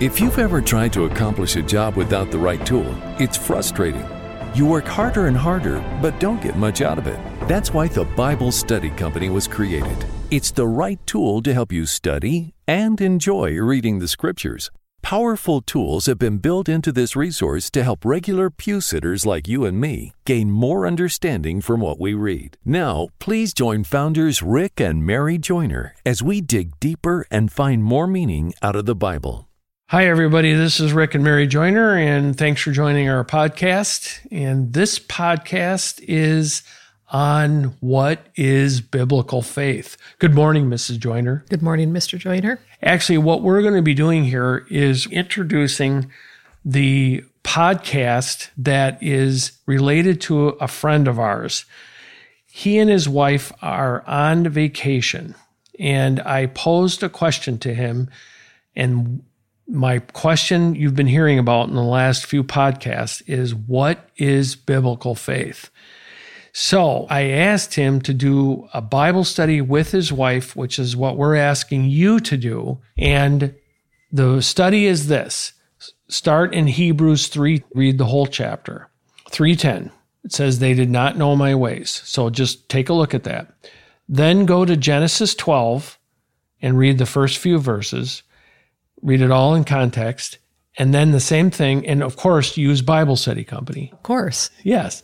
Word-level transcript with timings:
If 0.00 0.18
you've 0.18 0.38
ever 0.38 0.62
tried 0.62 0.94
to 0.94 1.04
accomplish 1.04 1.56
a 1.56 1.62
job 1.62 1.94
without 1.94 2.30
the 2.30 2.38
right 2.38 2.64
tool, 2.64 2.96
it's 3.18 3.36
frustrating. 3.36 4.06
You 4.54 4.64
work 4.64 4.86
harder 4.86 5.26
and 5.26 5.36
harder, 5.36 5.84
but 6.00 6.18
don't 6.18 6.42
get 6.42 6.56
much 6.56 6.80
out 6.80 6.96
of 6.96 7.06
it. 7.06 7.20
That's 7.46 7.74
why 7.74 7.88
the 7.88 8.06
Bible 8.06 8.50
Study 8.50 8.88
Company 8.88 9.28
was 9.28 9.46
created. 9.46 10.06
It's 10.30 10.52
the 10.52 10.66
right 10.66 10.98
tool 11.04 11.42
to 11.42 11.52
help 11.52 11.70
you 11.70 11.84
study 11.84 12.54
and 12.66 12.98
enjoy 12.98 13.58
reading 13.58 13.98
the 13.98 14.08
scriptures. 14.08 14.70
Powerful 15.02 15.60
tools 15.60 16.06
have 16.06 16.18
been 16.18 16.38
built 16.38 16.66
into 16.66 16.92
this 16.92 17.14
resource 17.14 17.70
to 17.70 17.82
help 17.82 18.02
regular 18.02 18.48
pew 18.48 18.80
sitters 18.80 19.26
like 19.26 19.46
you 19.46 19.66
and 19.66 19.78
me 19.78 20.14
gain 20.24 20.50
more 20.50 20.86
understanding 20.86 21.60
from 21.60 21.80
what 21.80 22.00
we 22.00 22.14
read. 22.14 22.56
Now, 22.64 23.08
please 23.18 23.52
join 23.52 23.84
founders 23.84 24.42
Rick 24.42 24.80
and 24.80 25.04
Mary 25.04 25.36
Joyner 25.36 25.94
as 26.06 26.22
we 26.22 26.40
dig 26.40 26.80
deeper 26.80 27.26
and 27.30 27.52
find 27.52 27.84
more 27.84 28.06
meaning 28.06 28.54
out 28.62 28.76
of 28.76 28.86
the 28.86 28.96
Bible. 28.96 29.49
Hi, 29.90 30.06
everybody. 30.06 30.52
This 30.52 30.78
is 30.78 30.92
Rick 30.92 31.16
and 31.16 31.24
Mary 31.24 31.48
Joyner, 31.48 31.96
and 31.96 32.38
thanks 32.38 32.62
for 32.62 32.70
joining 32.70 33.08
our 33.08 33.24
podcast. 33.24 34.24
And 34.30 34.72
this 34.72 35.00
podcast 35.00 36.00
is 36.06 36.62
on 37.08 37.74
what 37.80 38.24
is 38.36 38.80
biblical 38.80 39.42
faith. 39.42 39.96
Good 40.20 40.32
morning, 40.32 40.66
Mrs. 40.70 41.00
Joyner. 41.00 41.44
Good 41.48 41.60
morning, 41.60 41.90
Mr. 41.90 42.16
Joyner. 42.16 42.60
Actually, 42.80 43.18
what 43.18 43.42
we're 43.42 43.62
going 43.62 43.74
to 43.74 43.82
be 43.82 43.94
doing 43.94 44.22
here 44.22 44.64
is 44.70 45.06
introducing 45.06 46.08
the 46.64 47.24
podcast 47.42 48.50
that 48.58 49.02
is 49.02 49.58
related 49.66 50.20
to 50.20 50.50
a 50.60 50.68
friend 50.68 51.08
of 51.08 51.18
ours. 51.18 51.64
He 52.46 52.78
and 52.78 52.88
his 52.88 53.08
wife 53.08 53.52
are 53.60 54.06
on 54.06 54.48
vacation, 54.50 55.34
and 55.80 56.20
I 56.20 56.46
posed 56.46 57.02
a 57.02 57.08
question 57.08 57.58
to 57.58 57.74
him. 57.74 58.08
And 58.76 59.24
my 59.70 60.00
question 60.00 60.74
you've 60.74 60.96
been 60.96 61.06
hearing 61.06 61.38
about 61.38 61.68
in 61.68 61.74
the 61.74 61.82
last 61.82 62.26
few 62.26 62.42
podcasts 62.42 63.22
is 63.26 63.54
what 63.54 64.08
is 64.16 64.56
biblical 64.56 65.14
faith? 65.14 65.70
So 66.52 67.06
I 67.08 67.22
asked 67.28 67.74
him 67.74 68.00
to 68.02 68.12
do 68.12 68.68
a 68.74 68.80
Bible 68.80 69.24
study 69.24 69.60
with 69.60 69.92
his 69.92 70.12
wife, 70.12 70.56
which 70.56 70.78
is 70.78 70.96
what 70.96 71.16
we're 71.16 71.36
asking 71.36 71.84
you 71.84 72.18
to 72.20 72.36
do. 72.36 72.80
And 72.98 73.54
the 74.10 74.40
study 74.40 74.86
is 74.86 75.06
this 75.06 75.52
start 76.08 76.52
in 76.52 76.66
Hebrews 76.66 77.28
3, 77.28 77.62
read 77.74 77.98
the 77.98 78.06
whole 78.06 78.26
chapter. 78.26 78.88
310. 79.30 79.92
It 80.24 80.32
says, 80.32 80.58
They 80.58 80.74
did 80.74 80.90
not 80.90 81.16
know 81.16 81.36
my 81.36 81.54
ways. 81.54 82.02
So 82.04 82.30
just 82.30 82.68
take 82.68 82.88
a 82.88 82.94
look 82.94 83.14
at 83.14 83.24
that. 83.24 83.54
Then 84.08 84.44
go 84.44 84.64
to 84.64 84.76
Genesis 84.76 85.36
12 85.36 85.98
and 86.60 86.76
read 86.76 86.98
the 86.98 87.06
first 87.06 87.38
few 87.38 87.58
verses. 87.58 88.24
Read 89.02 89.20
it 89.20 89.30
all 89.30 89.54
in 89.54 89.64
context. 89.64 90.38
And 90.78 90.94
then 90.94 91.10
the 91.10 91.20
same 91.20 91.50
thing. 91.50 91.86
And 91.86 92.02
of 92.02 92.16
course, 92.16 92.56
use 92.56 92.82
Bible 92.82 93.16
Study 93.16 93.44
Company. 93.44 93.90
Of 93.92 94.02
course. 94.02 94.50
Yes. 94.62 95.02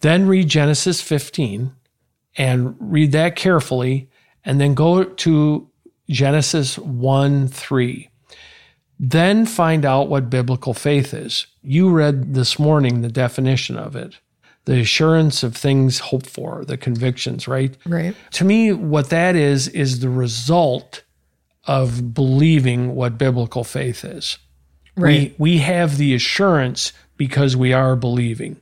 Then 0.00 0.26
read 0.26 0.48
Genesis 0.48 1.00
15 1.00 1.72
and 2.36 2.76
read 2.78 3.12
that 3.12 3.36
carefully, 3.36 4.10
and 4.44 4.60
then 4.60 4.74
go 4.74 5.04
to 5.04 5.70
Genesis 6.10 6.78
1 6.78 7.48
3. 7.48 8.10
Then 8.98 9.46
find 9.46 9.84
out 9.84 10.08
what 10.08 10.30
biblical 10.30 10.74
faith 10.74 11.14
is. 11.14 11.46
You 11.62 11.90
read 11.90 12.34
this 12.34 12.58
morning 12.58 13.00
the 13.02 13.08
definition 13.08 13.76
of 13.76 13.96
it 13.96 14.18
the 14.64 14.80
assurance 14.80 15.42
of 15.42 15.56
things 15.56 15.98
hoped 15.98 16.28
for, 16.28 16.64
the 16.64 16.76
convictions, 16.76 17.46
right? 17.46 17.76
Right. 17.86 18.16
To 18.32 18.44
me, 18.44 18.72
what 18.72 19.10
that 19.10 19.36
is, 19.36 19.68
is 19.68 20.00
the 20.00 20.08
result 20.08 21.02
of 21.66 22.14
believing 22.14 22.94
what 22.94 23.18
biblical 23.18 23.64
faith 23.64 24.04
is. 24.04 24.38
Right. 24.96 25.34
We, 25.38 25.56
we 25.56 25.58
have 25.58 25.96
the 25.96 26.14
assurance 26.14 26.92
because 27.16 27.56
we 27.56 27.72
are 27.72 27.96
believing. 27.96 28.56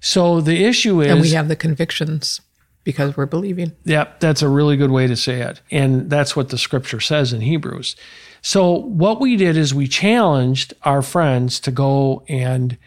So 0.00 0.40
the 0.40 0.64
issue 0.64 1.00
is, 1.00 1.08
and 1.10 1.20
we 1.20 1.30
have 1.30 1.48
the 1.48 1.56
convictions 1.56 2.40
because 2.84 3.16
we're 3.16 3.26
believing. 3.26 3.72
Yeah, 3.84 4.08
that's 4.20 4.42
a 4.42 4.48
really 4.48 4.76
good 4.76 4.90
way 4.90 5.06
to 5.06 5.16
say 5.16 5.40
it. 5.40 5.60
And 5.70 6.08
that's 6.08 6.36
what 6.36 6.50
the 6.50 6.58
scripture 6.58 7.00
says 7.00 7.32
in 7.32 7.40
Hebrews. 7.40 7.96
So 8.42 8.70
what 8.72 9.20
we 9.20 9.36
did 9.36 9.56
is 9.56 9.74
we 9.74 9.88
challenged 9.88 10.72
our 10.84 11.02
friends 11.02 11.58
to 11.60 11.72
go 11.72 12.24
and 12.28 12.78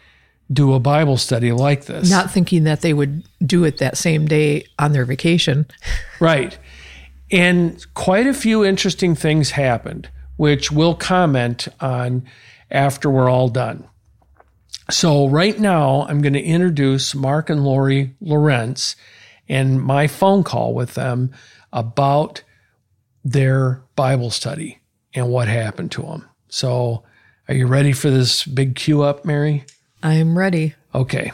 do 0.50 0.72
a 0.72 0.80
Bible 0.80 1.18
study 1.18 1.52
like 1.52 1.84
this. 1.84 2.10
Not 2.10 2.30
thinking 2.30 2.64
that 2.64 2.80
they 2.80 2.94
would 2.94 3.24
do 3.44 3.64
it 3.64 3.78
that 3.78 3.98
same 3.98 4.26
day 4.26 4.64
on 4.78 4.92
their 4.92 5.04
vacation. 5.04 5.66
right. 6.18 6.58
And 7.30 7.84
quite 7.94 8.26
a 8.26 8.34
few 8.34 8.64
interesting 8.64 9.14
things 9.14 9.50
happened, 9.50 10.08
which 10.36 10.72
we'll 10.72 10.94
comment 10.94 11.68
on 11.80 12.24
after 12.70 13.08
we're 13.08 13.30
all 13.30 13.48
done. 13.48 13.86
So, 14.90 15.28
right 15.28 15.58
now, 15.58 16.06
I'm 16.08 16.20
going 16.20 16.32
to 16.32 16.42
introduce 16.42 17.14
Mark 17.14 17.48
and 17.48 17.64
Lori 17.64 18.16
Lorenz 18.20 18.96
and 19.48 19.80
my 19.80 20.08
phone 20.08 20.42
call 20.42 20.74
with 20.74 20.94
them 20.94 21.32
about 21.72 22.42
their 23.24 23.82
Bible 23.94 24.30
study 24.30 24.80
and 25.14 25.28
what 25.28 25.46
happened 25.46 25.92
to 25.92 26.02
them. 26.02 26.28
So, 26.48 27.04
are 27.48 27.54
you 27.54 27.66
ready 27.66 27.92
for 27.92 28.10
this 28.10 28.44
big 28.44 28.74
cue 28.74 29.02
up, 29.02 29.24
Mary? 29.24 29.64
I'm 30.02 30.36
ready. 30.36 30.74
Okay. 30.94 31.32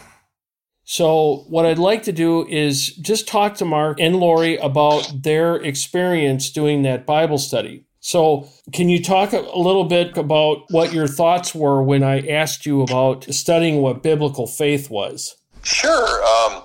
So, 0.89 1.45
what 1.49 1.67
I'd 1.67 1.81
like 1.81 2.05
to 2.05 2.13
do 2.13 2.47
is 2.47 2.95
just 2.95 3.27
talk 3.27 3.57
to 3.57 3.65
Mark 3.65 3.99
and 3.99 4.15
Lori 4.21 4.57
about 4.59 5.11
their 5.25 5.57
experience 5.57 6.49
doing 6.49 6.83
that 6.83 7.05
Bible 7.05 7.39
study. 7.39 7.85
So, 7.99 8.49
can 8.73 8.89
you 8.89 9.03
talk 9.03 9.33
a 9.33 9.41
little 9.59 9.83
bit 9.83 10.17
about 10.17 10.59
what 10.71 10.93
your 10.93 11.09
thoughts 11.09 11.53
were 11.53 11.83
when 11.83 12.05
I 12.05 12.21
asked 12.29 12.67
you 12.67 12.83
about 12.83 13.25
studying 13.35 13.83
what 13.83 14.05
biblical 14.05 14.47
faith 14.47 14.89
was? 14.89 15.35
Sure. 15.65 16.23
Um, 16.25 16.63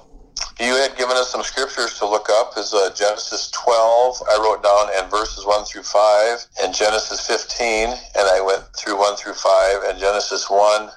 you 0.59 0.75
had 0.75 0.95
given 0.97 1.17
us 1.17 1.31
some 1.31 1.41
scriptures 1.41 1.97
to 1.97 2.05
look 2.05 2.29
up. 2.29 2.55
Is 2.57 2.75
uh, 2.75 2.93
Genesis 2.95 3.49
12, 3.49 4.21
I 4.29 4.37
wrote 4.37 4.61
down, 4.61 5.01
and 5.01 5.09
verses 5.09 5.47
1 5.47 5.65
through 5.65 5.81
5, 5.81 6.45
and 6.61 6.75
Genesis 6.75 7.25
15, 7.25 7.87
and 7.89 7.97
I 8.15 8.39
went 8.39 8.65
through 8.77 8.99
1 8.99 9.15
through 9.15 9.33
5, 9.33 9.81
and 9.87 9.99
Genesis 9.99 10.47
1, 10.47 10.89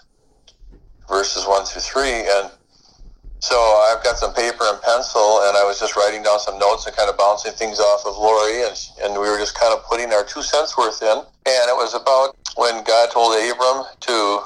verses 1.09 1.47
1 1.47 1.65
through 1.65 1.81
3. 1.81 2.11
And 2.11 2.51
so 3.45 3.61
I've 3.61 4.03
got 4.03 4.17
some 4.17 4.33
paper 4.33 4.65
and 4.65 4.81
pencil, 4.81 5.45
and 5.45 5.55
I 5.55 5.65
was 5.69 5.79
just 5.79 5.97
writing 5.97 6.23
down 6.23 6.41
some 6.41 6.59
notes 6.59 6.87
and 6.87 6.97
kind 6.97 7.11
of 7.11 7.19
bouncing 7.19 7.53
things 7.53 7.79
off 7.79 8.07
of 8.07 8.17
Lori, 8.17 8.65
and, 8.65 8.73
and 9.05 9.13
we 9.13 9.29
were 9.29 9.37
just 9.37 9.55
kind 9.55 9.75
of 9.77 9.85
putting 9.85 10.13
our 10.15 10.25
two 10.25 10.43
cents 10.43 10.79
worth 10.79 11.03
in. 11.03 11.19
And 11.19 11.69
it 11.69 11.77
was 11.77 11.93
about 11.93 12.35
when 12.57 12.83
God 12.85 13.11
told 13.13 13.37
Abram 13.37 13.85
to 14.01 14.41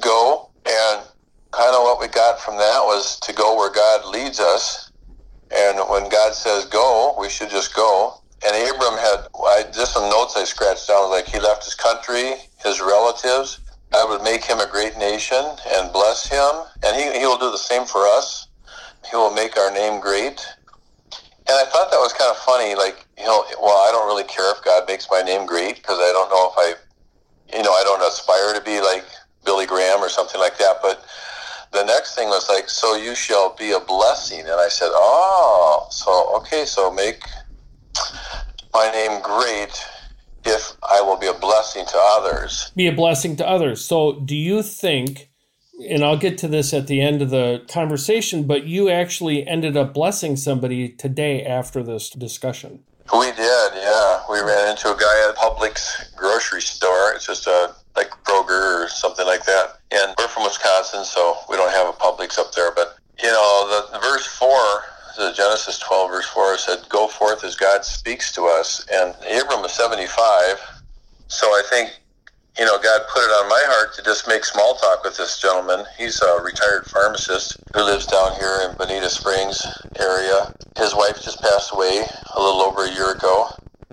go, 0.00 0.48
and 0.64 1.02
kind 1.50 1.74
of 1.74 1.82
what 1.82 2.00
we 2.00 2.06
got 2.06 2.38
from 2.38 2.56
that 2.56 2.78
was 2.86 3.18
to 3.20 3.32
go 3.32 3.56
where 3.56 3.72
God 3.72 4.06
leads 4.06 4.38
us. 4.38 4.92
And 5.50 5.80
when 5.90 6.08
God 6.08 6.32
says 6.34 6.66
go, 6.66 7.16
we 7.18 7.28
should 7.28 7.50
just 7.50 7.74
go. 7.74 8.14
And 8.46 8.54
Abram 8.70 8.96
had 8.96 9.26
I, 9.34 9.64
just 9.74 9.92
some 9.92 10.08
notes 10.08 10.36
I 10.36 10.44
scratched 10.44 10.86
down, 10.88 11.10
like 11.10 11.26
he 11.26 11.40
left 11.40 11.64
his 11.64 11.74
country, 11.74 12.34
his 12.62 12.80
relatives, 12.80 13.59
I 13.92 14.04
would 14.04 14.22
make 14.22 14.44
him 14.44 14.60
a 14.60 14.70
great 14.70 14.96
nation 14.98 15.44
and 15.74 15.92
bless 15.92 16.28
him, 16.28 16.50
and 16.84 16.96
he, 16.96 17.18
he 17.18 17.26
will 17.26 17.38
do 17.38 17.50
the 17.50 17.58
same 17.58 17.84
for 17.84 18.06
us. 18.06 18.48
He 19.10 19.16
will 19.16 19.32
make 19.34 19.56
our 19.56 19.72
name 19.72 20.00
great. 20.00 20.46
And 21.48 21.58
I 21.58 21.64
thought 21.64 21.90
that 21.90 21.98
was 21.98 22.12
kind 22.12 22.30
of 22.30 22.36
funny. 22.36 22.76
Like, 22.76 23.04
you 23.18 23.24
know, 23.24 23.44
well, 23.60 23.88
I 23.88 23.90
don't 23.90 24.06
really 24.06 24.24
care 24.24 24.48
if 24.52 24.62
God 24.64 24.86
makes 24.86 25.08
my 25.10 25.22
name 25.22 25.46
great 25.46 25.76
because 25.76 25.98
I 25.98 26.12
don't 26.12 26.30
know 26.30 26.52
if 26.52 26.54
I, 26.56 27.56
you 27.56 27.64
know, 27.64 27.72
I 27.72 27.82
don't 27.82 28.02
aspire 28.06 28.54
to 28.54 28.60
be 28.64 28.80
like 28.80 29.04
Billy 29.44 29.66
Graham 29.66 29.98
or 29.98 30.08
something 30.08 30.40
like 30.40 30.58
that. 30.58 30.76
But 30.80 31.04
the 31.72 31.84
next 31.84 32.14
thing 32.14 32.28
was 32.28 32.48
like, 32.48 32.68
so 32.68 32.94
you 32.94 33.16
shall 33.16 33.56
be 33.56 33.72
a 33.72 33.80
blessing. 33.80 34.40
And 34.40 34.60
I 34.60 34.68
said, 34.68 34.90
oh, 34.92 35.88
so, 35.90 36.36
okay, 36.36 36.64
so 36.64 36.92
make 36.92 37.22
my 38.72 38.88
name 38.92 39.20
great 39.20 39.84
if 40.44 40.72
I 40.88 41.00
will 41.00 41.16
be 41.16 41.26
a 41.26 41.34
blessing 41.34 41.84
to 41.86 41.98
others. 41.98 42.72
Be 42.76 42.86
a 42.86 42.92
blessing 42.92 43.36
to 43.36 43.48
others. 43.48 43.84
So, 43.84 44.20
do 44.20 44.36
you 44.36 44.62
think, 44.62 45.30
and 45.88 46.04
I'll 46.04 46.16
get 46.18 46.38
to 46.38 46.48
this 46.48 46.72
at 46.72 46.86
the 46.86 47.00
end 47.00 47.22
of 47.22 47.30
the 47.30 47.64
conversation, 47.68 48.46
but 48.46 48.64
you 48.64 48.88
actually 48.90 49.46
ended 49.46 49.76
up 49.76 49.94
blessing 49.94 50.36
somebody 50.36 50.88
today 50.88 51.44
after 51.44 51.82
this 51.82 52.10
discussion? 52.10 52.84
We 53.12 53.26
did, 53.32 53.72
yeah. 53.74 54.22
We 54.30 54.38
ran 54.40 54.70
into 54.70 54.92
a 54.92 54.96
guy 54.96 55.28
at 55.28 55.36
Publix 55.36 56.14
grocery 56.14 56.62
store. 56.62 57.12
It's 57.14 57.26
just 57.26 57.46
a 57.46 57.74
like 57.96 58.10
Kroger 58.24 58.84
or 58.84 58.88
something 58.88 59.26
like 59.26 59.44
that. 59.46 59.78
And 59.90 60.14
we're 60.16 60.28
from 60.28 60.44
Wisconsin, 60.44 61.04
so 61.04 61.36
we 61.48 61.56
don't 61.56 61.72
have 61.72 61.88
a 61.88 61.92
Publix 61.92 62.38
up 62.38 62.52
there. 62.52 62.70
But 62.72 62.96
you 63.20 63.28
know, 63.28 63.66
the, 63.68 63.98
the 63.98 63.98
verse 63.98 64.26
four 64.26 64.84
the 65.16 65.32
Genesis 65.32 65.78
12, 65.78 66.10
verse 66.10 66.26
4 66.26 66.58
said, 66.58 66.88
Go 66.88 67.08
forth 67.08 67.44
as 67.44 67.56
God 67.56 67.84
speaks 67.84 68.32
to 68.32 68.44
us. 68.44 68.84
And 68.92 69.14
Abram 69.30 69.62
was 69.62 69.72
75. 69.72 70.60
So 71.28 71.46
I 71.46 71.62
think, 71.70 71.90
you 72.58 72.64
know, 72.64 72.78
God 72.78 73.02
put 73.12 73.22
it 73.22 73.30
on 73.30 73.48
my 73.48 73.62
heart 73.66 73.94
to 73.94 74.02
just 74.02 74.28
make 74.28 74.44
small 74.44 74.74
talk 74.74 75.04
with 75.04 75.16
this 75.16 75.40
gentleman. 75.40 75.84
He's 75.96 76.20
a 76.20 76.42
retired 76.42 76.86
pharmacist 76.86 77.56
who 77.74 77.84
lives 77.84 78.06
down 78.06 78.34
here 78.34 78.68
in 78.68 78.76
Bonita 78.76 79.08
Springs 79.08 79.64
area. 79.98 80.52
His 80.76 80.94
wife 80.94 81.22
just 81.22 81.40
passed 81.40 81.72
away 81.72 82.04
a 82.34 82.40
little 82.40 82.62
over 82.62 82.84
a 82.84 82.92
year 82.92 83.12
ago. 83.12 83.48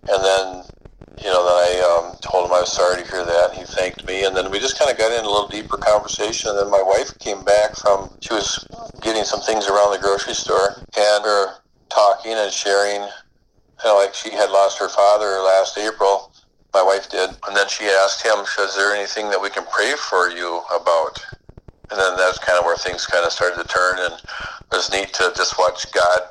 And 0.10 0.24
then, 0.24 0.64
you 1.18 1.26
know, 1.26 1.42
then 1.44 1.58
I 1.58 1.72
um, 1.90 2.18
told 2.22 2.46
him 2.46 2.54
I 2.54 2.62
was 2.62 2.72
sorry 2.72 3.02
to 3.02 3.10
hear 3.10 3.26
that. 3.26 3.54
He 3.54 3.64
thanked 3.64 4.06
me, 4.06 4.26
and 4.26 4.36
then 4.36 4.52
we 4.52 4.60
just 4.60 4.78
kind 4.78 4.92
of 4.92 4.98
got 4.98 5.12
in 5.12 5.26
a 5.26 5.30
little 5.30 5.48
deeper 5.48 5.78
conversation. 5.78 6.52
And 6.52 6.60
then 6.60 6.72
my 6.72 6.82
wife 6.82 7.18
came 7.20 7.44
back 7.44 7.76
from 7.76 8.12
she 8.22 8.34
was 8.34 8.68
getting 9.02 9.24
some 9.24 9.42
things 9.42 9.68
around 9.68 9.92
the 9.92 10.00
grocery 10.00 10.34
store, 10.34 10.78
and 10.78 11.24
her 11.26 11.56
talking 11.90 12.34
and 12.34 12.52
sharing. 12.52 13.02
You 13.02 13.86
know, 13.86 13.98
like 13.98 14.14
she 14.14 14.32
had 14.32 14.50
lost 14.50 14.80
her 14.80 14.90
father 14.90 15.42
last 15.42 15.78
April, 15.78 16.32
my 16.74 16.84
wife 16.84 17.10
did, 17.10 17.30
and 17.48 17.56
then 17.56 17.68
she 17.68 17.86
asked 17.86 18.26
him, 18.26 18.40
"Is 18.60 18.76
there 18.76 18.94
anything 18.94 19.30
that 19.30 19.42
we 19.42 19.50
can 19.50 19.66
pray 19.72 19.94
for 19.98 20.30
you 20.30 20.62
about?" 20.74 21.20
And 21.90 22.00
then 22.00 22.18
that's 22.18 22.38
kind 22.38 22.60
of 22.60 22.66
where 22.66 22.78
things 22.78 23.06
kind 23.06 23.26
of 23.26 23.32
started 23.32 23.62
to 23.62 23.68
turn, 23.68 23.98
and 24.00 24.14
it 24.14 24.76
was 24.76 24.92
neat 24.92 25.14
to 25.14 25.32
just 25.36 25.58
watch 25.58 25.92
God 25.92 26.22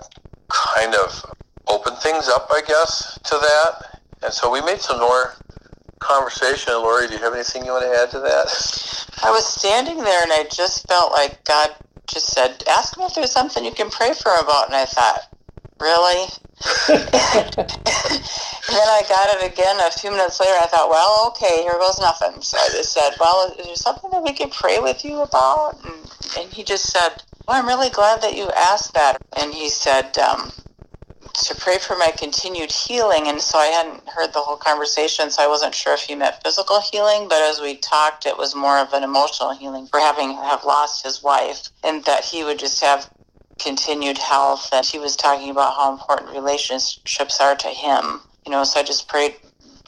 kind 0.48 0.94
of 0.94 1.24
open 1.66 1.96
things 1.96 2.28
up, 2.28 2.46
I 2.50 2.62
guess, 2.66 3.18
to 3.24 3.38
that. 3.38 3.95
And 4.22 4.32
so 4.32 4.50
we 4.50 4.60
made 4.62 4.80
some 4.80 5.00
more 5.00 5.34
conversation. 5.98 6.72
Lori, 6.74 7.08
do 7.08 7.14
you 7.14 7.20
have 7.20 7.34
anything 7.34 7.64
you 7.64 7.72
want 7.72 7.84
to 7.84 7.98
add 7.98 8.10
to 8.10 8.20
that? 8.20 9.06
I 9.22 9.30
was 9.30 9.46
standing 9.46 9.98
there 9.98 10.22
and 10.22 10.32
I 10.32 10.44
just 10.50 10.86
felt 10.88 11.12
like 11.12 11.42
God 11.44 11.70
just 12.06 12.26
said, 12.26 12.62
ask 12.68 12.96
me 12.98 13.04
if 13.04 13.14
there's 13.14 13.32
something 13.32 13.64
you 13.64 13.72
can 13.72 13.90
pray 13.90 14.12
for 14.12 14.34
about. 14.36 14.66
And 14.66 14.76
I 14.76 14.84
thought, 14.84 15.20
really? 15.80 16.28
and 16.88 17.04
then 18.68 18.88
I 18.88 19.02
got 19.08 19.36
it 19.36 19.52
again 19.52 19.76
a 19.80 19.90
few 19.90 20.10
minutes 20.10 20.40
later. 20.40 20.54
I 20.60 20.66
thought, 20.66 20.88
well, 20.88 21.28
okay, 21.28 21.62
here 21.62 21.78
goes 21.78 21.98
nothing. 21.98 22.40
So 22.40 22.56
I 22.58 22.68
just 22.72 22.92
said, 22.92 23.10
well, 23.20 23.54
is 23.58 23.66
there 23.66 23.76
something 23.76 24.10
that 24.10 24.22
we 24.22 24.32
can 24.32 24.50
pray 24.50 24.78
with 24.78 25.04
you 25.04 25.20
about? 25.20 25.78
And, 25.84 25.94
and 26.38 26.52
he 26.52 26.64
just 26.64 26.86
said, 26.86 27.22
well, 27.46 27.60
I'm 27.60 27.66
really 27.66 27.90
glad 27.90 28.22
that 28.22 28.36
you 28.36 28.50
asked 28.50 28.94
that. 28.94 29.18
And 29.36 29.52
he 29.52 29.68
said, 29.68 30.16
um, 30.18 30.50
to 31.34 31.54
pray 31.54 31.78
for 31.78 31.96
my 31.96 32.12
continued 32.16 32.72
healing. 32.72 33.28
And 33.28 33.40
so 33.40 33.58
I 33.58 33.66
hadn't 33.66 34.08
heard 34.08 34.32
the 34.32 34.40
whole 34.40 34.56
conversation, 34.56 35.30
so 35.30 35.42
I 35.42 35.48
wasn't 35.48 35.74
sure 35.74 35.94
if 35.94 36.02
he 36.02 36.14
meant 36.14 36.42
physical 36.42 36.80
healing. 36.80 37.28
But 37.28 37.42
as 37.42 37.60
we 37.60 37.76
talked, 37.76 38.26
it 38.26 38.36
was 38.36 38.54
more 38.54 38.78
of 38.78 38.92
an 38.92 39.02
emotional 39.04 39.52
healing 39.52 39.86
for 39.86 40.00
having 40.00 40.32
have 40.32 40.64
lost 40.64 41.04
his 41.04 41.22
wife, 41.22 41.68
and 41.84 42.04
that 42.04 42.24
he 42.24 42.44
would 42.44 42.58
just 42.58 42.82
have 42.82 43.10
continued 43.58 44.18
health. 44.18 44.68
And 44.72 44.84
he 44.84 44.98
was 44.98 45.16
talking 45.16 45.50
about 45.50 45.74
how 45.76 45.92
important 45.92 46.30
relationships 46.30 47.40
are 47.40 47.56
to 47.56 47.68
him. 47.68 48.20
You 48.44 48.52
know, 48.52 48.64
so 48.64 48.80
I 48.80 48.82
just 48.82 49.08
prayed 49.08 49.36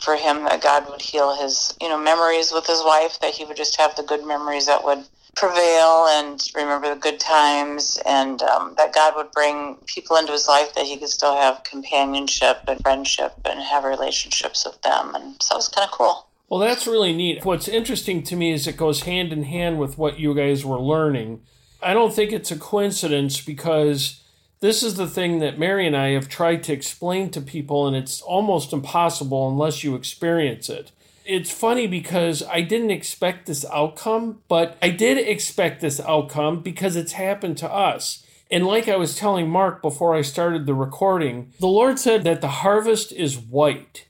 for 0.01 0.17
him 0.17 0.45
that 0.45 0.63
God 0.63 0.89
would 0.89 1.03
heal 1.03 1.35
his, 1.35 1.75
you 1.81 1.89
know, 1.89 1.99
memories 1.99 2.53
with 2.53 2.67
his 2.67 2.83
wife, 2.85 3.19
that 3.21 3.35
he 3.35 3.45
would 3.45 3.57
just 3.57 3.77
have 3.77 3.97
the 3.97 4.03
good 4.03 4.25
memories 4.25 4.67
that 4.67 4.85
would 4.85 5.05
prevail 5.39 6.07
and 6.09 6.43
remember 6.55 6.93
the 6.95 7.01
good 7.01 7.21
times, 7.21 7.99
and 8.05 8.43
um, 8.43 8.75
that 8.77 8.95
God 8.95 9.15
would 9.17 9.31
bring 9.33 9.77
people 9.87 10.17
into 10.17 10.33
his 10.33 10.49
life 10.49 10.75
that 10.75 10.87
he 10.87 10.97
could 10.97 11.09
still 11.09 11.37
have 11.37 11.63
companionship 11.65 12.59
and 12.67 12.81
friendship 12.81 13.35
and 13.45 13.61
have 13.61 13.85
relationships 13.85 14.67
with 14.67 14.81
them. 14.83 15.15
And 15.15 15.41
so 15.43 15.55
it 15.55 15.59
was 15.59 15.69
kind 15.69 15.87
of 15.87 15.93
cool. 15.93 16.27
Well, 16.49 16.61
that's 16.61 16.87
really 16.87 17.13
neat. 17.13 17.45
What's 17.45 17.69
interesting 17.69 18.23
to 18.25 18.37
me 18.37 18.53
is 18.53 18.67
it 18.67 18.77
goes 18.77 19.03
hand 19.03 19.33
in 19.33 19.45
hand 19.45 19.79
with 19.79 19.99
what 19.99 20.19
you 20.19 20.35
guys 20.35 20.65
were 20.65 20.81
learning. 20.81 21.43
I 21.83 21.95
don't 21.95 22.13
think 22.13 22.33
it's 22.33 22.51
a 22.51 22.59
coincidence 22.59 23.41
because 23.41 24.23
this 24.61 24.83
is 24.83 24.97
the 24.97 25.07
thing 25.07 25.39
that 25.39 25.59
Mary 25.59 25.87
and 25.87 25.97
I 25.97 26.09
have 26.11 26.29
tried 26.29 26.65
to 26.65 26.73
explain 26.73 27.31
to 27.31 27.41
people, 27.41 27.87
and 27.87 27.95
it's 27.95 28.21
almost 28.23 28.73
impossible 28.73 29.49
unless 29.49 29.85
you 29.85 29.95
experience 29.95 30.69
it 30.69 30.91
it's 31.29 31.51
funny 31.51 31.87
because 31.87 32.43
I 32.43 32.63
didn't 32.63 32.91
expect 32.91 33.45
this 33.45 33.67
outcome, 33.71 34.41
but 34.49 34.79
I 34.81 34.89
did 34.89 35.19
expect 35.19 35.83
this 35.83 36.01
outcome 36.01 36.63
because 36.63 36.97
it's 36.97 37.13
happened 37.13 37.59
to 37.59 37.71
us. 37.71 38.25
And 38.51 38.67
like 38.67 38.89
I 38.89 38.97
was 38.97 39.15
telling 39.15 39.51
Mark 39.51 39.83
before 39.83 40.17
I 40.17 40.23
started 40.23 40.65
the 40.65 40.73
recording, 40.73 41.53
the 41.61 41.67
Lord 41.67 41.99
said 41.99 42.25
that 42.25 42.41
the 42.41 42.49
harvest 42.49 43.13
is 43.13 43.39
white, 43.39 44.07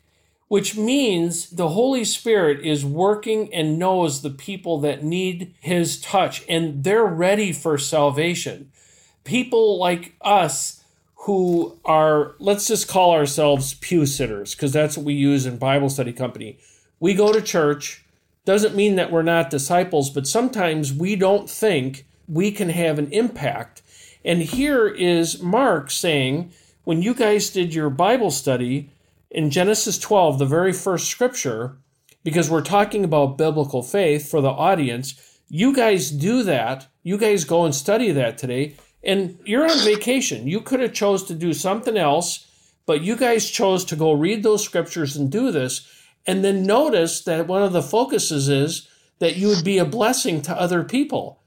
which 0.47 0.77
means 0.77 1.51
the 1.51 1.71
Holy 1.71 2.05
Spirit 2.05 2.65
is 2.65 2.85
working 2.85 3.53
and 3.53 3.81
knows 3.81 4.23
the 4.23 4.31
people 4.31 4.79
that 4.83 5.03
need 5.03 5.53
His 5.59 6.01
touch, 6.01 6.45
and 6.49 6.85
they're 6.85 7.05
ready 7.05 7.51
for 7.53 7.79
salvation. 7.79 8.71
People 9.25 9.77
like 9.77 10.15
us 10.21 10.85
who 11.23 11.77
are, 11.85 12.37
let's 12.39 12.69
just 12.69 12.87
call 12.87 13.11
ourselves 13.11 13.75
pew 13.75 14.07
sitters, 14.07 14.55
because 14.55 14.73
that's 14.73 14.97
what 14.97 15.05
we 15.05 15.15
use 15.15 15.47
in 15.47 15.59
Bible 15.59 15.91
study 15.91 16.13
company 16.13 16.61
we 17.01 17.15
go 17.15 17.33
to 17.33 17.41
church 17.41 18.05
doesn't 18.45 18.75
mean 18.75 18.97
that 18.97 19.13
we're 19.13 19.23
not 19.23 19.51
disciples, 19.51 20.11
but 20.11 20.27
sometimes 20.27 20.93
we 20.93 21.17
don't 21.17 21.51
think 21.51 22.07
we 22.27 22.51
can 22.51 22.71
have 22.71 22.99
an 22.99 23.11
impact. 23.13 23.83
And 24.25 24.43
here 24.43 24.89
is 24.89 25.43
Mark 25.43 25.91
saying, 25.91 26.53
when 26.85 27.03
you 27.03 27.15
guys 27.15 27.51
did 27.51 27.75
your 27.75 27.91
Bible 27.91 28.31
study 28.31 28.91
in 29.31 29.51
Genesis 29.51 29.99
12, 29.99 30.39
the 30.39 30.47
very 30.47 30.73
first 30.73 31.09
scripture, 31.09 31.77
because 32.25 32.51
we're 32.51 32.63
talking 32.63 33.05
about 33.05 33.39
biblical 33.39 33.83
faith 33.83 34.31
for 34.31 34.41
the 34.41 34.51
audience, 34.51 35.39
you 35.49 35.75
guys 35.75 36.11
do 36.11 36.43
that. 36.43 36.87
You 37.03 37.17
guys 37.17 37.45
go 37.45 37.65
and 37.65 37.75
study 37.75 38.13
that 38.13 38.39
today, 38.39 38.77
and 39.03 39.39
you're 39.45 39.71
on 39.71 39.79
vacation. 39.85 40.47
You 40.47 40.61
could 40.61 40.81
have 40.81 40.93
chose 40.93 41.25
to 41.25 41.35
do 41.35 41.53
something 41.53 41.97
else, 41.97 42.47
but 42.87 43.03
you 43.03 43.17
guys 43.17 43.49
chose 43.49 43.85
to 43.87 43.97
go 43.97 44.13
read 44.13 44.43
those 44.43 44.65
scriptures 44.65 45.17
and 45.17 45.31
do 45.31 45.51
this. 45.51 45.87
And 46.27 46.45
then 46.45 46.65
notice 46.65 47.23
that 47.23 47.47
one 47.47 47.63
of 47.63 47.73
the 47.73 47.83
focuses 47.83 48.49
is 48.49 48.89
that 49.19 49.37
you 49.37 49.49
would 49.49 49.65
be 49.65 49.79
a 49.79 49.85
blessing 49.85 50.43
to 50.43 50.61
other 50.61 50.85
people. 50.85 51.43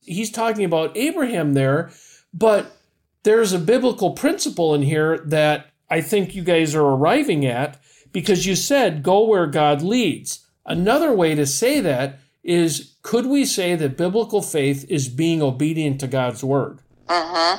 He's 0.00 0.30
talking 0.30 0.64
about 0.64 0.96
Abraham 0.96 1.54
there, 1.54 1.90
but 2.32 2.76
there's 3.22 3.52
a 3.52 3.58
biblical 3.58 4.12
principle 4.12 4.74
in 4.74 4.82
here 4.82 5.18
that 5.18 5.70
I 5.88 6.00
think 6.00 6.34
you 6.34 6.42
guys 6.42 6.74
are 6.74 6.84
arriving 6.84 7.46
at 7.46 7.80
because 8.12 8.46
you 8.46 8.54
said 8.54 9.02
go 9.02 9.24
where 9.24 9.46
God 9.46 9.82
leads. 9.82 10.46
Another 10.66 11.12
way 11.12 11.34
to 11.34 11.46
say 11.46 11.80
that 11.80 12.18
is 12.42 12.96
could 13.02 13.26
we 13.26 13.44
say 13.44 13.74
that 13.74 13.96
biblical 13.96 14.42
faith 14.42 14.84
is 14.88 15.08
being 15.08 15.42
obedient 15.42 16.00
to 16.00 16.06
God's 16.06 16.44
word? 16.44 16.80
Uh-huh. 17.08 17.58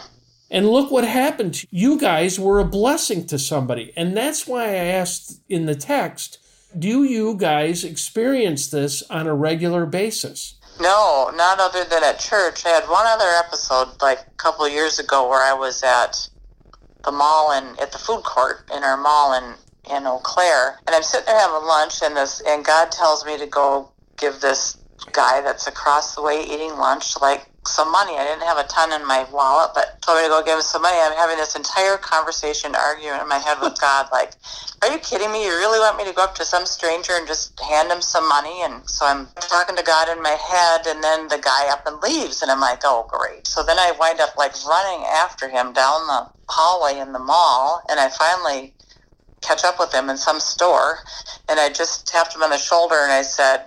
And 0.51 0.69
look 0.69 0.91
what 0.91 1.07
happened. 1.07 1.65
You 1.71 2.00
guys 2.00 2.39
were 2.39 2.59
a 2.59 2.65
blessing 2.65 3.25
to 3.27 3.39
somebody. 3.39 3.91
And 3.97 4.15
that's 4.15 4.47
why 4.47 4.65
I 4.65 4.85
asked 4.85 5.41
in 5.50 5.65
the 5.65 5.75
text 5.75 6.39
do 6.77 7.04
you 7.04 7.36
guys 7.36 7.83
experience 7.83 8.70
this 8.70 9.01
on 9.10 9.27
a 9.27 9.34
regular 9.34 9.86
basis? 9.86 10.55
No, 10.79 11.32
not 11.34 11.60
other 11.60 11.86
than 11.86 12.03
at 12.03 12.20
church. 12.20 12.65
I 12.65 12.70
had 12.70 12.84
one 12.89 13.05
other 13.08 13.29
episode 13.46 14.01
like 14.01 14.20
a 14.20 14.36
couple 14.38 14.67
years 14.67 15.00
ago 15.00 15.29
where 15.29 15.41
I 15.41 15.53
was 15.53 15.84
at 15.84 16.27
the 17.03 17.12
mall 17.12 17.51
and 17.51 17.79
at 17.79 17.91
the 17.91 17.98
food 17.98 18.24
court 18.24 18.70
in 18.75 18.84
our 18.84 18.98
mall 18.98 19.34
in 19.34 19.55
in 19.89 20.08
Eau 20.08 20.17
Claire, 20.17 20.79
and 20.88 20.96
I'm 20.96 21.03
sitting 21.03 21.27
there 21.27 21.39
having 21.39 21.67
lunch, 21.67 22.01
and 22.01 22.17
this 22.17 22.41
and 22.41 22.65
God 22.65 22.91
tells 22.91 23.24
me 23.24 23.38
to 23.38 23.46
go 23.46 23.91
give 24.17 24.41
this 24.41 24.77
guy 25.12 25.41
that's 25.41 25.67
across 25.67 26.15
the 26.15 26.22
way 26.22 26.44
eating 26.44 26.75
lunch 26.77 27.20
like 27.22 27.48
some 27.67 27.91
money. 27.91 28.17
I 28.17 28.24
didn't 28.24 28.43
have 28.43 28.57
a 28.57 28.63
ton 28.63 28.93
in 28.93 29.07
my 29.07 29.25
wallet, 29.31 29.72
but 29.74 30.01
told 30.01 30.17
me 30.17 30.24
to 30.24 30.29
go 30.29 30.43
give 30.43 30.55
him 30.55 30.62
some 30.62 30.81
money. 30.81 30.98
I'm 31.00 31.17
having 31.17 31.38
this 31.38 31.55
entire 31.55 31.98
conversation, 31.98 32.75
arguing 32.75 33.19
in 33.19 33.27
my 33.27 33.39
head 33.39 33.57
with 33.62 33.79
God, 33.79 34.07
like, 34.12 34.34
are 34.81 34.91
you 34.91 35.00
kidding 35.00 35.31
me? 35.31 35.45
You 35.45 35.51
really 35.51 35.79
want 35.79 35.98
me 35.98 36.05
to 36.05 36.13
go 36.13 36.24
up 36.24 36.36
to 36.36 36.45
some 36.45 36.65
stranger 36.65 37.13
and 37.13 37.27
just 37.27 37.60
hand 37.60 37.91
him 37.91 38.01
some 38.01 38.27
money? 38.27 38.62
And 38.63 38.88
so 38.89 39.05
I'm 39.05 39.27
talking 39.50 39.75
to 39.75 39.84
God 39.84 40.10
in 40.10 40.22
my 40.22 40.38
head, 40.38 40.88
and 40.88 41.03
then 41.03 41.27
the 41.27 41.39
guy 41.39 41.72
up 41.72 41.88
and 41.88 42.01
leaves, 42.01 42.41
and 42.41 42.51
I'm 42.51 42.62
like, 42.62 42.81
oh, 42.84 43.07
great. 43.10 43.48
So 43.48 43.63
then 43.63 43.79
I 43.79 43.93
wind 44.00 44.19
up 44.19 44.38
like 44.38 44.53
running 44.65 45.05
after 45.05 45.50
him 45.50 45.74
down 45.74 46.05
the 46.07 46.29
hallway 46.50 47.00
in 47.00 47.13
the 47.13 47.19
mall, 47.19 47.81
and 47.89 48.00
I 48.00 48.10
finally 48.10 48.74
catch 49.41 49.63
up 49.63 49.79
with 49.79 49.93
him 49.93 50.10
in 50.10 50.17
some 50.17 50.39
store, 50.39 50.98
and 51.48 51.60
I 51.60 51.69
just 51.69 52.07
tapped 52.07 52.36
him 52.36 52.43
on 52.43 52.50
the 52.50 52.57
shoulder 52.57 52.95
and 52.95 53.12
I 53.12 53.22
said, 53.22 53.65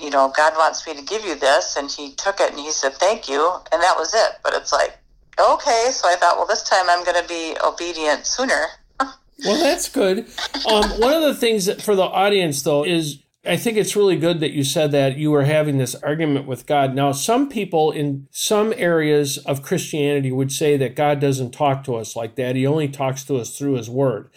you 0.00 0.10
know, 0.10 0.32
God 0.36 0.54
wants 0.56 0.86
me 0.86 0.94
to 0.94 1.02
give 1.02 1.24
you 1.24 1.34
this. 1.34 1.76
And 1.76 1.90
he 1.90 2.12
took 2.14 2.40
it 2.40 2.50
and 2.50 2.58
he 2.58 2.70
said, 2.70 2.94
thank 2.94 3.28
you. 3.28 3.52
And 3.72 3.82
that 3.82 3.96
was 3.96 4.14
it. 4.14 4.38
But 4.42 4.54
it's 4.54 4.72
like, 4.72 4.98
okay. 5.38 5.88
So 5.92 6.08
I 6.08 6.16
thought, 6.16 6.36
well, 6.36 6.46
this 6.46 6.62
time 6.62 6.88
I'm 6.88 7.04
going 7.04 7.20
to 7.20 7.28
be 7.28 7.56
obedient 7.64 8.26
sooner. 8.26 8.66
well, 9.00 9.60
that's 9.60 9.88
good. 9.88 10.26
Um, 10.70 10.90
one 11.00 11.12
of 11.12 11.22
the 11.22 11.34
things 11.34 11.66
that 11.66 11.82
for 11.82 11.94
the 11.94 12.02
audience, 12.02 12.62
though, 12.62 12.84
is 12.84 13.22
I 13.46 13.56
think 13.56 13.78
it's 13.78 13.96
really 13.96 14.16
good 14.16 14.40
that 14.40 14.50
you 14.50 14.64
said 14.64 14.92
that 14.92 15.16
you 15.16 15.30
were 15.30 15.44
having 15.44 15.78
this 15.78 15.94
argument 15.96 16.46
with 16.46 16.66
God. 16.66 16.94
Now, 16.94 17.12
some 17.12 17.48
people 17.48 17.92
in 17.92 18.26
some 18.30 18.74
areas 18.76 19.38
of 19.38 19.62
Christianity 19.62 20.32
would 20.32 20.52
say 20.52 20.76
that 20.76 20.96
God 20.96 21.20
doesn't 21.20 21.52
talk 21.52 21.84
to 21.84 21.94
us 21.94 22.16
like 22.16 22.34
that. 22.34 22.56
He 22.56 22.66
only 22.66 22.88
talks 22.88 23.24
to 23.24 23.36
us 23.36 23.56
through 23.56 23.74
his 23.74 23.88
word 23.88 24.30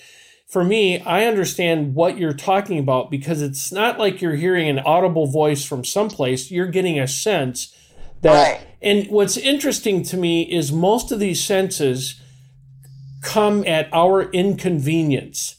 for 0.52 0.66
me, 0.66 1.00
I 1.04 1.24
understand 1.24 1.96
what 1.96 2.18
you're 2.18 2.34
talking 2.34 2.78
about 2.78 3.10
because 3.10 3.42
it's 3.42 3.72
not 3.72 3.98
like 3.98 4.22
you're 4.22 4.36
hearing 4.36 4.68
an 4.68 4.80
audible 4.80 5.26
voice 5.26 5.64
from 5.64 5.86
someplace. 5.86 6.52
You're 6.52 6.68
getting 6.68 7.00
a 7.00 7.08
sense 7.08 7.74
that. 8.22 8.58
Right. 8.60 8.68
And 8.82 9.08
what's 9.08 9.38
interesting 9.38 10.04
to 10.04 10.18
me 10.18 10.42
is 10.42 10.74
most 10.74 11.14
of 11.14 11.20
these 11.20 11.42
senses 11.42 12.20
come 13.22 13.66
at 13.66 13.88
our 13.94 14.24
inconvenience. 14.32 15.56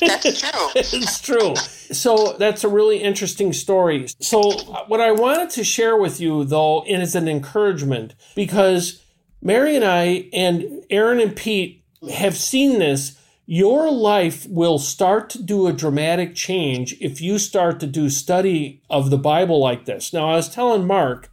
That's 0.00 0.40
true. 0.40 0.68
it's 0.74 1.20
true. 1.20 1.54
So 1.56 2.36
that's 2.38 2.64
a 2.64 2.68
really 2.68 2.96
interesting 3.02 3.52
story. 3.52 4.06
So, 4.20 4.40
what 4.86 5.02
I 5.02 5.12
wanted 5.12 5.50
to 5.50 5.64
share 5.64 5.98
with 5.98 6.18
you, 6.18 6.44
though, 6.44 6.82
is 6.86 7.14
an 7.14 7.28
encouragement 7.28 8.14
because 8.34 9.02
Mary 9.42 9.76
and 9.76 9.84
I 9.84 10.30
and 10.32 10.82
Aaron 10.88 11.20
and 11.20 11.36
Pete 11.36 11.84
have 12.10 12.36
seen 12.36 12.78
this 12.78 13.18
your 13.46 13.90
life 13.90 14.46
will 14.48 14.78
start 14.78 15.28
to 15.30 15.42
do 15.42 15.66
a 15.66 15.72
dramatic 15.72 16.34
change 16.34 16.94
if 17.00 17.20
you 17.20 17.38
start 17.38 17.80
to 17.80 17.86
do 17.86 18.08
study 18.08 18.80
of 18.88 19.10
the 19.10 19.18
Bible 19.18 19.58
like 19.58 19.84
this. 19.84 20.12
Now, 20.12 20.30
I 20.30 20.36
was 20.36 20.48
telling 20.48 20.86
Mark 20.86 21.30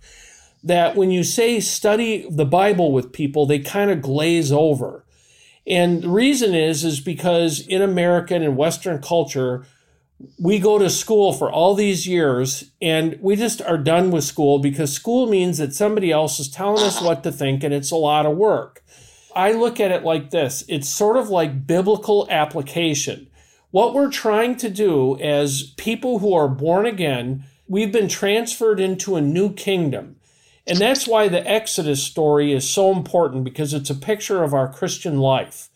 that 0.64 0.96
when 0.96 1.12
you 1.12 1.24
say 1.24 1.60
study 1.60 2.28
the 2.30 2.46
Bible 2.46 2.92
with 2.92 3.14
people, 3.14 3.46
they 3.46 3.60
kind 3.60 3.92
of 3.92 4.02
glaze 4.02 4.52
over. 4.52 5.06
And 5.68 6.02
the 6.02 6.10
reason 6.10 6.56
is, 6.56 6.84
is 6.84 7.00
because 7.00 7.66
in 7.68 7.82
American 7.82 8.42
and 8.42 8.58
Western 8.58 9.02
culture, 9.02 9.66
we 10.38 10.60
go 10.60 10.80
to 10.80 10.90
school 10.90 11.32
for 11.32 11.50
all 11.52 11.76
these 11.76 12.08
years 12.08 12.72
and 12.82 13.18
we 13.22 13.36
just 13.36 13.62
are 13.62 13.78
done 13.78 14.12
with 14.12 14.24
school 14.24 14.60
because 14.60 14.92
school 14.92 15.28
means 15.28 15.60
that 15.60 15.74
somebody 15.74 16.12
else 16.12 16.40
is 16.40 16.50
telling 16.50 16.84
us 16.84 17.02
what 17.02 17.24
to 17.24 17.32
think 17.32 17.64
and 17.64 17.74
it's 17.74 17.92
a 17.92 17.96
lot 17.96 18.26
of 18.26 18.36
work. 18.36 18.84
I 19.36 19.52
look 19.52 19.80
at 19.80 19.92
it 19.92 20.04
like 20.04 20.32
this 20.32 20.64
it's 20.68 20.90
sort 20.90 21.18
of 21.18 21.30
like 21.30 21.68
biblical 21.68 22.28
application. 22.30 23.28
What 23.72 23.94
we're 23.94 24.12
trying 24.12 24.56
to 24.58 24.70
do 24.70 25.20
as 25.20 25.74
people 25.78 26.20
who 26.20 26.34
are 26.34 26.48
born 26.48 26.86
again, 26.88 27.44
we've 27.68 27.92
been 27.92 28.08
transferred 28.08 28.80
into 28.80 29.16
a 29.16 29.22
new 29.22 29.54
kingdom. 29.54 30.16
And 30.66 30.78
that's 30.78 31.08
why 31.08 31.28
the 31.28 31.48
Exodus 31.50 32.04
story 32.04 32.54
is 32.54 32.70
so 32.70 32.92
important 32.92 33.44
because 33.44 33.74
it's 33.74 33.90
a 33.90 33.96
picture 33.96 34.44
of 34.44 34.54
our 34.54 34.72
Christian 34.72 35.20
life. 35.20 35.70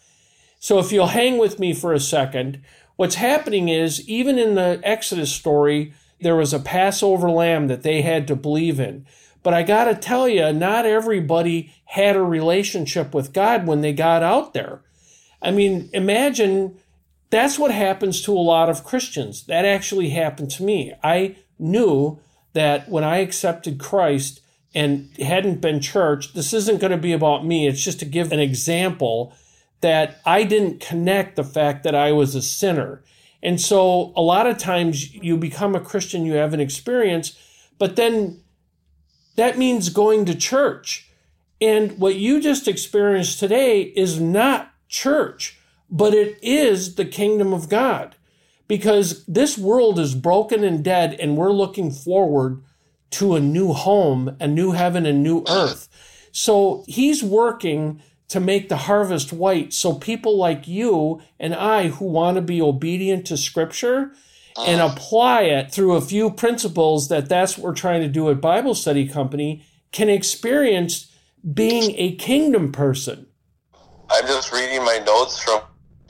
So 0.59 0.79
if 0.79 0.91
you'll 0.91 1.07
hang 1.07 1.37
with 1.37 1.59
me 1.59 1.73
for 1.73 1.93
a 1.93 1.99
second, 1.99 2.61
what's 2.95 3.15
happening 3.15 3.69
is 3.69 4.07
even 4.07 4.37
in 4.37 4.55
the 4.55 4.79
Exodus 4.83 5.31
story, 5.31 5.93
there 6.21 6.35
was 6.35 6.53
a 6.53 6.59
Passover 6.59 7.29
lamb 7.29 7.67
that 7.67 7.83
they 7.83 8.01
had 8.01 8.27
to 8.27 8.35
believe 8.35 8.79
in. 8.79 9.05
But 9.43 9.53
I 9.53 9.63
got 9.63 9.85
to 9.85 9.95
tell 9.95 10.27
you, 10.27 10.51
not 10.53 10.85
everybody 10.85 11.73
had 11.85 12.15
a 12.15 12.23
relationship 12.23 13.13
with 13.13 13.33
God 13.33 13.67
when 13.67 13.81
they 13.81 13.93
got 13.93 14.23
out 14.23 14.53
there. 14.53 14.81
I 15.41 15.51
mean, 15.51 15.89
imagine 15.93 16.79
that's 17.29 17.59
what 17.59 17.71
happens 17.71 18.21
to 18.21 18.31
a 18.31 18.39
lot 18.39 18.69
of 18.69 18.83
Christians. 18.83 19.45
That 19.47 19.65
actually 19.65 20.09
happened 20.11 20.51
to 20.51 20.63
me. 20.63 20.93
I 21.03 21.35
knew 21.59 22.19
that 22.53 22.87
when 22.87 23.03
I 23.03 23.17
accepted 23.17 23.79
Christ 23.79 24.39
and 24.73 25.09
hadn't 25.17 25.59
been 25.59 25.81
church, 25.81 26.33
this 26.33 26.53
isn't 26.53 26.79
going 26.79 26.91
to 26.91 26.97
be 26.97 27.11
about 27.11 27.45
me. 27.45 27.67
It's 27.67 27.83
just 27.83 27.99
to 27.99 28.05
give 28.05 28.31
an 28.31 28.39
example 28.39 29.33
that 29.81 30.21
I 30.25 30.43
didn't 30.43 30.79
connect 30.79 31.35
the 31.35 31.43
fact 31.43 31.83
that 31.83 31.95
I 31.95 32.11
was 32.11 32.35
a 32.35 32.41
sinner. 32.41 33.03
And 33.41 33.59
so 33.59 34.13
a 34.15 34.21
lot 34.21 34.47
of 34.47 34.57
times 34.57 35.13
you 35.13 35.35
become 35.35 35.75
a 35.75 35.81
Christian, 35.81 36.25
you 36.25 36.33
have 36.33 36.53
an 36.53 36.61
experience, 36.61 37.37
but 37.77 37.97
then 37.97 38.42
that 39.35 39.57
means 39.57 39.89
going 39.89 40.25
to 40.25 40.35
church. 40.35 41.09
And 41.59 41.97
what 41.97 42.15
you 42.15 42.41
just 42.41 42.67
experienced 42.67 43.39
today 43.39 43.81
is 43.81 44.19
not 44.19 44.73
church, 44.87 45.59
but 45.89 46.13
it 46.13 46.37
is 46.41 46.95
the 46.95 47.05
kingdom 47.05 47.53
of 47.53 47.69
God. 47.69 48.15
Because 48.67 49.25
this 49.25 49.57
world 49.57 49.99
is 49.99 50.15
broken 50.15 50.63
and 50.63 50.83
dead, 50.83 51.13
and 51.19 51.37
we're 51.37 51.51
looking 51.51 51.91
forward 51.91 52.63
to 53.11 53.35
a 53.35 53.39
new 53.39 53.73
home, 53.73 54.35
a 54.39 54.47
new 54.47 54.71
heaven, 54.71 55.05
and 55.05 55.21
new 55.21 55.43
earth. 55.47 55.87
So 56.31 56.83
he's 56.87 57.23
working 57.23 58.01
to 58.29 58.39
make 58.39 58.67
the 58.67 58.77
harvest 58.77 59.31
white 59.31 59.73
so 59.73 59.93
people 59.93 60.35
like 60.35 60.67
you 60.67 61.21
and 61.39 61.53
I 61.53 61.89
who 61.89 62.05
want 62.05 62.35
to 62.35 62.41
be 62.41 62.61
obedient 62.61 63.27
to 63.27 63.37
scripture 63.37 64.11
and 64.57 64.81
ah. 64.81 64.91
apply 64.91 65.43
it 65.43 65.71
through 65.71 65.93
a 65.95 66.01
few 66.01 66.29
principles 66.31 67.09
that 67.09 67.29
that's 67.29 67.57
what 67.57 67.65
we're 67.65 67.75
trying 67.75 68.01
to 68.01 68.07
do 68.07 68.29
at 68.29 68.41
Bible 68.41 68.75
Study 68.75 69.07
Company 69.07 69.63
can 69.91 70.09
experience 70.09 71.11
being 71.53 71.93
a 71.97 72.15
kingdom 72.15 72.71
person. 72.71 73.27
I'm 74.09 74.25
just 74.27 74.51
reading 74.51 74.83
my 74.83 74.99
notes 75.05 75.41
from 75.41 75.61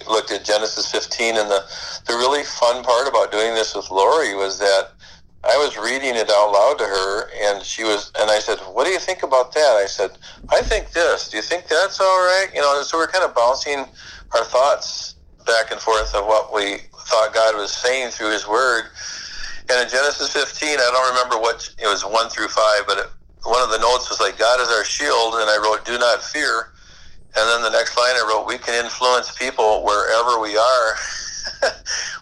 looked 0.09 0.31
at 0.31 0.43
Genesis 0.43 0.91
15 0.91 1.37
and 1.37 1.49
the 1.49 1.63
the 2.07 2.13
really 2.13 2.43
fun 2.43 2.83
part 2.83 3.07
about 3.07 3.31
doing 3.31 3.53
this 3.53 3.73
with 3.73 3.89
Lori 3.89 4.35
was 4.35 4.59
that 4.59 4.89
I 5.43 5.57
was 5.57 5.77
reading 5.77 6.15
it 6.15 6.29
out 6.29 6.51
loud 6.51 6.77
to 6.79 6.83
her 6.85 7.29
and 7.41 7.63
she 7.63 7.83
was 7.83 8.11
and 8.19 8.29
I 8.29 8.39
said, 8.39 8.59
"What 8.59 8.85
do 8.85 8.91
you 8.91 8.99
think 8.99 9.23
about 9.23 9.53
that?" 9.53 9.75
I 9.75 9.85
said, 9.85 10.11
"I 10.49 10.61
think 10.61 10.91
this. 10.91 11.29
Do 11.29 11.37
you 11.37 11.43
think 11.43 11.67
that's 11.67 11.99
all 11.99 12.19
right?" 12.19 12.47
You 12.53 12.61
know, 12.61 12.81
so 12.83 12.97
we're 12.97 13.07
kind 13.07 13.23
of 13.23 13.33
bouncing 13.33 13.85
our 14.33 14.43
thoughts 14.43 15.15
back 15.45 15.71
and 15.71 15.79
forth 15.79 16.13
of 16.15 16.25
what 16.25 16.53
we 16.53 16.81
thought 17.07 17.33
God 17.33 17.55
was 17.55 17.71
saying 17.71 18.11
through 18.11 18.31
His 18.31 18.47
Word. 18.47 18.85
And 19.69 19.81
in 19.81 19.89
Genesis 19.89 20.33
15, 20.33 20.69
I 20.69 20.89
don't 20.91 21.09
remember 21.09 21.37
what 21.37 21.69
it 21.79 21.87
was 21.87 22.03
one 22.03 22.29
through 22.29 22.49
five, 22.49 22.83
but 22.85 22.97
it, 22.97 23.07
one 23.43 23.61
of 23.61 23.69
the 23.69 23.79
notes 23.79 24.09
was 24.09 24.19
like, 24.19 24.37
"God 24.37 24.59
is 24.59 24.69
our 24.69 24.83
shield," 24.83 25.35
and 25.35 25.49
I 25.49 25.57
wrote, 25.57 25.85
"Do 25.85 25.97
not 25.97 26.23
fear." 26.23 26.71
And 27.35 27.49
then 27.49 27.63
the 27.63 27.71
next 27.71 27.97
line 27.97 28.15
I 28.15 28.25
wrote, 28.27 28.45
"We 28.45 28.57
can 28.57 28.83
influence 28.83 29.31
people 29.31 29.83
wherever 29.83 30.39
we 30.39 30.57
are," 30.57 30.95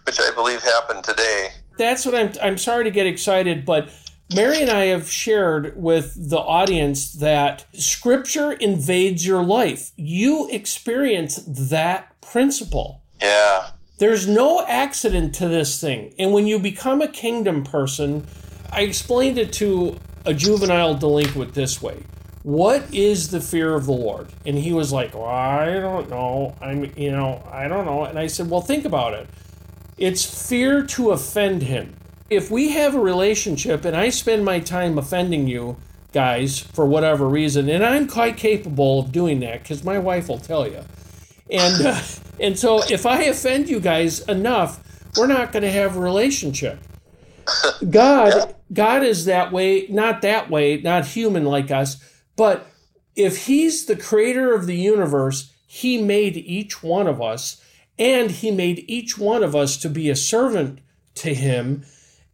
which 0.04 0.20
I 0.20 0.32
believe 0.36 0.62
happened 0.62 1.04
today. 1.04 1.50
That's 1.78 2.06
what 2.06 2.16
I'm. 2.16 2.32
I'm 2.42 2.58
sorry 2.58 2.84
to 2.84 2.92
get 2.92 3.08
excited, 3.08 3.66
but 3.66 3.90
Mary 4.34 4.62
and 4.62 4.70
I 4.70 4.86
have 4.86 5.12
shared 5.12 5.74
with 5.76 6.30
the 6.30 6.40
audience 6.40 7.14
that 7.14 7.66
Scripture 7.74 8.54
invades 8.54 9.26
your 9.26 9.44
life. 9.44 9.92
You 9.98 10.48
experience 10.50 11.38
that 11.48 12.22
principle. 12.22 13.02
Yeah. 13.22 13.72
There's 14.02 14.28
no 14.28 14.66
accident 14.66 15.36
to 15.36 15.48
this 15.48 15.80
thing. 15.80 16.16
And 16.18 16.34
when 16.34 16.48
you 16.48 16.58
become 16.58 17.04
a 17.04 17.08
kingdom 17.08 17.64
person, 17.64 18.26
I 18.72 18.82
explained 18.82 19.38
it 19.38 19.54
to 19.54 20.00
a 20.26 20.34
juvenile 20.34 20.96
delinquent 20.96 21.54
this 21.54 21.84
way. 21.84 22.02
What 22.42 22.92
is 22.92 23.30
the 23.30 23.40
fear 23.40 23.76
of 23.76 23.86
the 23.86 23.92
Lord? 23.92 24.30
And 24.44 24.58
he 24.58 24.74
was 24.74 24.92
like, 24.92 25.14
well, 25.14 25.26
I 25.26 25.74
don't 25.74 26.10
know. 26.10 26.56
I'm, 26.60 26.92
you 26.98 27.12
know, 27.12 27.48
I 27.52 27.68
don't 27.68 27.86
know. 27.86 28.06
And 28.06 28.18
I 28.18 28.26
said, 28.26 28.50
well, 28.50 28.62
think 28.62 28.86
about 28.86 29.14
it. 29.14 29.30
It's 30.00 30.48
fear 30.48 30.84
to 30.84 31.12
offend 31.12 31.62
him. 31.62 31.96
If 32.28 32.50
we 32.50 32.70
have 32.72 32.96
a 32.96 33.00
relationship 33.00 33.86
and 33.86 33.96
I 33.96 34.10
spend 34.10 34.44
my 34.44 34.60
time 34.62 34.98
offending 34.98 35.48
you 35.48 35.78
guys 36.12 36.58
for 36.58 36.88
whatever 36.88 37.30
reason, 37.30 37.70
and 37.70 37.86
I'm 37.86 38.08
quite 38.08 38.36
capable 38.36 39.02
of 39.02 39.12
doing 39.12 39.42
that 39.42 39.62
because 39.62 39.84
my 39.84 40.00
wife 40.00 40.28
will 40.28 40.40
tell 40.40 40.68
you. 40.68 40.86
And 41.52 41.86
uh, 41.88 42.02
and 42.40 42.58
so 42.58 42.82
if 42.90 43.06
I 43.06 43.24
offend 43.24 43.70
you 43.70 43.80
guys 43.80 44.22
enough, 44.22 44.84
we're 45.18 45.28
not 45.28 45.52
going 45.52 45.64
to 45.64 45.72
have 45.72 45.96
a 45.96 46.00
relationship. 46.00 46.80
God 47.90 48.56
God 48.74 49.04
is 49.04 49.26
that 49.26 49.52
way, 49.52 49.88
not 49.90 50.22
that 50.22 50.50
way, 50.50 50.78
not 50.78 51.06
human 51.06 51.46
like 51.46 51.72
us, 51.72 51.98
but 52.36 52.68
if 53.16 53.46
he's 53.46 53.86
the 53.86 53.96
creator 53.96 54.54
of 54.54 54.66
the 54.66 54.78
universe, 54.78 55.54
he 55.68 56.02
made 56.02 56.38
each 56.38 56.82
one 56.82 57.08
of 57.08 57.22
us 57.22 57.62
and 58.00 58.32
he 58.32 58.52
made 58.52 58.86
each 58.88 59.18
one 59.18 59.44
of 59.44 59.56
us 59.56 59.78
to 59.78 59.90
be 59.90 60.10
a 60.10 60.16
servant 60.16 60.80
to 61.16 61.34
him. 61.34 61.84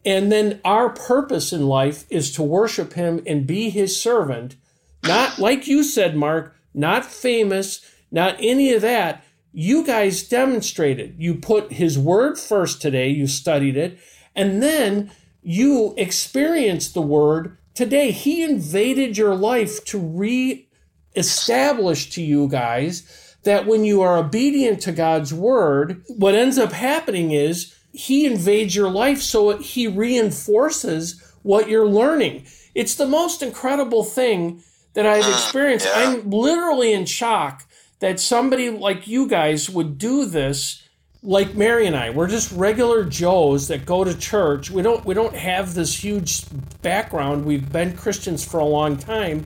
And 0.05 0.31
then 0.31 0.61
our 0.63 0.89
purpose 0.89 1.51
in 1.51 1.67
life 1.67 2.05
is 2.09 2.31
to 2.33 2.43
worship 2.43 2.93
him 2.93 3.21
and 3.25 3.47
be 3.47 3.69
his 3.69 3.99
servant. 3.99 4.55
Not 5.03 5.39
like 5.39 5.67
you 5.67 5.83
said, 5.83 6.15
Mark, 6.15 6.55
not 6.73 7.05
famous, 7.05 7.81
not 8.11 8.35
any 8.39 8.73
of 8.73 8.81
that. 8.81 9.23
You 9.53 9.85
guys 9.85 10.23
demonstrated. 10.23 11.15
You 11.17 11.35
put 11.35 11.73
his 11.73 11.97
word 11.97 12.37
first 12.37 12.81
today, 12.81 13.09
you 13.09 13.27
studied 13.27 13.77
it, 13.77 13.97
and 14.35 14.61
then 14.61 15.11
you 15.41 15.93
experienced 15.97 16.93
the 16.93 17.01
word 17.01 17.57
today. 17.73 18.11
He 18.11 18.43
invaded 18.43 19.17
your 19.17 19.35
life 19.35 19.83
to 19.85 19.97
re 19.97 20.67
establish 21.15 22.11
to 22.11 22.21
you 22.21 22.47
guys 22.47 23.35
that 23.43 23.65
when 23.65 23.83
you 23.83 24.01
are 24.01 24.17
obedient 24.17 24.81
to 24.81 24.91
God's 24.91 25.33
word, 25.33 26.03
what 26.07 26.35
ends 26.35 26.57
up 26.57 26.73
happening 26.73 27.31
is 27.31 27.73
he 27.91 28.25
invades 28.25 28.75
your 28.75 28.89
life 28.89 29.21
so 29.21 29.57
he 29.57 29.87
reinforces 29.87 31.23
what 31.41 31.69
you're 31.69 31.87
learning. 31.87 32.45
It's 32.75 32.95
the 32.95 33.07
most 33.07 33.41
incredible 33.41 34.03
thing 34.03 34.61
that 34.93 35.05
I've 35.05 35.23
hmm, 35.23 35.31
experienced. 35.31 35.87
I'm 35.93 36.29
literally 36.29 36.93
in 36.93 37.05
shock 37.05 37.66
that 37.99 38.19
somebody 38.19 38.69
like 38.69 39.07
you 39.07 39.27
guys 39.27 39.69
would 39.69 39.97
do 39.97 40.25
this 40.25 40.83
like 41.23 41.55
Mary 41.55 41.87
and 41.87 41.95
I. 41.95 42.11
We're 42.11 42.27
just 42.27 42.51
regular 42.51 43.03
Joes 43.03 43.67
that 43.67 43.85
go 43.85 44.03
to 44.03 44.17
church. 44.17 44.69
We 44.69 44.81
don't 44.81 45.03
we 45.05 45.13
don't 45.13 45.35
have 45.35 45.73
this 45.73 46.03
huge 46.03 46.45
background. 46.81 47.45
We've 47.45 47.71
been 47.71 47.95
Christians 47.95 48.45
for 48.45 48.59
a 48.59 48.65
long 48.65 48.97
time. 48.97 49.45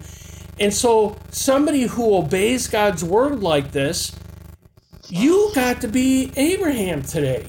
And 0.59 0.73
so 0.73 1.17
somebody 1.31 1.83
who 1.83 2.15
obeys 2.15 2.67
God's 2.67 3.03
word 3.03 3.41
like 3.41 3.71
this, 3.71 4.15
you 5.07 5.51
got 5.55 5.81
to 5.81 5.87
be 5.87 6.31
Abraham 6.35 7.01
today. 7.01 7.47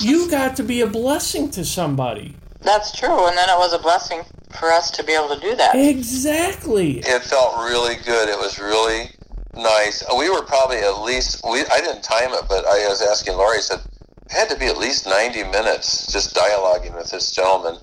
You 0.00 0.30
got 0.30 0.56
to 0.56 0.62
be 0.62 0.82
a 0.82 0.86
blessing 0.86 1.50
to 1.52 1.64
somebody. 1.64 2.36
That's 2.60 2.96
true. 2.96 3.26
And 3.26 3.36
then 3.36 3.48
it 3.48 3.56
was 3.56 3.72
a 3.72 3.78
blessing 3.78 4.22
for 4.58 4.70
us 4.70 4.90
to 4.92 5.04
be 5.04 5.12
able 5.12 5.34
to 5.34 5.40
do 5.40 5.54
that. 5.56 5.74
Exactly. 5.74 6.98
It 6.98 7.22
felt 7.22 7.56
really 7.58 7.96
good. 8.04 8.28
It 8.28 8.38
was 8.38 8.58
really 8.58 9.10
nice. 9.56 10.04
We 10.18 10.30
were 10.30 10.42
probably 10.42 10.78
at 10.78 11.00
least 11.02 11.42
we 11.44 11.60
I 11.66 11.80
didn't 11.80 12.02
time 12.02 12.32
it, 12.32 12.44
but 12.48 12.66
I 12.66 12.88
was 12.88 13.02
asking 13.02 13.36
Lori. 13.36 13.58
I 13.58 13.60
said 13.60 13.80
it 13.80 14.32
had 14.32 14.48
to 14.50 14.56
be 14.58 14.66
at 14.66 14.78
least 14.78 15.06
ninety 15.06 15.44
minutes 15.44 16.12
just 16.12 16.34
dialoguing 16.36 16.96
with 16.96 17.10
this 17.10 17.32
gentleman. 17.32 17.78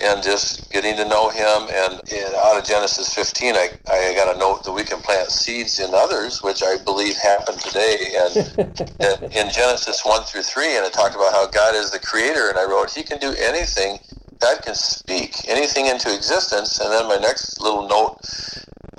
and 0.00 0.22
just 0.22 0.70
getting 0.72 0.96
to 0.96 1.08
know 1.08 1.30
him. 1.30 1.68
And, 1.72 2.00
and 2.12 2.34
out 2.36 2.58
of 2.58 2.64
Genesis 2.64 3.14
15, 3.14 3.54
I, 3.56 3.70
I 3.90 4.14
got 4.14 4.34
a 4.34 4.38
note 4.38 4.64
that 4.64 4.72
we 4.72 4.84
can 4.84 5.00
plant 5.00 5.30
seeds 5.30 5.80
in 5.80 5.90
others, 5.94 6.42
which 6.42 6.62
I 6.62 6.76
believe 6.84 7.16
happened 7.16 7.60
today. 7.60 8.14
And 8.16 8.36
in 9.34 9.50
Genesis 9.50 10.02
1 10.04 10.24
through 10.24 10.42
3, 10.42 10.76
and 10.78 10.86
it 10.86 10.92
talked 10.92 11.16
about 11.16 11.32
how 11.32 11.48
God 11.48 11.74
is 11.76 11.90
the 11.92 11.98
creator. 12.00 12.50
And 12.50 12.58
I 12.58 12.64
wrote, 12.66 12.90
He 12.92 13.02
can 13.04 13.18
do 13.18 13.34
anything. 13.38 13.98
God 14.40 14.62
can 14.62 14.74
speak 14.74 15.48
anything 15.48 15.86
into 15.86 16.14
existence. 16.14 16.78
And 16.80 16.92
then 16.92 17.08
my 17.08 17.16
next 17.18 17.60
little 17.62 17.88
note, 17.88 18.18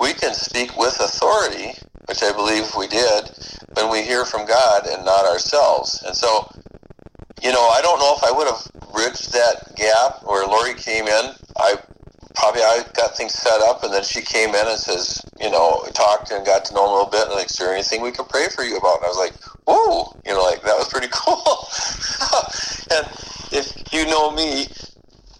we 0.00 0.14
can 0.14 0.34
speak 0.34 0.76
with 0.78 0.98
authority, 1.00 1.74
which 2.10 2.24
I 2.24 2.32
believe 2.32 2.74
we 2.76 2.88
did, 2.88 3.30
when 3.74 3.88
we 3.88 4.02
hear 4.02 4.24
from 4.24 4.44
God 4.44 4.84
and 4.88 5.04
not 5.04 5.26
ourselves. 5.26 6.02
And 6.04 6.16
so, 6.16 6.50
you 7.40 7.52
know, 7.52 7.68
I 7.68 7.80
don't 7.82 8.00
know 8.00 8.16
if 8.18 8.24
I 8.24 8.32
would 8.32 8.48
have 8.48 8.90
bridged 8.92 9.32
that 9.32 9.76
gap 9.76 10.18
where 10.24 10.44
Lori 10.44 10.74
came 10.74 11.06
in. 11.06 11.30
I 11.56 11.76
probably 12.34 12.62
I 12.62 12.82
got 12.94 13.16
things 13.16 13.34
set 13.34 13.60
up, 13.62 13.84
and 13.84 13.94
then 13.94 14.02
she 14.02 14.22
came 14.22 14.48
in 14.50 14.66
and 14.66 14.76
says, 14.76 15.22
you 15.40 15.52
know, 15.52 15.86
talked 15.94 16.32
and 16.32 16.44
got 16.44 16.64
to 16.64 16.74
know 16.74 16.84
him 16.86 16.90
a 16.90 16.94
little 16.94 17.10
bit, 17.10 17.26
and 17.26 17.36
like, 17.36 17.46
is 17.46 17.56
there 17.56 17.72
anything 17.72 18.02
we 18.02 18.10
can 18.10 18.24
pray 18.24 18.48
for 18.48 18.64
you 18.64 18.76
about? 18.76 18.96
And 18.96 19.04
I 19.04 19.08
was 19.08 19.16
like, 19.16 19.34
whoa, 19.68 20.12
you 20.26 20.32
know, 20.32 20.42
like 20.42 20.62
that 20.62 20.76
was 20.76 20.88
pretty 20.88 21.08
cool. 21.12 21.38
and 22.90 23.06
if 23.54 23.70
you 23.94 24.04
know 24.06 24.32
me, 24.32 24.66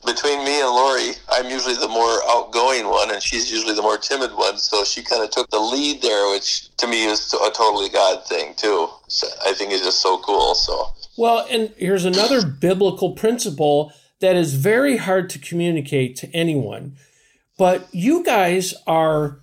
between 0.04 0.44
me 0.44 0.60
and 0.60 0.70
Lori, 0.70 1.12
I'm 1.30 1.50
usually 1.50 1.74
the 1.74 1.88
more 1.88 2.20
outgoing 2.28 2.88
one, 2.88 3.10
and 3.10 3.22
she's 3.22 3.50
usually 3.50 3.74
the 3.74 3.82
more 3.82 3.98
timid 3.98 4.34
one. 4.34 4.56
So 4.56 4.84
she 4.84 5.02
kind 5.02 5.22
of 5.22 5.30
took 5.30 5.50
the 5.50 5.58
lead 5.58 6.02
there, 6.02 6.30
which 6.30 6.74
to 6.76 6.86
me 6.86 7.04
is 7.04 7.34
a 7.34 7.50
totally 7.50 7.88
God 7.88 8.26
thing 8.26 8.54
too. 8.56 8.88
So 9.08 9.26
I 9.46 9.52
think 9.52 9.72
it's 9.72 9.84
just 9.84 10.00
so 10.00 10.18
cool. 10.18 10.54
So 10.54 10.88
well, 11.16 11.46
and 11.50 11.72
here's 11.76 12.04
another 12.04 12.46
biblical 12.46 13.12
principle 13.12 13.92
that 14.20 14.36
is 14.36 14.54
very 14.54 14.96
hard 14.96 15.28
to 15.30 15.38
communicate 15.38 16.16
to 16.16 16.34
anyone, 16.34 16.96
but 17.58 17.88
you 17.92 18.24
guys 18.24 18.74
are 18.86 19.40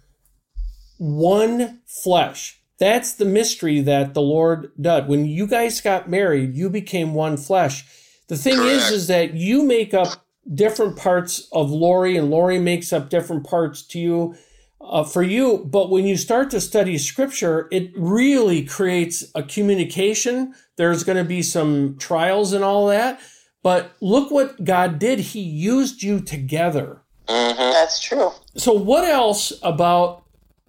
one 0.97 1.81
flesh. 1.85 2.59
That's 2.79 3.13
the 3.13 3.25
mystery 3.25 3.81
that 3.81 4.13
the 4.13 4.21
Lord 4.21 4.71
did. 4.79 5.07
When 5.07 5.25
you 5.25 5.47
guys 5.47 5.81
got 5.81 6.09
married, 6.09 6.55
you 6.55 6.69
became 6.69 7.13
one 7.13 7.37
flesh. 7.37 7.85
The 8.27 8.37
thing 8.37 8.55
Correct. 8.55 8.71
is, 8.71 8.91
is 8.91 9.07
that 9.07 9.33
you 9.33 9.63
make 9.63 9.93
up 9.93 10.26
different 10.53 10.97
parts 10.97 11.47
of 11.51 11.69
Lori, 11.69 12.17
and 12.17 12.29
Lori 12.29 12.59
makes 12.59 12.93
up 12.93 13.09
different 13.09 13.45
parts 13.45 13.81
to 13.83 13.99
you. 13.99 14.35
Uh, 14.79 15.03
for 15.03 15.23
you, 15.23 15.65
but 15.65 15.89
when 15.89 16.05
you 16.05 16.15
start 16.15 16.51
to 16.51 16.61
study 16.61 16.97
scripture, 16.97 17.67
it 17.71 17.91
really 17.97 18.63
creates 18.63 19.25
a 19.33 19.41
communication. 19.43 20.53
There's 20.77 21.03
going 21.03 21.17
to 21.17 21.25
be 21.25 21.41
some 21.41 21.97
trials 21.97 22.53
and 22.53 22.63
all 22.63 22.87
that. 22.87 23.19
But 23.63 23.91
look 23.99 24.31
what 24.31 24.63
God 24.63 24.99
did. 24.99 25.19
He 25.19 25.41
used 25.41 26.03
you 26.03 26.21
together. 26.21 27.01
Mm-hmm. 27.27 27.57
That's 27.57 28.01
true. 28.01 28.31
So, 28.55 28.71
what 28.73 29.03
else 29.03 29.51
about 29.61 30.23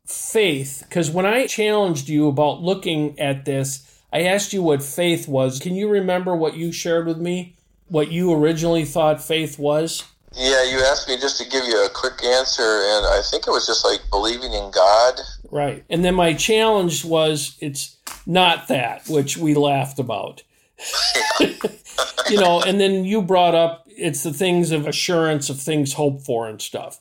faith? 0.05 0.85
Because 0.89 1.11
when 1.11 1.27
I 1.27 1.47
challenged 1.47 2.09
you 2.09 2.27
about 2.29 2.63
looking 2.63 3.19
at 3.21 3.45
this, 3.45 4.01
I 4.13 4.23
asked 4.23 4.53
you 4.53 4.63
what 4.63 4.83
faith 4.83 5.29
was. 5.29 5.59
Can 5.61 5.75
you 5.75 5.89
remember 5.89 6.35
what 6.35 6.57
you 6.57 6.73
shared 6.73 7.07
with 7.07 7.19
me? 7.19 7.58
What 7.89 8.11
you 8.11 8.33
originally 8.33 8.85
thought 8.85 9.23
faith 9.23 9.59
was? 9.59 10.05
Yeah, 10.35 10.63
you 10.71 10.79
asked 10.81 11.09
me 11.09 11.17
just 11.17 11.41
to 11.41 11.49
give 11.49 11.65
you 11.65 11.85
a 11.85 11.89
quick 11.89 12.23
answer, 12.23 12.63
and 12.63 13.07
I 13.07 13.23
think 13.29 13.47
it 13.47 13.51
was 13.51 13.67
just 13.67 13.85
like 13.85 14.01
believing 14.11 14.53
in 14.53 14.71
God. 14.71 15.21
Right. 15.51 15.85
And 15.89 16.05
then 16.05 16.15
my 16.15 16.35
challenge 16.35 17.05
was 17.05 17.57
it's 17.61 17.97
not 18.27 18.69
that, 18.69 19.09
which 19.09 19.37
we 19.37 19.55
laughed 19.55 19.99
about. 19.99 20.43
you 21.41 22.39
know, 22.39 22.63
and 22.63 22.79
then 22.79 23.05
you 23.05 23.23
brought 23.23 23.55
up 23.55 23.89
it's 23.89 24.23
the 24.23 24.33
things 24.33 24.71
of 24.71 24.87
assurance 24.87 25.51
of 25.51 25.61
things 25.61 25.95
hoped 25.95 26.25
for 26.25 26.49
and 26.49 26.63
stuff. 26.63 27.01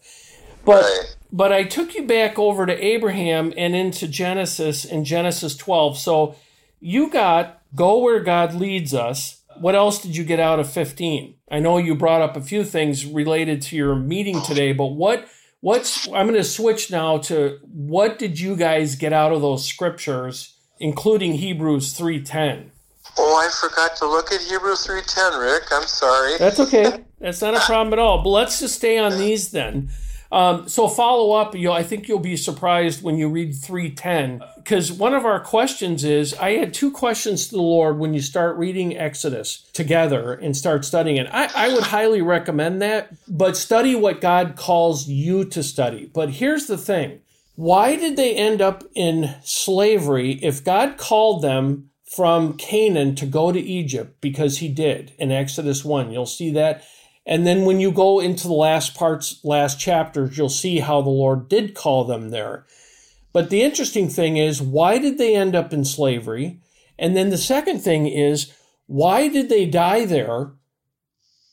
But 0.65 0.81
right. 0.83 1.15
but 1.31 1.53
I 1.53 1.63
took 1.63 1.95
you 1.95 2.07
back 2.07 2.39
over 2.39 2.65
to 2.65 2.83
Abraham 2.83 3.53
and 3.55 3.75
into 3.75 4.07
Genesis 4.07 4.83
in 4.83 5.05
Genesis 5.05 5.55
12. 5.55 5.97
So 5.97 6.35
you 6.79 7.09
got 7.09 7.61
go 7.75 7.99
where 7.99 8.19
God 8.19 8.53
leads 8.53 8.93
us 8.93 9.36
what 9.59 9.75
else 9.75 10.01
did 10.01 10.15
you 10.15 10.23
get 10.23 10.39
out 10.39 10.59
of 10.59 10.71
15? 10.71 11.35
I 11.51 11.59
know 11.59 11.77
you 11.77 11.95
brought 11.95 12.21
up 12.21 12.35
a 12.35 12.41
few 12.41 12.63
things 12.63 13.05
related 13.05 13.61
to 13.63 13.75
your 13.75 13.95
meeting 13.95 14.41
today, 14.41 14.73
but 14.73 14.87
what 14.87 15.27
what's 15.61 16.07
I'm 16.07 16.27
going 16.27 16.33
to 16.33 16.43
switch 16.43 16.91
now 16.91 17.17
to 17.19 17.59
what 17.63 18.19
did 18.19 18.39
you 18.39 18.55
guys 18.55 18.95
get 18.95 19.13
out 19.13 19.31
of 19.31 19.41
those 19.41 19.67
scriptures 19.67 20.57
including 20.79 21.33
Hebrews 21.33 21.97
3:10? 21.97 22.71
Oh, 23.17 23.35
I 23.37 23.49
forgot 23.49 23.95
to 23.97 24.07
look 24.07 24.31
at 24.31 24.41
Hebrews 24.41 24.85
3:10, 24.85 25.39
Rick. 25.39 25.63
I'm 25.71 25.87
sorry. 25.87 26.37
That's 26.37 26.59
okay. 26.59 27.03
That's 27.19 27.41
not 27.41 27.55
a 27.55 27.59
problem 27.61 27.93
at 27.93 27.99
all. 27.99 28.21
But 28.21 28.29
let's 28.29 28.59
just 28.59 28.75
stay 28.75 28.97
on 28.97 29.17
these 29.17 29.51
then. 29.51 29.89
Um, 30.31 30.67
so 30.67 30.87
follow 30.87 31.33
up. 31.33 31.55
You, 31.55 31.71
I 31.71 31.83
think 31.83 32.07
you'll 32.07 32.19
be 32.19 32.37
surprised 32.37 33.01
when 33.01 33.17
you 33.17 33.29
read 33.29 33.55
three 33.55 33.89
ten 33.89 34.41
because 34.57 34.91
one 34.91 35.13
of 35.13 35.25
our 35.25 35.39
questions 35.39 36.03
is 36.03 36.33
I 36.35 36.51
had 36.51 36.73
two 36.73 36.91
questions 36.91 37.47
to 37.47 37.55
the 37.55 37.61
Lord 37.61 37.97
when 37.97 38.13
you 38.13 38.21
start 38.21 38.57
reading 38.57 38.97
Exodus 38.97 39.69
together 39.73 40.33
and 40.33 40.55
start 40.55 40.83
studying 40.83 41.17
it. 41.17 41.27
I, 41.31 41.49
I 41.55 41.73
would 41.73 41.83
highly 41.83 42.21
recommend 42.21 42.81
that, 42.81 43.13
but 43.27 43.55
study 43.55 43.95
what 43.95 44.21
God 44.21 44.55
calls 44.55 45.07
you 45.07 45.45
to 45.45 45.63
study. 45.63 46.11
But 46.13 46.31
here's 46.31 46.67
the 46.67 46.77
thing: 46.77 47.21
why 47.55 47.95
did 47.95 48.17
they 48.17 48.35
end 48.35 48.61
up 48.61 48.83
in 48.95 49.35
slavery 49.43 50.33
if 50.43 50.63
God 50.63 50.97
called 50.97 51.41
them? 51.41 51.89
From 52.09 52.53
Canaan 52.53 53.15
to 53.15 53.25
go 53.25 53.51
to 53.51 53.59
Egypt 53.59 54.21
because 54.21 54.59
he 54.59 54.69
did 54.69 55.11
in 55.19 55.29
Exodus 55.29 55.83
1. 55.83 56.09
You'll 56.09 56.25
see 56.25 56.51
that 56.51 56.81
and 57.27 57.45
then 57.45 57.65
when 57.65 57.81
you 57.81 57.91
go 57.91 58.21
into 58.21 58.47
the 58.47 58.53
last 58.53 58.95
parts, 58.95 59.41
last 59.43 59.77
chapters, 59.77 60.37
you'll 60.37 60.47
see 60.47 60.79
how 60.79 61.01
the 61.01 61.09
Lord 61.09 61.49
did 61.49 61.75
call 61.75 62.05
them 62.05 62.29
there. 62.29 62.65
But 63.33 63.49
the 63.49 63.61
interesting 63.61 64.07
thing 64.09 64.37
is, 64.37 64.61
why 64.61 64.97
did 64.97 65.17
they 65.17 65.35
end 65.35 65.53
up 65.53 65.73
in 65.73 65.83
slavery? 65.83 66.61
And 66.97 67.17
then 67.17 67.29
the 67.29 67.37
second 67.37 67.81
thing 67.81 68.07
is, 68.07 68.53
why 68.87 69.27
did 69.27 69.49
they 69.49 69.65
die 69.65 70.05
there? 70.05 70.53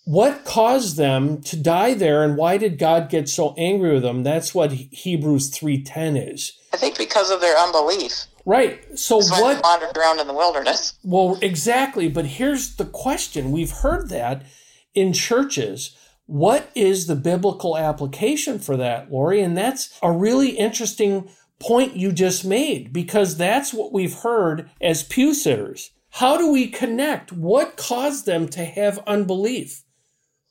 What 0.04 0.44
caused 0.44 0.96
them 0.96 1.42
to 1.42 1.56
die 1.56 1.94
there 1.94 2.22
and 2.22 2.36
why 2.36 2.56
did 2.56 2.78
God 2.78 3.10
get 3.10 3.28
so 3.28 3.52
angry 3.58 3.94
with 3.94 4.02
them? 4.04 4.22
That's 4.22 4.54
what 4.54 4.70
Hebrews 4.70 5.50
3:10 5.50 6.32
is. 6.32 6.52
I 6.72 6.76
think 6.76 6.96
because 6.96 7.30
of 7.30 7.40
their 7.40 7.56
unbelief. 7.56 8.26
Right. 8.44 8.98
So 8.98 9.18
That's 9.18 9.30
what 9.40 9.62
wandered 9.62 9.96
around 9.96 10.20
in 10.20 10.26
the 10.26 10.34
wilderness. 10.34 10.92
Well, 11.02 11.38
exactly, 11.40 12.08
but 12.08 12.26
here's 12.26 12.76
the 12.76 12.84
question. 12.84 13.50
We've 13.50 13.70
heard 13.70 14.10
that 14.10 14.44
in 14.94 15.12
churches. 15.12 15.96
What 16.26 16.70
is 16.74 17.06
the 17.06 17.16
biblical 17.16 17.76
application 17.76 18.58
for 18.58 18.76
that, 18.76 19.10
Lori? 19.12 19.40
And 19.40 19.56
that's 19.56 19.98
a 20.02 20.10
really 20.10 20.50
interesting 20.50 21.28
point 21.58 21.96
you 21.96 22.12
just 22.12 22.44
made 22.44 22.92
because 22.92 23.36
that's 23.36 23.72
what 23.74 23.92
we've 23.92 24.14
heard 24.14 24.70
as 24.80 25.02
pew 25.02 25.34
sitters. 25.34 25.90
How 26.10 26.36
do 26.36 26.50
we 26.50 26.68
connect? 26.68 27.32
What 27.32 27.76
caused 27.76 28.24
them 28.24 28.48
to 28.50 28.64
have 28.64 29.02
unbelief? 29.06 29.82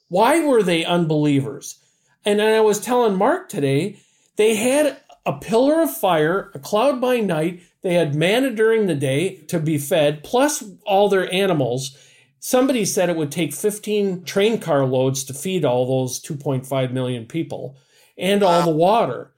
Why 0.09 0.45
were 0.45 0.61
they 0.61 0.85
unbelievers? 0.85 1.79
And 2.25 2.41
I 2.41 2.59
was 2.61 2.79
telling 2.79 3.15
Mark 3.15 3.49
today, 3.49 3.97
they 4.35 4.55
had 4.55 4.97
a 5.25 5.33
pillar 5.33 5.81
of 5.81 5.95
fire, 5.95 6.51
a 6.53 6.59
cloud 6.59 6.99
by 6.99 7.19
night. 7.19 7.61
They 7.81 7.93
had 7.93 8.15
manna 8.15 8.51
during 8.51 8.87
the 8.87 8.95
day 8.95 9.37
to 9.47 9.59
be 9.59 9.77
fed, 9.77 10.23
plus 10.23 10.63
all 10.85 11.09
their 11.09 11.31
animals. 11.33 11.97
Somebody 12.45 12.83
said 12.83 13.09
it 13.09 13.15
would 13.15 13.31
take 13.31 13.53
15 13.53 14.25
train 14.25 14.59
car 14.59 14.83
loads 14.83 15.23
to 15.23 15.33
feed 15.33 15.63
all 15.63 15.85
those 15.85 16.21
2.5 16.21 16.91
million 16.91 17.25
people 17.25 17.77
and 18.17 18.43
all 18.43 18.63
the 18.63 18.69
water. 18.69 19.31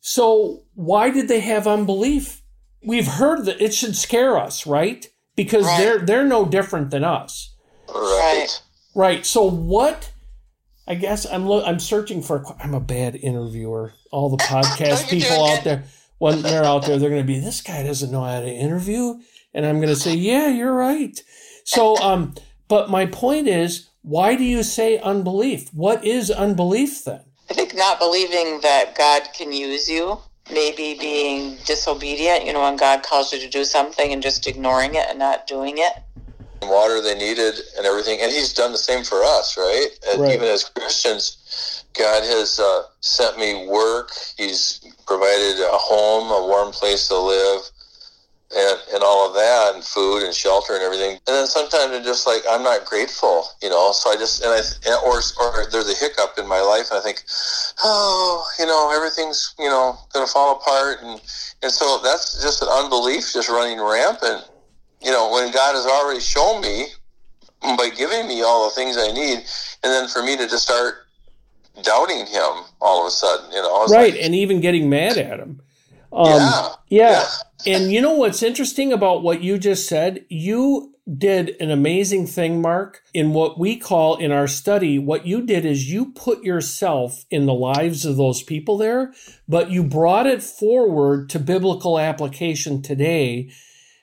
So 0.00 0.62
why 0.74 1.10
did 1.10 1.28
they 1.28 1.40
have 1.40 1.66
unbelief? 1.66 2.40
We've 2.82 3.06
heard 3.06 3.44
that 3.44 3.60
it 3.60 3.74
should 3.74 3.94
scare 3.94 4.38
us, 4.38 4.66
right? 4.66 5.06
Because 5.36 5.66
right. 5.66 5.78
they're 5.78 5.98
they're 5.98 6.26
no 6.26 6.46
different 6.46 6.90
than 6.90 7.04
us. 7.04 7.54
Right. 7.90 8.62
Right. 8.94 9.26
So 9.26 9.44
what 9.44 10.10
I 10.88 10.94
guess 10.94 11.26
I'm 11.26 11.44
lo- 11.44 11.62
I'm 11.62 11.78
searching 11.78 12.22
for 12.22 12.42
I'm 12.58 12.72
a 12.72 12.80
bad 12.80 13.16
interviewer. 13.16 13.92
All 14.10 14.30
the 14.30 14.36
podcast 14.42 15.10
people 15.10 15.44
out 15.44 15.62
there 15.62 15.84
when 16.16 16.40
they're 16.40 16.64
out 16.64 16.86
there 16.86 16.98
they're 16.98 17.10
going 17.10 17.20
to 17.20 17.26
be 17.26 17.38
this 17.38 17.60
guy 17.60 17.82
doesn't 17.82 18.10
know 18.10 18.24
how 18.24 18.40
to 18.40 18.50
interview 18.50 19.20
and 19.52 19.66
I'm 19.66 19.76
going 19.76 19.90
to 19.90 20.00
say, 20.00 20.14
"Yeah, 20.14 20.48
you're 20.48 20.72
right." 20.72 21.22
So 21.64 21.96
um 21.98 22.34
but 22.68 22.90
my 22.90 23.06
point 23.06 23.48
is, 23.48 23.88
why 24.02 24.36
do 24.36 24.44
you 24.44 24.62
say 24.62 24.98
unbelief? 24.98 25.72
What 25.74 26.04
is 26.04 26.30
unbelief 26.30 27.04
then? 27.04 27.22
I 27.50 27.54
think 27.54 27.74
not 27.74 27.98
believing 27.98 28.60
that 28.62 28.96
God 28.96 29.28
can 29.34 29.52
use 29.52 29.88
you, 29.88 30.18
maybe 30.52 30.96
being 30.98 31.56
disobedient, 31.64 32.44
you 32.44 32.52
know, 32.52 32.62
when 32.62 32.76
God 32.76 33.02
calls 33.02 33.32
you 33.32 33.40
to 33.40 33.48
do 33.48 33.64
something 33.64 34.12
and 34.12 34.22
just 34.22 34.46
ignoring 34.46 34.94
it 34.94 35.06
and 35.08 35.18
not 35.18 35.46
doing 35.46 35.78
it. 35.78 35.92
Water 36.62 37.00
they 37.00 37.16
needed 37.16 37.54
and 37.76 37.86
everything. 37.86 38.20
And 38.20 38.32
He's 38.32 38.52
done 38.52 38.72
the 38.72 38.78
same 38.78 39.04
for 39.04 39.22
us, 39.22 39.56
right? 39.56 39.88
And 40.08 40.22
right. 40.22 40.34
even 40.34 40.48
as 40.48 40.64
Christians, 40.64 41.84
God 41.94 42.22
has 42.24 42.58
uh, 42.58 42.82
sent 43.00 43.38
me 43.38 43.66
work. 43.68 44.10
He's 44.36 44.80
provided 45.06 45.60
a 45.60 45.70
home, 45.72 46.30
a 46.30 46.46
warm 46.46 46.72
place 46.72 47.08
to 47.08 47.18
live. 47.18 47.62
And, 48.54 48.78
and 48.94 49.02
all 49.02 49.26
of 49.26 49.34
that 49.34 49.74
and 49.74 49.82
food 49.82 50.22
and 50.22 50.32
shelter 50.32 50.74
and 50.74 50.82
everything. 50.82 51.12
And 51.26 51.34
then 51.34 51.46
sometimes 51.46 51.92
I'm 51.92 52.04
just 52.04 52.26
like, 52.26 52.42
I'm 52.48 52.62
not 52.62 52.84
grateful, 52.84 53.44
you 53.60 53.68
know? 53.68 53.90
So 53.92 54.10
I 54.10 54.16
just, 54.16 54.42
and 54.42 54.52
I, 54.52 54.60
or, 55.04 55.20
or 55.40 55.70
there's 55.70 55.90
a 55.90 55.98
hiccup 55.98 56.38
in 56.38 56.46
my 56.46 56.60
life 56.60 56.90
and 56.90 57.00
I 57.00 57.02
think, 57.02 57.24
oh, 57.82 58.46
you 58.58 58.66
know, 58.66 58.92
everything's, 58.94 59.54
you 59.58 59.68
know, 59.68 59.96
going 60.12 60.24
to 60.24 60.32
fall 60.32 60.56
apart. 60.56 60.98
And, 61.02 61.20
and 61.62 61.72
so 61.72 61.98
that's 62.02 62.40
just 62.40 62.62
an 62.62 62.68
unbelief 62.70 63.32
just 63.32 63.48
running 63.48 63.80
rampant, 63.80 64.48
you 65.02 65.10
know, 65.10 65.32
when 65.32 65.50
God 65.52 65.74
has 65.74 65.86
already 65.86 66.20
shown 66.20 66.60
me 66.60 66.86
by 67.62 67.90
giving 67.96 68.28
me 68.28 68.42
all 68.42 68.68
the 68.68 68.74
things 68.74 68.96
I 68.96 69.10
need. 69.10 69.38
And 69.82 69.92
then 69.92 70.08
for 70.08 70.22
me 70.22 70.36
to 70.36 70.46
just 70.46 70.62
start 70.62 71.06
doubting 71.82 72.26
him 72.26 72.64
all 72.80 73.02
of 73.02 73.08
a 73.08 73.10
sudden, 73.10 73.50
you 73.50 73.60
know? 73.60 73.86
Right. 73.86 74.14
Like, 74.14 74.22
and 74.22 74.36
even 74.36 74.60
getting 74.60 74.88
mad 74.88 75.18
at 75.18 75.40
him. 75.40 75.60
Um, 76.12 76.26
yeah. 76.26 76.68
yeah. 76.88 77.10
yeah 77.10 77.26
and 77.66 77.92
you 77.92 78.00
know 78.00 78.14
what's 78.14 78.42
interesting 78.42 78.92
about 78.92 79.22
what 79.22 79.42
you 79.42 79.58
just 79.58 79.88
said? 79.88 80.24
You 80.28 80.94
did 81.18 81.56
an 81.60 81.70
amazing 81.70 82.26
thing, 82.26 82.60
Mark, 82.60 83.02
in 83.14 83.32
what 83.32 83.58
we 83.58 83.76
call 83.76 84.16
in 84.16 84.32
our 84.32 84.48
study. 84.48 84.98
What 84.98 85.26
you 85.26 85.42
did 85.42 85.64
is 85.64 85.90
you 85.90 86.12
put 86.12 86.42
yourself 86.42 87.24
in 87.30 87.46
the 87.46 87.54
lives 87.54 88.04
of 88.04 88.16
those 88.16 88.42
people 88.42 88.76
there, 88.76 89.12
but 89.48 89.70
you 89.70 89.84
brought 89.84 90.26
it 90.26 90.42
forward 90.42 91.30
to 91.30 91.38
biblical 91.38 91.98
application 91.98 92.82
today. 92.82 93.50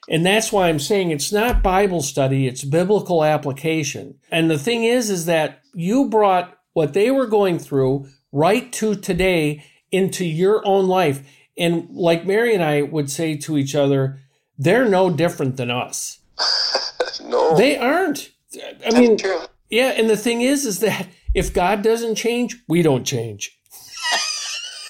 And 0.10 0.26
that's 0.26 0.52
why 0.52 0.70
I'm 0.70 0.80
saying 0.80 1.12
it's 1.12 1.32
not 1.32 1.64
Bible 1.64 2.02
study, 2.02 2.48
it's 2.48 2.64
biblical 2.64 3.24
application. 3.24 4.16
And 4.32 4.50
the 4.50 4.60
thing 4.60 4.84
is, 4.84 5.10
is 5.10 5.26
that 5.26 5.62
you 5.74 6.10
brought 6.10 6.58
what 6.74 6.94
they 6.94 7.12
were 7.12 7.28
going 7.28 7.60
through 7.60 8.08
right 8.32 8.72
to 8.74 8.96
today 8.96 9.64
into 9.92 10.26
your 10.26 10.66
own 10.66 10.88
life. 10.88 11.22
And 11.58 11.88
like 11.92 12.26
Mary 12.26 12.54
and 12.54 12.64
I 12.64 12.82
would 12.82 13.10
say 13.10 13.38
to 13.38 13.58
each 13.58 13.76
other, 13.76 14.20
they're 14.58 14.88
no 14.88 15.10
different 15.10 15.58
than 15.58 15.70
us. 15.70 16.20
no. 17.24 17.56
They 17.56 17.78
aren't. 17.78 18.32
I 18.56 18.74
That's 18.80 18.96
mean, 18.96 19.18
true. 19.18 19.42
yeah. 19.70 19.90
And 19.90 20.10
the 20.10 20.18
thing 20.18 20.42
is, 20.42 20.66
is 20.66 20.80
that 20.80 21.08
if 21.34 21.54
God 21.54 21.82
doesn't 21.82 22.16
change, 22.16 22.58
we 22.68 22.82
don't 22.82 23.06
change. 23.06 23.58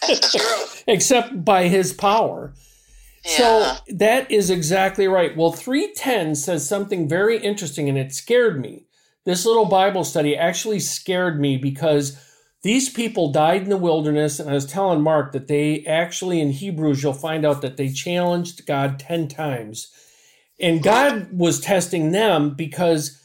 Except 0.87 1.45
by 1.45 1.67
his 1.67 1.93
power. 1.93 2.53
Yeah. 3.25 3.31
So 3.31 3.75
that 3.95 4.29
is 4.29 4.49
exactly 4.49 5.07
right. 5.07 5.35
Well, 5.35 5.53
310 5.53 6.35
says 6.35 6.67
something 6.67 7.07
very 7.07 7.37
interesting 7.37 7.87
and 7.87 7.97
it 7.97 8.13
scared 8.13 8.59
me. 8.59 8.85
This 9.25 9.45
little 9.45 9.65
Bible 9.65 10.03
study 10.03 10.35
actually 10.35 10.81
scared 10.81 11.39
me 11.39 11.55
because 11.57 12.19
these 12.63 12.89
people 12.89 13.31
died 13.31 13.63
in 13.63 13.69
the 13.69 13.77
wilderness, 13.77 14.39
and 14.39 14.49
I 14.49 14.53
was 14.53 14.65
telling 14.65 15.01
Mark 15.01 15.33
that 15.33 15.47
they 15.47 15.83
actually 15.85 16.39
in 16.39 16.51
Hebrews, 16.51 17.03
you'll 17.03 17.13
find 17.13 17.45
out 17.45 17.61
that 17.61 17.75
they 17.75 17.89
challenged 17.89 18.65
God 18.65 18.99
10 18.99 19.27
times. 19.27 19.91
And 20.59 20.81
God 20.81 21.37
was 21.37 21.59
testing 21.59 22.11
them 22.11 22.51
because 22.55 23.21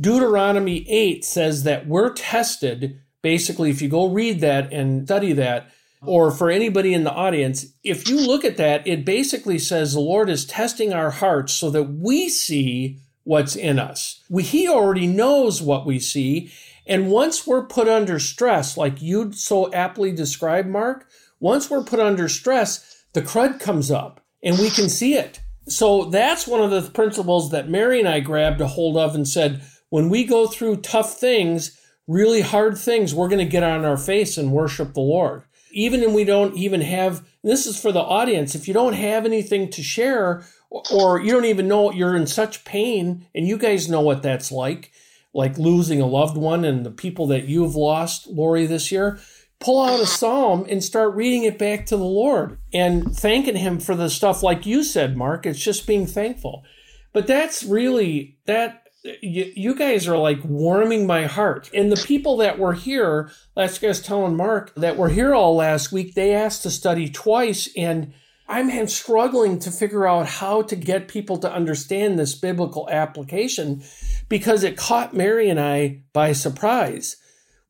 Deuteronomy 0.00 0.88
8 0.88 1.24
says 1.24 1.64
that 1.64 1.88
we're 1.88 2.12
tested. 2.12 3.00
Basically, 3.20 3.70
if 3.70 3.82
you 3.82 3.88
go 3.88 4.08
read 4.08 4.40
that 4.40 4.72
and 4.72 5.04
study 5.04 5.32
that, 5.32 5.72
or 6.02 6.30
for 6.30 6.48
anybody 6.48 6.94
in 6.94 7.02
the 7.02 7.12
audience, 7.12 7.66
if 7.82 8.08
you 8.08 8.24
look 8.24 8.44
at 8.44 8.58
that, 8.58 8.86
it 8.86 9.04
basically 9.04 9.58
says 9.58 9.92
the 9.92 10.00
Lord 10.00 10.30
is 10.30 10.46
testing 10.46 10.92
our 10.92 11.10
hearts 11.10 11.52
so 11.52 11.70
that 11.70 11.82
we 11.82 12.28
see 12.28 13.00
what's 13.24 13.56
in 13.56 13.80
us. 13.80 14.22
We, 14.30 14.44
he 14.44 14.68
already 14.68 15.08
knows 15.08 15.60
what 15.60 15.84
we 15.84 15.98
see, 15.98 16.52
and 16.88 17.10
once 17.10 17.46
we're 17.46 17.66
put 17.66 17.86
under 17.86 18.18
stress, 18.18 18.76
like 18.76 19.02
you 19.02 19.32
so 19.32 19.72
aptly 19.72 20.10
described, 20.10 20.68
Mark, 20.68 21.06
once 21.38 21.70
we're 21.70 21.84
put 21.84 22.00
under 22.00 22.28
stress, 22.28 23.04
the 23.12 23.22
crud 23.22 23.60
comes 23.60 23.90
up 23.90 24.20
and 24.42 24.58
we 24.58 24.70
can 24.70 24.88
see 24.88 25.14
it. 25.14 25.40
So 25.68 26.06
that's 26.06 26.46
one 26.46 26.62
of 26.62 26.70
the 26.70 26.90
principles 26.90 27.50
that 27.50 27.68
Mary 27.68 27.98
and 27.98 28.08
I 28.08 28.20
grabbed 28.20 28.60
a 28.60 28.66
hold 28.66 28.96
of 28.96 29.14
and 29.14 29.28
said, 29.28 29.62
when 29.90 30.08
we 30.08 30.24
go 30.24 30.46
through 30.46 30.76
tough 30.76 31.18
things, 31.18 31.78
really 32.06 32.40
hard 32.40 32.78
things, 32.78 33.14
we're 33.14 33.28
going 33.28 33.44
to 33.44 33.50
get 33.50 33.62
on 33.62 33.84
our 33.84 33.98
face 33.98 34.38
and 34.38 34.50
worship 34.50 34.94
the 34.94 35.00
Lord. 35.00 35.42
Even 35.72 36.02
if 36.02 36.12
we 36.12 36.24
don't 36.24 36.56
even 36.56 36.80
have, 36.80 37.26
this 37.44 37.66
is 37.66 37.78
for 37.78 37.92
the 37.92 38.00
audience, 38.00 38.54
if 38.54 38.66
you 38.66 38.72
don't 38.72 38.94
have 38.94 39.26
anything 39.26 39.68
to 39.70 39.82
share 39.82 40.42
or 40.70 41.20
you 41.20 41.30
don't 41.32 41.44
even 41.44 41.68
know 41.68 41.92
you're 41.92 42.16
in 42.16 42.26
such 42.26 42.64
pain, 42.64 43.26
and 43.34 43.46
you 43.46 43.58
guys 43.58 43.88
know 43.88 44.00
what 44.00 44.22
that's 44.22 44.50
like, 44.50 44.90
like 45.34 45.58
losing 45.58 46.00
a 46.00 46.06
loved 46.06 46.36
one 46.36 46.64
and 46.64 46.84
the 46.84 46.90
people 46.90 47.26
that 47.28 47.44
you've 47.44 47.74
lost, 47.74 48.26
Lori, 48.26 48.66
this 48.66 48.90
year, 48.90 49.18
pull 49.60 49.84
out 49.84 50.00
a 50.00 50.06
psalm 50.06 50.66
and 50.68 50.82
start 50.82 51.14
reading 51.14 51.44
it 51.44 51.58
back 51.58 51.86
to 51.86 51.96
the 51.96 52.04
Lord 52.04 52.58
and 52.72 53.14
thanking 53.14 53.56
Him 53.56 53.80
for 53.80 53.94
the 53.94 54.08
stuff, 54.10 54.42
like 54.42 54.66
you 54.66 54.82
said, 54.82 55.16
Mark. 55.16 55.46
It's 55.46 55.58
just 55.58 55.86
being 55.86 56.06
thankful. 56.06 56.64
But 57.12 57.26
that's 57.26 57.62
really 57.64 58.38
that. 58.46 58.84
You, 59.22 59.50
you 59.54 59.74
guys 59.76 60.08
are 60.08 60.18
like 60.18 60.40
warming 60.44 61.06
my 61.06 61.26
heart. 61.26 61.70
And 61.72 61.90
the 61.90 62.04
people 62.04 62.36
that 62.38 62.58
were 62.58 62.74
here, 62.74 63.30
last 63.56 63.80
guys 63.80 64.00
telling 64.00 64.36
Mark 64.36 64.74
that 64.74 64.96
were 64.96 65.08
here 65.08 65.34
all 65.34 65.54
last 65.54 65.92
week, 65.92 66.14
they 66.14 66.34
asked 66.34 66.64
to 66.64 66.70
study 66.70 67.08
twice. 67.08 67.70
And 67.76 68.12
I'm 68.48 68.88
struggling 68.88 69.58
to 69.60 69.70
figure 69.70 70.06
out 70.06 70.26
how 70.26 70.62
to 70.62 70.74
get 70.74 71.08
people 71.08 71.38
to 71.38 71.52
understand 71.52 72.18
this 72.18 72.34
biblical 72.34 72.88
application 72.90 73.82
because 74.28 74.62
it 74.62 74.76
caught 74.76 75.14
Mary 75.14 75.48
and 75.48 75.58
I 75.60 76.02
by 76.12 76.32
surprise. 76.32 77.16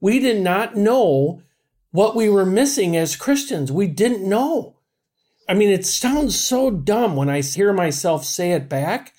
We 0.01 0.19
did 0.19 0.41
not 0.43 0.77
know 0.77 1.43
what 1.91 2.15
we 2.15 2.29
were 2.29 2.47
missing 2.47 2.97
as 2.97 3.17
Christians. 3.17 3.73
We 3.73 3.87
didn't 3.87 4.29
know. 4.29 4.77
I 5.49 5.55
mean, 5.55 5.71
it 5.71 5.87
sounds 5.87 6.39
so 6.39 6.71
dumb 6.71 7.17
when 7.17 7.31
I 7.31 7.41
hear 7.41 7.73
myself 7.73 8.25
say 8.25 8.53
it 8.53 8.69
back. 8.69 9.15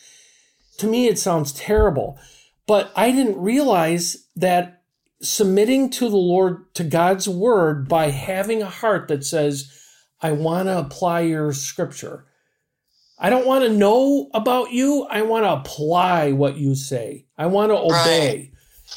To 0.78 0.88
me, 0.88 1.08
it 1.08 1.18
sounds 1.18 1.52
terrible. 1.52 2.20
But 2.68 2.92
I 2.96 3.12
didn't 3.12 3.42
realize 3.42 4.28
that 4.36 4.84
submitting 5.22 5.90
to 5.90 6.08
the 6.08 6.16
Lord, 6.16 6.74
to 6.76 6.84
God's 6.84 7.28
word, 7.28 7.90
by 7.90 8.12
having 8.12 8.62
a 8.62 8.70
heart 8.70 9.08
that 9.08 9.26
says, 9.26 9.76
I 10.22 10.32
want 10.32 10.68
to 10.68 10.78
apply 10.78 11.22
your 11.22 11.52
scripture. 11.52 12.26
I 13.20 13.30
don't 13.30 13.46
want 13.46 13.66
to 13.66 13.70
know 13.70 14.30
about 14.34 14.72
you. 14.72 15.06
I 15.10 15.24
want 15.24 15.44
to 15.44 15.52
apply 15.52 16.32
what 16.32 16.58
you 16.58 16.76
say. 16.76 17.26
I 17.38 17.48
want 17.48 17.72
to 17.72 17.78
obey. 17.78 18.38
Right. 18.38 18.52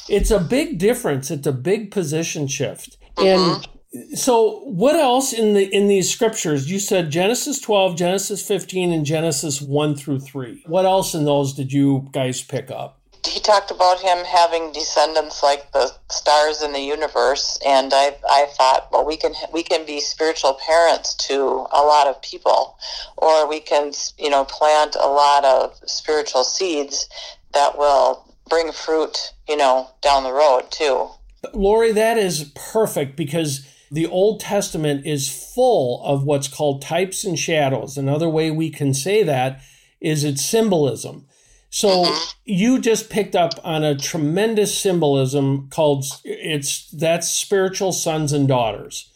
It's 0.07 0.31
a 0.31 0.39
big 0.39 0.79
difference. 0.79 1.29
It's 1.29 1.47
a 1.47 1.51
big 1.51 1.91
position 1.91 2.47
shift. 2.47 2.97
Mm-hmm. 3.17 3.67
And 3.93 4.17
so 4.17 4.61
what 4.61 4.95
else 4.95 5.33
in 5.33 5.53
the 5.53 5.65
in 5.73 5.87
these 5.87 6.09
scriptures? 6.09 6.71
You 6.71 6.79
said 6.79 7.11
Genesis 7.11 7.59
12, 7.59 7.97
Genesis 7.97 8.45
15 8.45 8.91
and 8.91 9.05
Genesis 9.05 9.61
1 9.61 9.95
through 9.95 10.21
3. 10.21 10.63
What 10.65 10.85
else 10.85 11.13
in 11.13 11.25
those 11.25 11.53
did 11.53 11.71
you 11.71 12.07
guys 12.11 12.41
pick 12.41 12.71
up? 12.71 13.02
He 13.25 13.39
talked 13.39 13.71
about 13.71 13.99
him 13.99 14.23
having 14.25 14.71
descendants 14.71 15.41
like 15.41 15.71
the 15.71 15.91
stars 16.09 16.61
in 16.61 16.73
the 16.73 16.81
universe 16.81 17.57
and 17.65 17.93
i 17.93 18.15
i 18.29 18.45
thought 18.57 18.87
well 18.91 19.05
we 19.05 19.17
can 19.17 19.33
we 19.51 19.63
can 19.63 19.85
be 19.85 19.99
spiritual 19.99 20.57
parents 20.65 21.13
to 21.15 21.65
a 21.71 21.81
lot 21.81 22.07
of 22.07 22.21
people 22.21 22.77
or 23.17 23.47
we 23.47 23.59
can 23.59 23.91
you 24.17 24.29
know 24.29 24.43
plant 24.45 24.95
a 24.95 25.07
lot 25.07 25.45
of 25.45 25.77
spiritual 25.85 26.43
seeds 26.43 27.07
that 27.53 27.77
will 27.77 28.33
bring 28.49 28.71
fruit 28.71 29.33
you 29.47 29.57
know 29.57 29.89
down 30.01 30.23
the 30.23 30.33
road 30.33 30.63
too 30.69 31.09
lori 31.53 31.91
that 31.91 32.17
is 32.17 32.51
perfect 32.55 33.15
because 33.15 33.67
the 33.91 34.07
Old 34.07 34.39
Testament 34.39 35.05
is 35.05 35.53
full 35.53 36.03
of 36.03 36.23
what's 36.23 36.47
called 36.47 36.81
types 36.81 37.23
and 37.23 37.37
shadows. 37.37 37.95
Another 37.95 38.27
way 38.27 38.49
we 38.49 38.71
can 38.71 38.91
say 38.91 39.21
that 39.21 39.61
is 40.01 40.23
its 40.23 40.43
symbolism. 40.43 41.27
So 41.73 42.03
mm-hmm. 42.03 42.31
you 42.45 42.79
just 42.79 43.09
picked 43.09 43.35
up 43.35 43.53
on 43.63 43.83
a 43.83 43.97
tremendous 43.97 44.77
symbolism 44.77 45.69
called 45.71 46.05
it's 46.23 46.87
that's 46.91 47.27
spiritual 47.27 47.91
sons 47.91 48.31
and 48.31 48.47
daughters. 48.47 49.11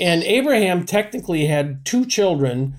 And 0.00 0.22
mm-hmm. 0.22 0.30
Abraham 0.30 0.86
technically 0.86 1.46
had 1.46 1.84
two 1.84 2.06
children 2.06 2.74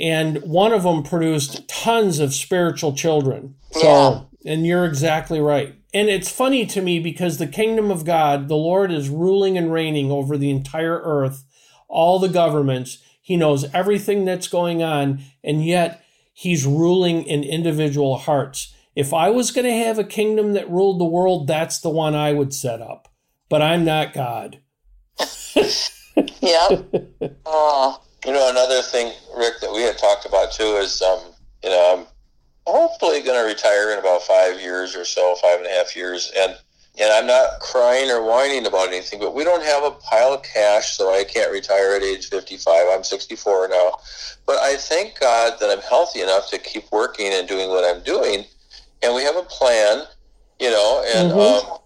and 0.00 0.38
one 0.38 0.72
of 0.72 0.84
them 0.84 1.02
produced 1.02 1.68
tons 1.68 2.18
of 2.18 2.32
spiritual 2.32 2.94
children. 2.94 3.56
So 3.72 4.28
yeah. 4.40 4.52
and 4.54 4.66
you're 4.66 4.86
exactly 4.86 5.38
right. 5.38 5.74
And 5.92 6.08
it's 6.08 6.30
funny 6.30 6.64
to 6.64 6.80
me 6.80 6.98
because 6.98 7.36
the 7.36 7.46
kingdom 7.46 7.90
of 7.90 8.06
God, 8.06 8.48
the 8.48 8.56
Lord 8.56 8.90
is 8.90 9.10
ruling 9.10 9.58
and 9.58 9.70
reigning 9.70 10.10
over 10.10 10.38
the 10.38 10.50
entire 10.50 11.02
earth, 11.02 11.44
all 11.88 12.18
the 12.18 12.28
governments. 12.30 13.02
He 13.20 13.36
knows 13.36 13.66
everything 13.74 14.24
that's 14.24 14.48
going 14.48 14.82
on 14.82 15.20
and 15.44 15.62
yet 15.62 16.05
He's 16.38 16.66
ruling 16.66 17.22
in 17.22 17.44
individual 17.44 18.18
hearts. 18.18 18.74
If 18.94 19.14
I 19.14 19.30
was 19.30 19.50
going 19.52 19.64
to 19.64 19.72
have 19.72 19.98
a 19.98 20.04
kingdom 20.04 20.52
that 20.52 20.70
ruled 20.70 21.00
the 21.00 21.06
world, 21.06 21.46
that's 21.46 21.78
the 21.78 21.88
one 21.88 22.14
I 22.14 22.34
would 22.34 22.52
set 22.52 22.82
up. 22.82 23.08
But 23.48 23.62
I'm 23.62 23.86
not 23.86 24.12
God. 24.12 24.60
yep. 26.42 26.94
Oh. 27.46 28.02
You 28.24 28.32
know, 28.32 28.50
another 28.50 28.82
thing, 28.82 29.12
Rick, 29.36 29.60
that 29.60 29.72
we 29.72 29.82
had 29.82 29.98
talked 29.98 30.26
about 30.26 30.50
too 30.50 30.78
is, 30.78 31.00
um, 31.00 31.20
you 31.62 31.70
know, 31.70 31.96
I'm 31.96 32.06
hopefully 32.66 33.22
going 33.22 33.40
to 33.40 33.46
retire 33.46 33.92
in 33.92 34.00
about 34.00 34.22
five 34.22 34.60
years 34.60 34.96
or 34.96 35.04
so, 35.04 35.36
five 35.36 35.58
and 35.58 35.66
a 35.66 35.70
half 35.70 35.94
years. 35.94 36.32
And 36.36 36.56
and 36.98 37.12
I'm 37.12 37.26
not 37.26 37.60
crying 37.60 38.10
or 38.10 38.22
whining 38.22 38.66
about 38.66 38.88
anything, 38.88 39.20
but 39.20 39.34
we 39.34 39.44
don't 39.44 39.62
have 39.62 39.84
a 39.84 39.90
pile 39.90 40.32
of 40.32 40.42
cash, 40.42 40.96
so 40.96 41.12
I 41.12 41.24
can't 41.24 41.52
retire 41.52 41.94
at 41.94 42.02
age 42.02 42.28
55. 42.28 42.86
I'm 42.90 43.04
64 43.04 43.68
now. 43.68 43.92
But 44.46 44.58
I 44.58 44.76
thank 44.76 45.20
God 45.20 45.58
that 45.60 45.70
I'm 45.70 45.82
healthy 45.82 46.22
enough 46.22 46.50
to 46.50 46.58
keep 46.58 46.90
working 46.90 47.32
and 47.32 47.46
doing 47.46 47.68
what 47.68 47.84
I'm 47.84 48.02
doing. 48.02 48.44
And 49.02 49.14
we 49.14 49.22
have 49.22 49.36
a 49.36 49.42
plan, 49.42 50.04
you 50.58 50.70
know, 50.70 51.04
and 51.14 51.32
mm-hmm. 51.32 51.70
um, 51.70 51.78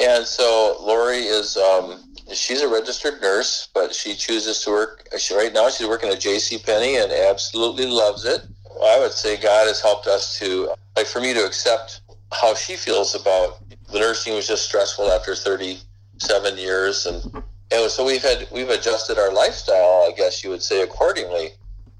and 0.00 0.26
so 0.26 0.78
Lori 0.80 1.18
is 1.18 1.56
um, 1.56 2.02
she's 2.32 2.62
a 2.62 2.68
registered 2.68 3.20
nurse, 3.20 3.68
but 3.74 3.94
she 3.94 4.14
chooses 4.14 4.60
to 4.64 4.70
work. 4.70 5.08
She, 5.18 5.34
right 5.34 5.52
now, 5.52 5.68
she's 5.68 5.86
working 5.86 6.10
at 6.10 6.20
J.C. 6.20 6.58
Penney 6.58 6.96
and 6.96 7.12
absolutely 7.12 7.86
loves 7.86 8.24
it. 8.24 8.42
I 8.82 8.98
would 8.98 9.12
say 9.12 9.36
God 9.36 9.68
has 9.68 9.80
helped 9.80 10.06
us 10.06 10.38
to, 10.38 10.74
like, 10.96 11.06
for 11.06 11.20
me 11.20 11.32
to 11.34 11.44
accept 11.46 12.00
how 12.32 12.54
she 12.54 12.76
feels 12.76 13.14
about 13.14 13.63
the 13.94 14.00
nursing 14.00 14.34
was 14.34 14.46
just 14.46 14.64
stressful 14.64 15.10
after 15.10 15.34
37 15.34 16.58
years, 16.58 17.06
and 17.06 17.42
and 17.70 17.90
so 17.90 18.04
we've 18.04 18.22
had 18.22 18.46
we've 18.52 18.68
adjusted 18.68 19.18
our 19.18 19.32
lifestyle, 19.32 20.08
I 20.08 20.12
guess 20.16 20.44
you 20.44 20.50
would 20.50 20.62
say, 20.62 20.82
accordingly, 20.82 21.50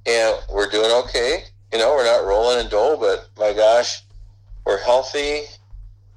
and 0.04 0.36
we're 0.52 0.68
doing 0.68 0.90
okay. 1.04 1.44
You 1.72 1.78
know, 1.78 1.94
we're 1.94 2.04
not 2.04 2.26
rolling 2.26 2.60
in 2.64 2.68
dough, 2.68 2.98
but 3.00 3.28
my 3.38 3.52
gosh, 3.52 4.02
we're 4.66 4.82
healthy. 4.82 5.42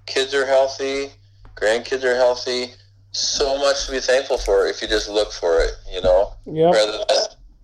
Kids 0.07 0.33
are 0.33 0.45
healthy. 0.45 1.11
Grandkids 1.55 2.03
are 2.03 2.15
healthy 2.15 2.71
so 3.11 3.57
much 3.57 3.85
to 3.85 3.91
be 3.91 3.99
thankful 3.99 4.37
for 4.37 4.67
if 4.67 4.81
you 4.81 4.87
just 4.87 5.09
look 5.09 5.31
for 5.31 5.59
it, 5.59 5.71
you 5.91 6.01
know. 6.01 6.33
Yeah. 6.45 6.71
Rather 6.71 6.91
than 6.91 7.05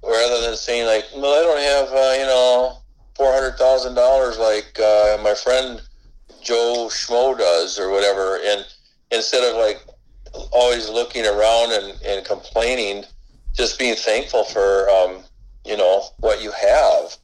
rather 0.03 0.41
than 0.41 0.55
saying 0.55 0.85
like, 0.87 1.05
well, 1.15 1.39
I 1.39 1.43
don't 1.43 1.61
have 1.61 1.97
uh, 1.97 2.13
you 2.19 2.25
know 2.25 2.77
four 3.15 3.33
hundred 3.33 3.57
thousand 3.57 3.95
dollars 3.95 4.37
like 4.37 4.79
uh, 4.79 5.17
my 5.23 5.33
friend 5.33 5.81
Joe 6.43 6.87
Schmo 6.89 7.37
does 7.37 7.79
or 7.79 7.89
whatever, 7.89 8.39
and 8.43 8.65
instead 9.11 9.43
of 9.43 9.57
like 9.57 9.81
always 10.51 10.89
looking 10.89 11.25
around 11.25 11.71
and, 11.71 12.01
and 12.03 12.25
complaining, 12.25 13.05
just 13.53 13.77
being 13.77 13.95
thankful 13.95 14.43
for 14.43 14.89
um, 14.89 15.23
you 15.65 15.77
know 15.77 16.03
what 16.19 16.41
you 16.41 16.51
have, 16.51 17.17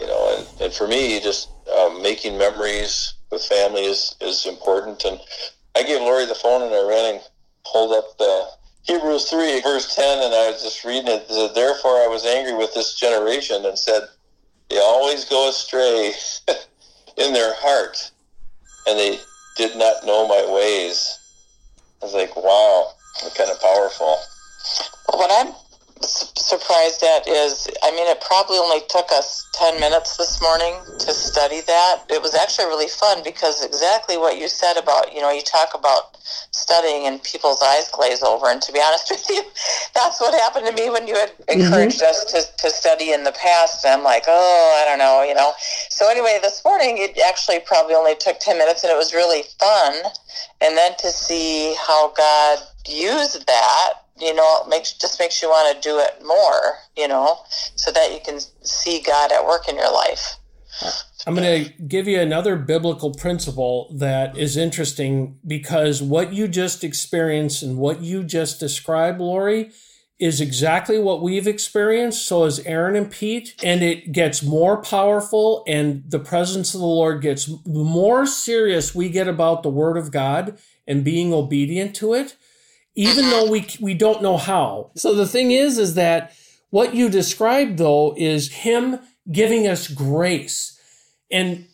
you 0.00 0.06
know, 0.06 0.36
and, 0.36 0.62
and 0.62 0.72
for 0.72 0.88
me, 0.88 1.20
just 1.20 1.48
um, 1.78 2.02
making 2.02 2.38
memories 2.38 3.14
with 3.30 3.44
family 3.44 3.84
is, 3.84 4.14
is 4.20 4.46
important. 4.46 5.04
And 5.04 5.18
I 5.74 5.82
gave 5.82 6.00
Lori 6.00 6.26
the 6.26 6.34
phone 6.34 6.62
and 6.62 6.72
I 6.72 6.86
ran 6.86 7.14
and 7.14 7.24
pulled 7.64 7.92
up 7.92 8.16
the 8.18 8.46
Hebrews 8.82 9.30
3, 9.30 9.60
verse 9.62 9.94
10, 9.94 10.24
and 10.24 10.34
I 10.34 10.50
was 10.50 10.62
just 10.62 10.84
reading 10.84 11.08
it. 11.08 11.26
it 11.28 11.30
said, 11.30 11.54
Therefore, 11.54 11.96
I 12.02 12.08
was 12.08 12.26
angry 12.26 12.54
with 12.54 12.74
this 12.74 12.94
generation 12.94 13.64
and 13.64 13.78
said, 13.78 14.02
They 14.68 14.78
always 14.78 15.24
go 15.24 15.48
astray 15.48 16.12
in 17.16 17.32
their 17.32 17.54
heart, 17.56 18.10
and 18.86 18.98
they 18.98 19.20
did 19.56 19.76
not 19.76 20.04
know 20.04 20.26
my 20.26 20.44
ways. 20.52 21.18
I 22.02 22.06
was 22.06 22.14
like, 22.14 22.34
wow, 22.36 22.92
kind 23.36 23.50
of 23.50 23.60
powerful. 23.60 24.16
What 25.12 25.30
I'm 25.32 25.54
surprised 26.04 27.02
at 27.02 27.26
is, 27.28 27.68
I 27.82 27.90
mean, 27.92 28.06
it 28.08 28.20
probably 28.20 28.58
only 28.58 28.80
took 28.88 29.10
us 29.12 29.46
10 29.54 29.80
minutes 29.80 30.16
this 30.16 30.40
morning 30.40 30.74
to 30.98 31.12
study 31.12 31.60
that. 31.62 32.04
It 32.10 32.20
was 32.20 32.34
actually 32.34 32.66
really 32.66 32.88
fun 32.88 33.22
because 33.22 33.64
exactly 33.64 34.16
what 34.16 34.38
you 34.38 34.48
said 34.48 34.76
about, 34.76 35.14
you 35.14 35.20
know, 35.20 35.30
you 35.30 35.42
talk 35.42 35.74
about 35.74 36.16
studying 36.50 37.06
and 37.06 37.22
people's 37.22 37.62
eyes 37.62 37.88
glaze 37.90 38.22
over. 38.22 38.50
And 38.50 38.60
to 38.62 38.72
be 38.72 38.80
honest 38.80 39.10
with 39.10 39.28
you, 39.28 39.42
that's 39.94 40.20
what 40.20 40.34
happened 40.34 40.66
to 40.66 40.72
me 40.72 40.90
when 40.90 41.06
you 41.06 41.14
had 41.14 41.30
mm-hmm. 41.30 41.60
encouraged 41.60 42.00
mm-hmm. 42.00 42.10
us 42.10 42.24
to, 42.32 42.62
to 42.62 42.70
study 42.70 43.12
in 43.12 43.24
the 43.24 43.32
past. 43.32 43.84
And 43.84 43.94
I'm 43.94 44.04
like, 44.04 44.24
oh, 44.26 44.82
I 44.82 44.88
don't 44.88 44.98
know, 44.98 45.22
you 45.22 45.34
know. 45.34 45.52
So 45.90 46.10
anyway, 46.10 46.38
this 46.42 46.62
morning, 46.64 46.96
it 46.98 47.18
actually 47.26 47.60
probably 47.60 47.94
only 47.94 48.14
took 48.16 48.38
10 48.40 48.58
minutes 48.58 48.84
and 48.84 48.92
it 48.92 48.96
was 48.96 49.14
really 49.14 49.42
fun. 49.58 49.94
And 50.60 50.76
then 50.76 50.92
to 50.98 51.10
see 51.10 51.74
how 51.86 52.12
God 52.12 52.58
used 52.86 53.46
that 53.46 54.01
you 54.22 54.32
know, 54.32 54.64
makes 54.68 54.92
just 54.92 55.18
makes 55.18 55.42
you 55.42 55.48
want 55.48 55.74
to 55.74 55.88
do 55.88 55.98
it 55.98 56.24
more, 56.24 56.78
you 56.96 57.08
know, 57.08 57.38
so 57.74 57.90
that 57.90 58.12
you 58.12 58.20
can 58.24 58.38
see 58.62 59.02
God 59.04 59.32
at 59.32 59.44
work 59.44 59.68
in 59.68 59.74
your 59.74 59.92
life. 59.92 60.36
I'm 61.26 61.34
going 61.34 61.64
to 61.64 61.72
give 61.82 62.08
you 62.08 62.20
another 62.20 62.56
biblical 62.56 63.12
principle 63.12 63.94
that 63.98 64.38
is 64.38 64.56
interesting 64.56 65.38
because 65.46 66.00
what 66.02 66.32
you 66.32 66.48
just 66.48 66.82
experienced 66.82 67.62
and 67.62 67.78
what 67.78 68.00
you 68.00 68.24
just 68.24 68.58
described, 68.58 69.20
Lori, 69.20 69.70
is 70.18 70.40
exactly 70.40 70.98
what 70.98 71.20
we've 71.20 71.46
experienced. 71.46 72.26
So 72.26 72.44
is 72.44 72.60
Aaron 72.60 72.96
and 72.96 73.10
Pete, 73.10 73.54
and 73.62 73.82
it 73.82 74.12
gets 74.12 74.42
more 74.42 74.80
powerful, 74.80 75.64
and 75.66 76.04
the 76.08 76.20
presence 76.20 76.74
of 76.74 76.80
the 76.80 76.86
Lord 76.86 77.22
gets 77.22 77.50
more 77.66 78.24
serious 78.24 78.94
we 78.94 79.08
get 79.08 79.28
about 79.28 79.62
the 79.62 79.70
Word 79.70 79.96
of 79.96 80.12
God 80.12 80.58
and 80.86 81.04
being 81.04 81.32
obedient 81.32 81.94
to 81.96 82.14
it 82.14 82.36
even 82.94 83.30
though 83.30 83.44
uh-huh. 83.44 83.52
we 83.52 83.66
we 83.80 83.94
don't 83.94 84.22
know 84.22 84.36
how. 84.36 84.90
So 84.96 85.14
the 85.14 85.26
thing 85.26 85.50
is 85.50 85.78
is 85.78 85.94
that 85.94 86.34
what 86.70 86.94
you 86.94 87.08
described 87.08 87.78
though 87.78 88.14
is 88.16 88.52
him 88.52 88.98
giving 89.30 89.66
us 89.66 89.88
grace. 89.88 90.78
And 91.30 91.66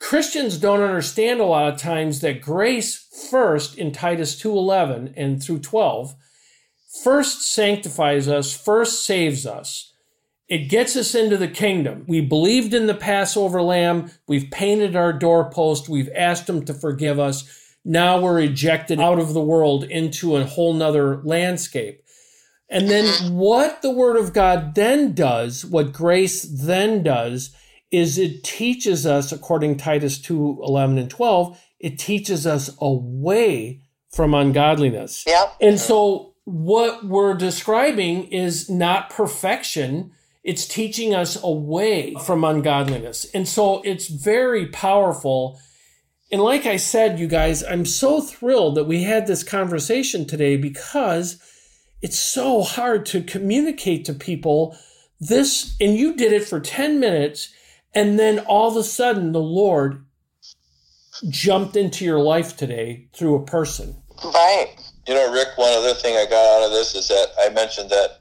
Christians 0.00 0.58
don't 0.58 0.82
understand 0.82 1.40
a 1.40 1.44
lot 1.44 1.72
of 1.72 1.80
times 1.80 2.20
that 2.20 2.40
grace 2.40 3.08
first 3.30 3.76
in 3.76 3.92
Titus 3.92 4.40
2:11 4.40 5.12
and 5.16 5.42
through 5.42 5.60
12 5.60 6.14
first 7.02 7.42
sanctifies 7.42 8.28
us, 8.28 8.52
first 8.56 9.04
saves 9.04 9.46
us. 9.46 9.92
It 10.48 10.68
gets 10.68 10.96
us 10.96 11.14
into 11.14 11.36
the 11.36 11.48
kingdom. 11.48 12.04
We 12.08 12.22
believed 12.22 12.72
in 12.72 12.86
the 12.86 12.94
Passover 12.94 13.60
lamb, 13.60 14.10
we've 14.26 14.50
painted 14.50 14.96
our 14.96 15.12
doorpost, 15.12 15.90
we've 15.90 16.08
asked 16.14 16.48
him 16.48 16.64
to 16.64 16.72
forgive 16.72 17.20
us 17.20 17.44
now 17.88 18.20
we're 18.20 18.40
ejected 18.40 19.00
out 19.00 19.18
of 19.18 19.32
the 19.32 19.40
world 19.40 19.82
into 19.82 20.36
a 20.36 20.44
whole 20.44 20.74
nother 20.74 21.22
landscape. 21.24 22.02
And 22.68 22.90
then 22.90 23.32
what 23.32 23.80
the 23.80 23.90
word 23.90 24.18
of 24.18 24.34
God 24.34 24.74
then 24.74 25.14
does, 25.14 25.64
what 25.64 25.94
grace 25.94 26.42
then 26.42 27.02
does, 27.02 27.56
is 27.90 28.18
it 28.18 28.44
teaches 28.44 29.06
us, 29.06 29.32
according 29.32 29.78
to 29.78 29.84
Titus 29.84 30.20
2 30.20 30.60
11 30.62 30.98
and 30.98 31.10
12, 31.10 31.58
it 31.80 31.98
teaches 31.98 32.46
us 32.46 32.76
away 32.78 33.80
from 34.10 34.34
ungodliness. 34.34 35.24
Yeah. 35.26 35.46
And 35.58 35.80
so 35.80 36.34
what 36.44 37.06
we're 37.06 37.34
describing 37.34 38.24
is 38.24 38.68
not 38.68 39.08
perfection. 39.08 40.10
It's 40.44 40.68
teaching 40.68 41.14
us 41.14 41.42
away 41.42 42.14
from 42.26 42.44
ungodliness. 42.44 43.24
And 43.32 43.48
so 43.48 43.80
it's 43.80 44.08
very 44.08 44.66
powerful 44.66 45.58
and 46.30 46.42
like 46.42 46.66
I 46.66 46.76
said, 46.76 47.18
you 47.18 47.26
guys, 47.26 47.64
I'm 47.64 47.86
so 47.86 48.20
thrilled 48.20 48.74
that 48.76 48.84
we 48.84 49.04
had 49.04 49.26
this 49.26 49.42
conversation 49.42 50.26
today 50.26 50.56
because 50.56 51.40
it's 52.02 52.18
so 52.18 52.62
hard 52.62 53.06
to 53.06 53.22
communicate 53.22 54.04
to 54.04 54.12
people 54.12 54.76
this, 55.18 55.74
and 55.80 55.96
you 55.96 56.14
did 56.14 56.32
it 56.32 56.44
for 56.44 56.60
10 56.60 57.00
minutes, 57.00 57.52
and 57.94 58.18
then 58.18 58.40
all 58.40 58.68
of 58.68 58.76
a 58.76 58.84
sudden 58.84 59.32
the 59.32 59.40
Lord 59.40 60.04
jumped 61.30 61.76
into 61.76 62.04
your 62.04 62.20
life 62.20 62.56
today 62.56 63.08
through 63.14 63.34
a 63.34 63.44
person. 63.44 63.96
Right. 64.22 64.74
You 65.06 65.14
know, 65.14 65.32
Rick, 65.32 65.48
one 65.56 65.72
other 65.72 65.94
thing 65.94 66.14
I 66.14 66.26
got 66.26 66.58
out 66.58 66.66
of 66.66 66.72
this 66.72 66.94
is 66.94 67.08
that 67.08 67.28
I 67.40 67.48
mentioned 67.48 67.88
that, 67.88 68.20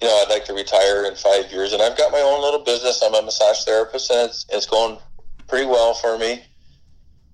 you 0.00 0.08
know, 0.08 0.22
I'd 0.22 0.30
like 0.30 0.46
to 0.46 0.54
retire 0.54 1.04
in 1.04 1.14
five 1.14 1.52
years, 1.52 1.74
and 1.74 1.82
I've 1.82 1.96
got 1.96 2.10
my 2.10 2.20
own 2.20 2.40
little 2.40 2.64
business. 2.64 3.02
I'm 3.02 3.14
a 3.14 3.22
massage 3.22 3.64
therapist, 3.64 4.10
and 4.10 4.30
it's, 4.30 4.46
it's 4.48 4.66
going 4.66 4.98
pretty 5.46 5.66
well 5.66 5.92
for 5.92 6.16
me 6.16 6.42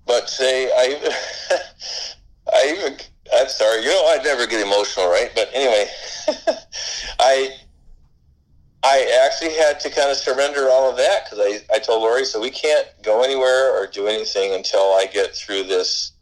but 0.05 0.29
say 0.29 0.65
I, 0.71 1.13
I 2.53 2.75
even 2.77 2.97
I'm 3.33 3.47
sorry, 3.47 3.81
you 3.81 3.89
know 3.89 4.03
I 4.09 4.19
never 4.23 4.47
get 4.47 4.65
emotional, 4.65 5.09
right? 5.09 5.31
But 5.33 5.49
anyway, 5.53 5.87
I 7.19 7.55
I 8.83 9.23
actually 9.25 9.53
had 9.55 9.79
to 9.81 9.89
kind 9.89 10.09
of 10.09 10.17
surrender 10.17 10.67
all 10.69 10.89
of 10.89 10.97
that 10.97 11.25
because 11.25 11.39
I, 11.39 11.75
I 11.75 11.79
told 11.79 12.01
Lori, 12.01 12.25
so 12.25 12.41
we 12.41 12.49
can't 12.49 12.87
go 13.03 13.23
anywhere 13.23 13.71
or 13.71 13.85
do 13.85 14.07
anything 14.07 14.53
until 14.53 14.93
I 14.95 15.05
get 15.11 15.35
through 15.35 15.63
this 15.63 16.13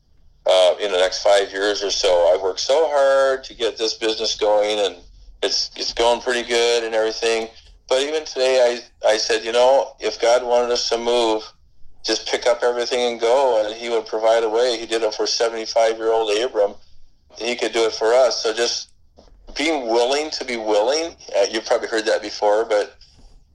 uh, 0.45 0.75
in 0.79 0.91
the 0.91 0.97
next 0.97 1.23
five 1.23 1.51
years 1.51 1.83
or 1.83 1.89
so. 1.89 2.33
I've 2.33 2.41
worked 2.41 2.59
so 2.59 2.89
hard 2.89 3.43
to 3.45 3.53
get 3.53 3.77
this 3.77 3.93
business 3.93 4.35
going 4.35 4.79
and 4.79 4.97
it's 5.41 5.71
it's 5.77 5.93
going 5.93 6.21
pretty 6.21 6.47
good 6.47 6.83
and 6.83 6.93
everything. 6.93 7.47
But 7.87 8.01
even 8.01 8.25
today, 8.25 8.81
I, 9.03 9.07
I 9.07 9.17
said, 9.17 9.43
you 9.43 9.51
know, 9.51 9.95
if 9.99 10.21
God 10.21 10.43
wanted 10.43 10.71
us 10.71 10.89
to 10.89 10.97
move, 10.97 11.43
just 12.09 12.27
pick 12.27 12.47
up 12.47 12.63
everything 12.63 13.01
and 13.01 13.21
go, 13.21 13.63
and 13.63 13.75
he 13.75 13.87
would 13.87 14.07
provide 14.07 14.43
a 14.43 14.49
way. 14.49 14.79
He 14.79 14.87
did 14.87 15.03
it 15.03 15.13
for 15.13 15.27
75 15.27 15.97
year 15.97 16.11
old 16.11 16.35
Abram. 16.35 16.73
He 17.37 17.55
could 17.55 17.71
do 17.71 17.85
it 17.85 17.93
for 17.93 18.15
us. 18.15 18.41
So 18.41 18.51
just 18.51 18.89
being 19.55 19.85
willing 19.85 20.31
to 20.31 20.43
be 20.43 20.57
willing, 20.57 21.15
uh, 21.37 21.45
you've 21.51 21.67
probably 21.67 21.87
heard 21.87 22.05
that 22.05 22.23
before, 22.23 22.65
but 22.65 22.97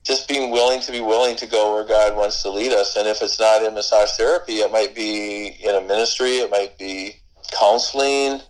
just 0.07 0.29
being 0.29 0.53
willing 0.53 0.81
to 0.83 0.93
be 0.93 1.01
willing 1.01 1.35
to 1.35 1.47
go 1.47 1.75
where 1.75 1.85
God 1.85 2.17
wants 2.17 2.43
to 2.43 2.51
lead 2.51 2.71
us. 2.71 2.95
And 2.95 3.09
if 3.09 3.23
it's 3.23 3.41
not 3.41 3.65
in 3.65 3.75
massage 3.75 4.13
therapy, 4.13 4.59
it 4.59 4.71
might 4.71 4.95
be 4.95 5.57
in 5.61 5.75
a 5.75 5.81
ministry, 5.81 6.37
it 6.37 6.51
might 6.51 6.79
be 6.79 7.17
counseling, 7.51 8.41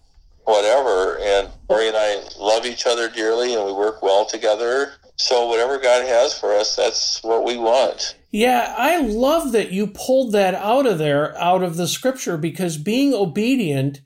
whatever. 0.44 1.18
And 1.20 1.48
Lori 1.70 1.88
and 1.88 1.96
I 1.96 2.20
love 2.38 2.66
each 2.66 2.86
other 2.86 3.08
dearly 3.08 3.54
and 3.54 3.64
we 3.64 3.72
work 3.72 4.02
well 4.02 4.26
together. 4.26 4.92
So 5.16 5.46
whatever 5.46 5.78
God 5.78 6.04
has 6.04 6.38
for 6.38 6.54
us, 6.54 6.76
that's 6.76 7.22
what 7.22 7.42
we 7.42 7.56
want. 7.56 8.16
Yeah, 8.34 8.74
I 8.76 9.00
love 9.00 9.52
that 9.52 9.70
you 9.70 9.86
pulled 9.86 10.32
that 10.32 10.56
out 10.56 10.86
of 10.86 10.98
there, 10.98 11.38
out 11.38 11.62
of 11.62 11.76
the 11.76 11.86
scripture, 11.86 12.36
because 12.36 12.76
being 12.76 13.14
obedient 13.14 14.00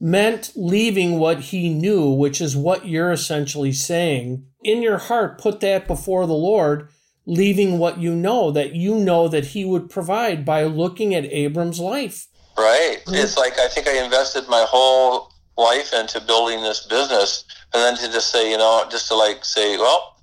meant 0.00 0.52
leaving 0.54 1.18
what 1.18 1.40
he 1.40 1.68
knew, 1.68 2.12
which 2.12 2.40
is 2.40 2.56
what 2.56 2.86
you're 2.86 3.10
essentially 3.10 3.72
saying. 3.72 4.46
In 4.62 4.82
your 4.82 4.98
heart, 4.98 5.40
put 5.40 5.58
that 5.62 5.88
before 5.88 6.28
the 6.28 6.32
Lord, 6.32 6.90
leaving 7.26 7.80
what 7.80 7.98
you 7.98 8.14
know, 8.14 8.52
that 8.52 8.76
you 8.76 8.94
know 8.94 9.26
that 9.26 9.46
he 9.46 9.64
would 9.64 9.90
provide 9.90 10.44
by 10.44 10.62
looking 10.62 11.12
at 11.12 11.24
Abram's 11.32 11.80
life. 11.80 12.28
Right. 12.56 12.98
Mm-hmm. 13.04 13.16
It's 13.16 13.36
like 13.36 13.58
I 13.58 13.66
think 13.66 13.88
I 13.88 14.00
invested 14.04 14.48
my 14.48 14.64
whole 14.68 15.32
life 15.58 15.92
into 15.92 16.20
building 16.20 16.62
this 16.62 16.86
business, 16.86 17.44
and 17.74 17.82
then 17.82 17.96
to 17.96 18.12
just 18.12 18.30
say, 18.30 18.48
you 18.48 18.58
know, 18.58 18.86
just 18.92 19.08
to 19.08 19.16
like 19.16 19.44
say, 19.44 19.76
well, 19.76 20.15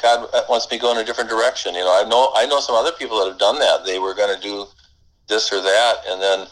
God 0.00 0.28
wants 0.48 0.70
me 0.70 0.78
to 0.78 0.82
go 0.82 0.92
in 0.92 0.98
a 0.98 1.04
different 1.04 1.30
direction. 1.30 1.74
You 1.74 1.80
know, 1.80 2.02
I 2.04 2.08
know 2.08 2.32
I 2.34 2.46
know 2.46 2.60
some 2.60 2.74
other 2.74 2.92
people 2.92 3.18
that 3.20 3.28
have 3.28 3.38
done 3.38 3.58
that. 3.58 3.84
They 3.84 3.98
were 3.98 4.14
going 4.14 4.34
to 4.34 4.40
do 4.40 4.66
this 5.28 5.52
or 5.52 5.60
that, 5.60 5.96
and 6.08 6.20
then 6.20 6.46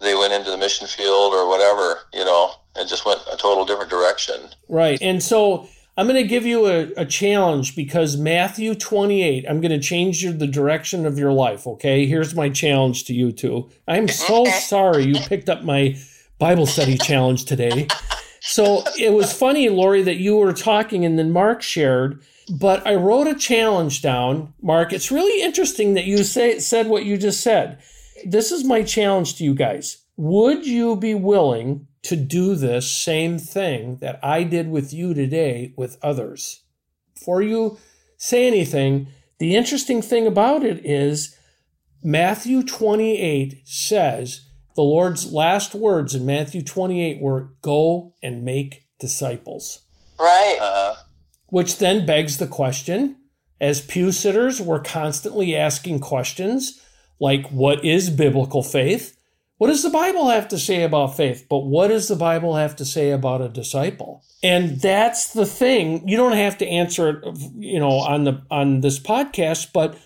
they 0.00 0.14
went 0.14 0.32
into 0.32 0.50
the 0.50 0.58
mission 0.58 0.86
field 0.86 1.32
or 1.32 1.48
whatever. 1.48 2.00
You 2.12 2.24
know, 2.24 2.52
and 2.76 2.88
just 2.88 3.06
went 3.06 3.20
a 3.32 3.36
total 3.36 3.64
different 3.64 3.90
direction. 3.90 4.36
Right. 4.68 4.98
And 5.00 5.22
so 5.22 5.68
I'm 5.96 6.08
going 6.08 6.20
to 6.20 6.28
give 6.28 6.44
you 6.44 6.66
a, 6.66 6.92
a 6.96 7.06
challenge 7.06 7.76
because 7.76 8.16
Matthew 8.16 8.74
28, 8.74 9.44
I'm 9.48 9.60
going 9.60 9.70
to 9.70 9.78
change 9.78 10.24
your, 10.24 10.32
the 10.32 10.46
direction 10.46 11.06
of 11.06 11.18
your 11.18 11.32
life. 11.32 11.66
Okay. 11.66 12.06
Here's 12.06 12.34
my 12.34 12.48
challenge 12.48 13.04
to 13.04 13.14
you 13.14 13.30
two. 13.30 13.70
I'm 13.86 14.08
so 14.08 14.44
sorry 14.46 15.04
you 15.04 15.20
picked 15.20 15.48
up 15.48 15.62
my 15.62 15.96
Bible 16.38 16.66
study 16.66 16.98
challenge 16.98 17.44
today. 17.44 17.86
So 18.40 18.82
it 18.98 19.12
was 19.12 19.32
funny, 19.32 19.68
Lori, 19.68 20.02
that 20.02 20.16
you 20.16 20.36
were 20.36 20.52
talking 20.52 21.04
and 21.04 21.18
then 21.18 21.30
Mark 21.30 21.62
shared, 21.62 22.22
but 22.50 22.86
I 22.86 22.94
wrote 22.94 23.26
a 23.26 23.34
challenge 23.34 24.02
down. 24.02 24.54
Mark, 24.60 24.92
it's 24.92 25.10
really 25.10 25.42
interesting 25.42 25.94
that 25.94 26.04
you 26.04 26.24
say, 26.24 26.58
said 26.58 26.88
what 26.88 27.04
you 27.04 27.16
just 27.16 27.40
said. 27.40 27.78
This 28.24 28.52
is 28.52 28.64
my 28.64 28.82
challenge 28.82 29.36
to 29.36 29.44
you 29.44 29.54
guys. 29.54 30.02
Would 30.16 30.66
you 30.66 30.96
be 30.96 31.14
willing 31.14 31.86
to 32.04 32.16
do 32.16 32.54
this 32.54 32.90
same 32.90 33.38
thing 33.38 33.96
that 33.96 34.20
I 34.22 34.44
did 34.44 34.70
with 34.70 34.92
you 34.92 35.14
today 35.14 35.72
with 35.76 35.98
others. 36.02 36.62
Before 37.14 37.42
you 37.42 37.78
say 38.18 38.46
anything, 38.46 39.08
the 39.38 39.56
interesting 39.56 40.02
thing 40.02 40.26
about 40.26 40.62
it 40.62 40.84
is 40.84 41.36
Matthew 42.02 42.62
28 42.62 43.62
says, 43.64 44.46
the 44.76 44.82
Lord's 44.82 45.32
last 45.32 45.74
words 45.74 46.14
in 46.14 46.26
Matthew 46.26 46.62
28 46.62 47.20
were, 47.20 47.54
Go 47.62 48.14
and 48.22 48.44
make 48.44 48.86
disciples. 49.00 49.82
Right. 50.18 50.58
Uh, 50.60 50.96
Which 51.54 51.78
then 51.78 52.04
begs 52.04 52.38
the 52.38 52.48
question 52.48 53.14
as 53.60 53.80
pew 53.80 54.10
sitters, 54.10 54.60
we're 54.60 54.80
constantly 54.80 55.54
asking 55.54 56.00
questions 56.00 56.82
like, 57.20 57.48
What 57.50 57.84
is 57.84 58.10
biblical 58.10 58.64
faith? 58.64 59.16
What 59.58 59.68
does 59.68 59.84
the 59.84 59.90
Bible 59.90 60.30
have 60.30 60.48
to 60.48 60.58
say 60.58 60.82
about 60.82 61.16
faith? 61.16 61.46
But 61.48 61.60
what 61.60 61.88
does 61.88 62.08
the 62.08 62.16
Bible 62.16 62.56
have 62.56 62.74
to 62.74 62.84
say 62.84 63.12
about 63.12 63.40
a 63.40 63.48
disciple? 63.48 64.24
And 64.42 64.80
that's 64.80 65.32
the 65.32 65.46
thing. 65.46 66.08
You 66.08 66.16
don't 66.16 66.32
have 66.32 66.58
to 66.58 66.66
answer 66.66 67.08
it, 67.08 67.38
you 67.54 67.78
know, 67.78 68.00
on 68.00 68.24
the 68.24 68.42
on 68.50 68.80
this 68.80 68.98
podcast, 68.98 69.72
but 69.72 69.96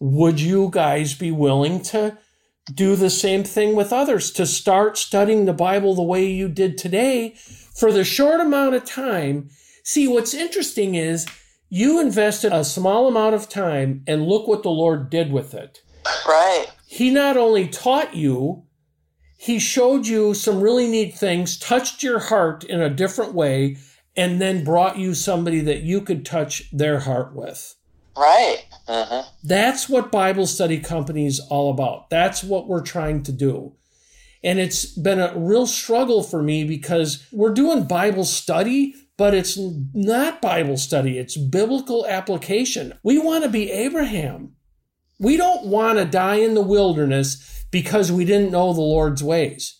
would 0.00 0.38
you 0.42 0.68
guys 0.70 1.14
be 1.14 1.30
willing 1.30 1.80
to 1.84 2.18
do 2.74 2.96
the 2.96 3.08
same 3.08 3.44
thing 3.44 3.74
with 3.74 3.94
others 3.94 4.30
to 4.32 4.44
start 4.44 4.98
studying 4.98 5.46
the 5.46 5.54
Bible 5.54 5.94
the 5.94 6.02
way 6.02 6.26
you 6.26 6.50
did 6.50 6.76
today 6.76 7.34
for 7.74 7.92
the 7.92 8.04
short 8.04 8.42
amount 8.42 8.74
of 8.74 8.84
time? 8.84 9.48
See, 9.88 10.06
what's 10.06 10.34
interesting 10.34 10.96
is 10.96 11.26
you 11.70 11.98
invested 11.98 12.52
a 12.52 12.62
small 12.62 13.08
amount 13.08 13.34
of 13.34 13.48
time 13.48 14.04
and 14.06 14.26
look 14.26 14.46
what 14.46 14.62
the 14.62 14.68
Lord 14.68 15.08
did 15.08 15.32
with 15.32 15.54
it. 15.54 15.80
Right. 16.26 16.66
He 16.86 17.08
not 17.08 17.38
only 17.38 17.68
taught 17.68 18.14
you 18.14 18.66
he 19.38 19.58
showed 19.58 20.06
you 20.06 20.34
some 20.34 20.60
really 20.60 20.86
neat 20.88 21.14
things, 21.14 21.56
touched 21.56 22.02
your 22.02 22.18
heart 22.18 22.64
in 22.64 22.82
a 22.82 22.90
different 22.90 23.32
way, 23.32 23.78
and 24.14 24.42
then 24.42 24.62
brought 24.62 24.98
you 24.98 25.14
somebody 25.14 25.62
that 25.62 25.80
you 25.80 26.02
could 26.02 26.26
touch 26.26 26.70
their 26.70 27.00
heart 27.00 27.34
with. 27.34 27.74
Right. 28.14 28.66
mm-hmm. 28.86 29.26
That's 29.42 29.88
what 29.88 30.12
Bible 30.12 30.46
study 30.46 30.80
company 30.80 31.24
is 31.24 31.40
all 31.48 31.70
about. 31.70 32.10
That's 32.10 32.44
what 32.44 32.68
we're 32.68 32.82
trying 32.82 33.22
to 33.22 33.32
do. 33.32 33.72
And 34.44 34.58
it's 34.58 34.84
been 34.84 35.18
a 35.18 35.32
real 35.34 35.66
struggle 35.66 36.22
for 36.22 36.42
me 36.42 36.64
because 36.64 37.26
we're 37.32 37.54
doing 37.54 37.84
Bible 37.84 38.26
study, 38.26 38.94
but 39.18 39.34
it's 39.34 39.58
not 39.92 40.40
Bible 40.40 40.78
study, 40.78 41.18
it's 41.18 41.36
biblical 41.36 42.06
application. 42.06 42.94
We 43.02 43.18
want 43.18 43.44
to 43.44 43.50
be 43.50 43.70
Abraham. 43.70 44.52
We 45.18 45.36
don't 45.36 45.66
want 45.66 45.98
to 45.98 46.06
die 46.06 46.36
in 46.36 46.54
the 46.54 46.62
wilderness 46.62 47.64
because 47.70 48.10
we 48.10 48.24
didn't 48.24 48.52
know 48.52 48.72
the 48.72 48.80
Lord's 48.80 49.22
ways. 49.22 49.78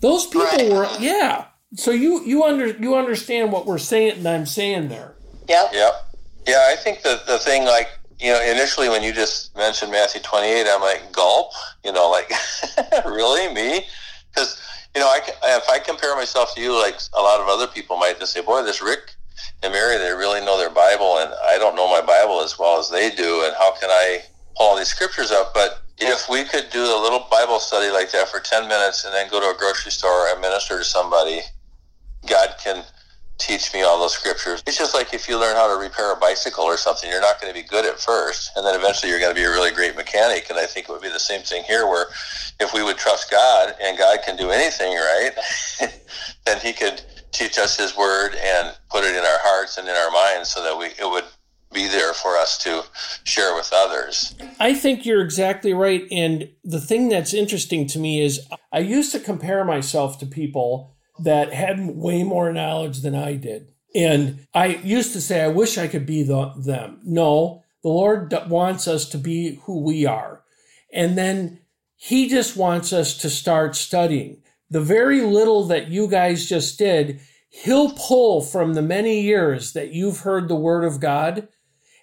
Those 0.00 0.26
people 0.26 0.42
Right. 0.42 0.72
were, 0.72 0.88
yeah. 0.98 1.44
So 1.76 1.90
you 1.90 2.24
you 2.24 2.42
under 2.44 2.68
you 2.68 2.96
understand 2.96 3.52
what 3.52 3.66
we're 3.66 3.78
saying 3.78 4.18
and 4.18 4.26
I'm 4.28 4.46
saying 4.46 4.88
there. 4.88 5.14
Yep. 5.48 5.70
Yep. 5.74 5.92
Yeah, 6.46 6.66
I 6.72 6.76
think 6.76 7.02
that 7.02 7.26
the 7.26 7.38
thing, 7.38 7.64
like, 7.66 7.88
you 8.18 8.30
know, 8.32 8.40
initially 8.42 8.88
when 8.88 9.02
you 9.02 9.12
just 9.12 9.54
mentioned 9.54 9.92
Matthew 9.92 10.22
28, 10.22 10.66
I'm 10.66 10.80
like, 10.80 11.12
gulp, 11.12 11.52
you 11.84 11.92
know, 11.92 12.08
like, 12.10 12.32
really, 13.04 13.52
me? 13.52 13.84
Because, 14.30 14.58
you 14.94 15.00
know, 15.00 15.06
I, 15.06 15.20
if 15.56 15.68
I 15.68 15.78
compare 15.78 16.16
myself 16.16 16.54
to 16.54 16.60
you, 16.60 16.78
like 16.78 16.98
a 17.16 17.20
lot 17.20 17.40
of 17.40 17.48
other 17.48 17.66
people 17.66 17.96
might 17.96 18.18
just 18.18 18.32
say, 18.32 18.40
boy, 18.40 18.62
this 18.62 18.82
Rick 18.82 19.14
and 19.62 19.72
Mary, 19.72 19.98
they 19.98 20.10
really 20.12 20.40
know 20.40 20.58
their 20.58 20.70
Bible, 20.70 21.18
and 21.18 21.32
I 21.48 21.58
don't 21.58 21.76
know 21.76 21.88
my 21.88 22.00
Bible 22.00 22.40
as 22.40 22.58
well 22.58 22.78
as 22.78 22.90
they 22.90 23.10
do, 23.10 23.44
and 23.44 23.54
how 23.56 23.72
can 23.72 23.90
I 23.90 24.22
pull 24.56 24.66
all 24.66 24.76
these 24.76 24.88
scriptures 24.88 25.30
up? 25.30 25.54
But 25.54 25.82
if 25.98 26.28
we 26.28 26.44
could 26.44 26.70
do 26.70 26.82
a 26.82 27.00
little 27.00 27.26
Bible 27.30 27.58
study 27.58 27.90
like 27.92 28.10
that 28.12 28.28
for 28.28 28.40
10 28.40 28.68
minutes 28.68 29.04
and 29.04 29.12
then 29.12 29.30
go 29.30 29.40
to 29.40 29.46
a 29.46 29.58
grocery 29.58 29.92
store 29.92 30.28
and 30.30 30.40
minister 30.40 30.78
to 30.78 30.84
somebody, 30.84 31.40
God 32.26 32.54
can 32.62 32.84
teach 33.38 33.72
me 33.72 33.82
all 33.82 33.98
those 34.00 34.14
scriptures. 34.14 34.62
It's 34.66 34.76
just 34.76 34.94
like 34.94 35.14
if 35.14 35.28
you 35.28 35.38
learn 35.38 35.56
how 35.56 35.72
to 35.72 35.80
repair 35.80 36.12
a 36.12 36.16
bicycle 36.16 36.64
or 36.64 36.76
something, 36.76 37.08
you're 37.08 37.20
not 37.20 37.40
going 37.40 37.52
to 37.52 37.58
be 37.58 37.66
good 37.66 37.86
at 37.86 37.98
first, 37.98 38.50
and 38.56 38.66
then 38.66 38.74
eventually 38.74 39.10
you're 39.10 39.20
going 39.20 39.34
to 39.34 39.40
be 39.40 39.46
a 39.46 39.50
really 39.50 39.70
great 39.70 39.96
mechanic. 39.96 40.50
And 40.50 40.58
I 40.58 40.66
think 40.66 40.88
it 40.88 40.92
would 40.92 41.02
be 41.02 41.08
the 41.08 41.20
same 41.20 41.42
thing 41.42 41.62
here, 41.64 41.86
where 41.86 42.06
if 42.60 42.74
we 42.74 42.82
would 42.82 42.98
trust 42.98 43.30
God 43.30 43.74
and 43.80 43.96
God 43.96 44.18
can 44.24 44.36
do 44.36 44.50
anything 44.50 44.94
right, 44.94 45.30
then 46.46 46.60
He 46.60 46.72
could 46.72 47.00
teach 47.32 47.58
us 47.58 47.78
His 47.78 47.96
Word 47.96 48.34
and 48.34 48.76
put 48.90 49.04
it 49.04 49.14
in 49.14 49.24
our 49.24 49.38
hearts 49.40 49.78
and 49.78 49.88
in 49.88 49.94
our 49.94 50.10
minds, 50.10 50.50
so 50.50 50.62
that 50.62 50.76
we 50.76 50.86
it 50.86 51.08
would 51.08 51.24
be 51.72 51.86
there 51.86 52.14
for 52.14 52.36
us 52.36 52.58
to 52.58 52.82
share 53.24 53.54
with 53.54 53.70
others. 53.72 54.34
I 54.58 54.74
think 54.74 55.04
you're 55.04 55.20
exactly 55.22 55.74
right. 55.74 56.06
And 56.10 56.48
the 56.64 56.80
thing 56.80 57.08
that's 57.10 57.34
interesting 57.34 57.86
to 57.88 57.98
me 57.98 58.22
is 58.22 58.40
I 58.72 58.78
used 58.78 59.12
to 59.12 59.20
compare 59.20 59.64
myself 59.64 60.18
to 60.20 60.26
people 60.26 60.96
that 61.20 61.52
had 61.52 61.78
way 61.96 62.22
more 62.22 62.52
knowledge 62.52 63.00
than 63.02 63.14
I 63.14 63.34
did. 63.34 63.68
And 63.94 64.46
I 64.54 64.66
used 64.66 65.12
to 65.14 65.20
say, 65.20 65.42
I 65.42 65.48
wish 65.48 65.78
I 65.78 65.88
could 65.88 66.06
be 66.06 66.22
the, 66.22 66.52
them. 66.56 67.00
No, 67.04 67.64
the 67.82 67.88
Lord 67.88 68.32
wants 68.48 68.86
us 68.86 69.08
to 69.10 69.18
be 69.18 69.60
who 69.64 69.80
we 69.80 70.06
are. 70.06 70.42
And 70.92 71.16
then 71.16 71.60
He 71.96 72.28
just 72.28 72.56
wants 72.56 72.92
us 72.92 73.16
to 73.18 73.30
start 73.30 73.76
studying. 73.76 74.42
The 74.70 74.80
very 74.80 75.22
little 75.22 75.64
that 75.64 75.88
you 75.88 76.06
guys 76.08 76.48
just 76.48 76.78
did, 76.78 77.20
He'll 77.48 77.92
pull 77.92 78.42
from 78.42 78.74
the 78.74 78.82
many 78.82 79.22
years 79.22 79.72
that 79.72 79.92
you've 79.92 80.20
heard 80.20 80.48
the 80.48 80.54
Word 80.54 80.84
of 80.84 81.00
God 81.00 81.48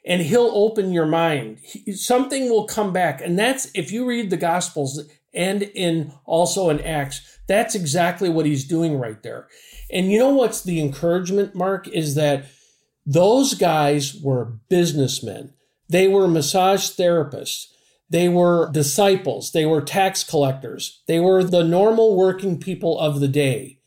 and 0.06 0.21
he'll 0.21 0.51
open 0.54 0.93
your 0.93 1.08
mind. 1.08 1.58
He- 1.62 1.93
something 1.93 2.49
will 2.49 2.65
come 2.65 2.93
back. 2.93 3.21
And 3.21 3.38
that's, 3.38 3.69
if 3.73 3.91
you 3.91 4.06
read 4.06 4.30
the 4.30 4.38
Gospels 4.38 5.04
and 5.34 5.63
in 5.63 6.13
also 6.25 6.69
in 6.69 6.80
Acts, 6.82 7.35
that's 7.47 7.75
exactly 7.75 8.29
what 8.29 8.45
he's 8.45 8.65
doing 8.65 8.97
right 8.97 9.21
there. 9.23 9.47
And 9.91 10.12
you 10.12 10.17
know 10.17 10.29
what's 10.29 10.62
the 10.62 10.81
encouragement, 10.81 11.55
Mark, 11.55 11.88
is 11.88 12.15
that 12.15 12.45
those 13.05 13.53
guys 13.53 14.15
were 14.15 14.58
businessmen. 14.69 15.53
They 15.88 16.08
were 16.08 16.27
massage 16.27 16.89
therapists. 16.89 17.67
They 18.10 18.29
were 18.29 18.71
disciples. 18.71 19.51
They 19.51 19.65
were 19.65 19.81
tax 19.81 20.23
collectors. 20.23 21.01
They 21.08 21.19
were 21.19 21.43
the 21.43 21.63
normal 21.63 22.15
working 22.15 22.60
people 22.60 22.99
of 22.99 23.19
the 23.19 23.27
day. 23.27 23.79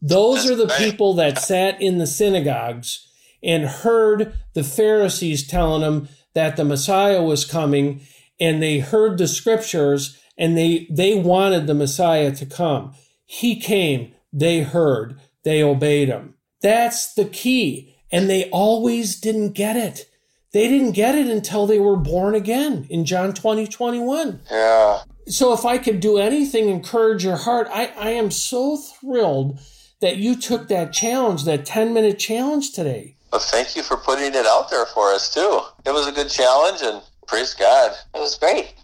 Those 0.00 0.50
are 0.50 0.56
the 0.56 0.72
people 0.78 1.14
that 1.14 1.38
sat 1.38 1.80
in 1.80 1.98
the 1.98 2.06
synagogues 2.06 3.08
and 3.42 3.64
heard 3.64 4.34
the 4.54 4.64
Pharisees 4.64 5.46
telling 5.46 5.82
them 5.82 6.08
that 6.34 6.56
the 6.56 6.64
Messiah 6.64 7.22
was 7.22 7.44
coming 7.44 8.02
and 8.40 8.62
they 8.62 8.80
heard 8.80 9.16
the 9.16 9.28
scriptures 9.28 10.18
and 10.36 10.56
they 10.56 10.86
they 10.90 11.14
wanted 11.14 11.66
the 11.66 11.74
Messiah 11.74 12.34
to 12.36 12.46
come. 12.46 12.94
He 13.24 13.58
came, 13.58 14.14
they 14.32 14.62
heard, 14.62 15.20
they 15.44 15.62
obeyed 15.62 16.08
him. 16.08 16.34
That's 16.62 17.14
the 17.14 17.24
key. 17.24 17.94
And 18.12 18.30
they 18.30 18.48
always 18.50 19.18
didn't 19.20 19.52
get 19.52 19.76
it. 19.76 20.08
They 20.52 20.68
didn't 20.68 20.92
get 20.92 21.16
it 21.16 21.26
until 21.26 21.66
they 21.66 21.80
were 21.80 21.96
born 21.96 22.34
again 22.36 22.86
in 22.88 23.04
John 23.04 23.32
20, 23.34 23.66
21 23.66 24.40
Yeah. 24.50 25.00
so 25.26 25.52
if 25.52 25.64
I 25.64 25.78
could 25.78 25.98
do 25.98 26.18
anything, 26.18 26.68
encourage 26.68 27.24
your 27.24 27.36
heart, 27.36 27.66
I, 27.72 27.92
I 27.98 28.10
am 28.10 28.30
so 28.30 28.76
thrilled 28.76 29.58
that 30.00 30.18
you 30.18 30.36
took 30.36 30.68
that 30.68 30.92
challenge, 30.92 31.44
that 31.44 31.66
10 31.66 31.92
minute 31.92 32.18
challenge 32.20 32.72
today. 32.72 33.16
Well, 33.32 33.40
thank 33.40 33.74
you 33.74 33.82
for 33.82 33.96
putting 33.96 34.32
it 34.34 34.46
out 34.46 34.70
there 34.70 34.86
for 34.86 35.12
us 35.12 35.32
too. 35.34 35.60
It 35.84 35.90
was 35.92 36.06
a 36.06 36.12
good 36.12 36.28
challenge, 36.30 36.82
and 36.82 37.02
praise 37.26 37.52
God. 37.54 37.90
It 38.14 38.18
was 38.20 38.36
great. 38.38 38.74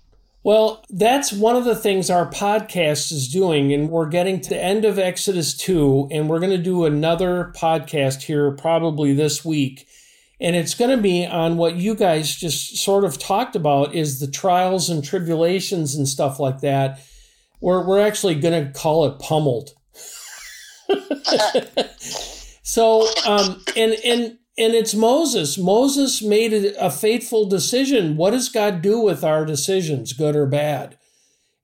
Well, 0.43 0.84
that's 0.88 1.32
one 1.32 1.57
of 1.57 1.64
the 1.66 1.76
things 1.76 2.09
our 2.09 2.28
podcast 2.30 3.12
is 3.12 3.28
doing, 3.28 3.74
and 3.74 3.91
we're 3.91 4.09
getting 4.09 4.41
to 4.41 4.49
the 4.49 4.62
end 4.62 4.86
of 4.86 4.99
Exodus 4.99 5.55
2, 5.55 6.09
and 6.11 6.30
we're 6.30 6.38
going 6.38 6.57
to 6.57 6.59
do 6.59 6.86
another 6.86 7.53
podcast 7.55 8.22
here 8.22 8.51
probably 8.53 9.12
this 9.12 9.45
week. 9.45 9.86
And 10.41 10.57
it's 10.57 10.74
going 10.74 10.97
to 10.97 11.03
be 11.03 11.26
on 11.26 11.59
what 11.59 11.76
you 11.76 11.95
guys 11.95 12.34
just 12.34 12.78
sort 12.78 13.05
of 13.05 13.18
talked 13.18 13.55
about 13.55 13.95
is 13.95 14.20
the 14.20 14.26
trials 14.26 14.88
and 14.88 15.05
tribulations 15.05 15.95
and 15.95 16.09
stuff 16.09 16.41
like 16.41 16.61
that. 16.61 17.01
We're, 17.61 17.86
we're 17.86 18.01
actually 18.01 18.36
going 18.36 18.64
to 18.64 18.72
call 18.72 19.05
it 19.05 19.18
pummeled. 19.18 19.74
so, 22.62 23.07
um, 23.26 23.62
and, 23.76 23.93
and, 24.03 24.38
and 24.61 24.74
it's 24.74 24.94
Moses. 24.94 25.56
Moses 25.56 26.20
made 26.22 26.52
a, 26.52 26.90
fateful 26.90 27.48
decision. 27.48 28.18
What 28.18 28.32
does 28.32 28.50
God 28.50 28.82
do 28.82 29.00
with 29.00 29.24
our 29.24 29.46
decisions, 29.46 30.12
good 30.12 30.36
or 30.36 30.44
bad? 30.44 30.98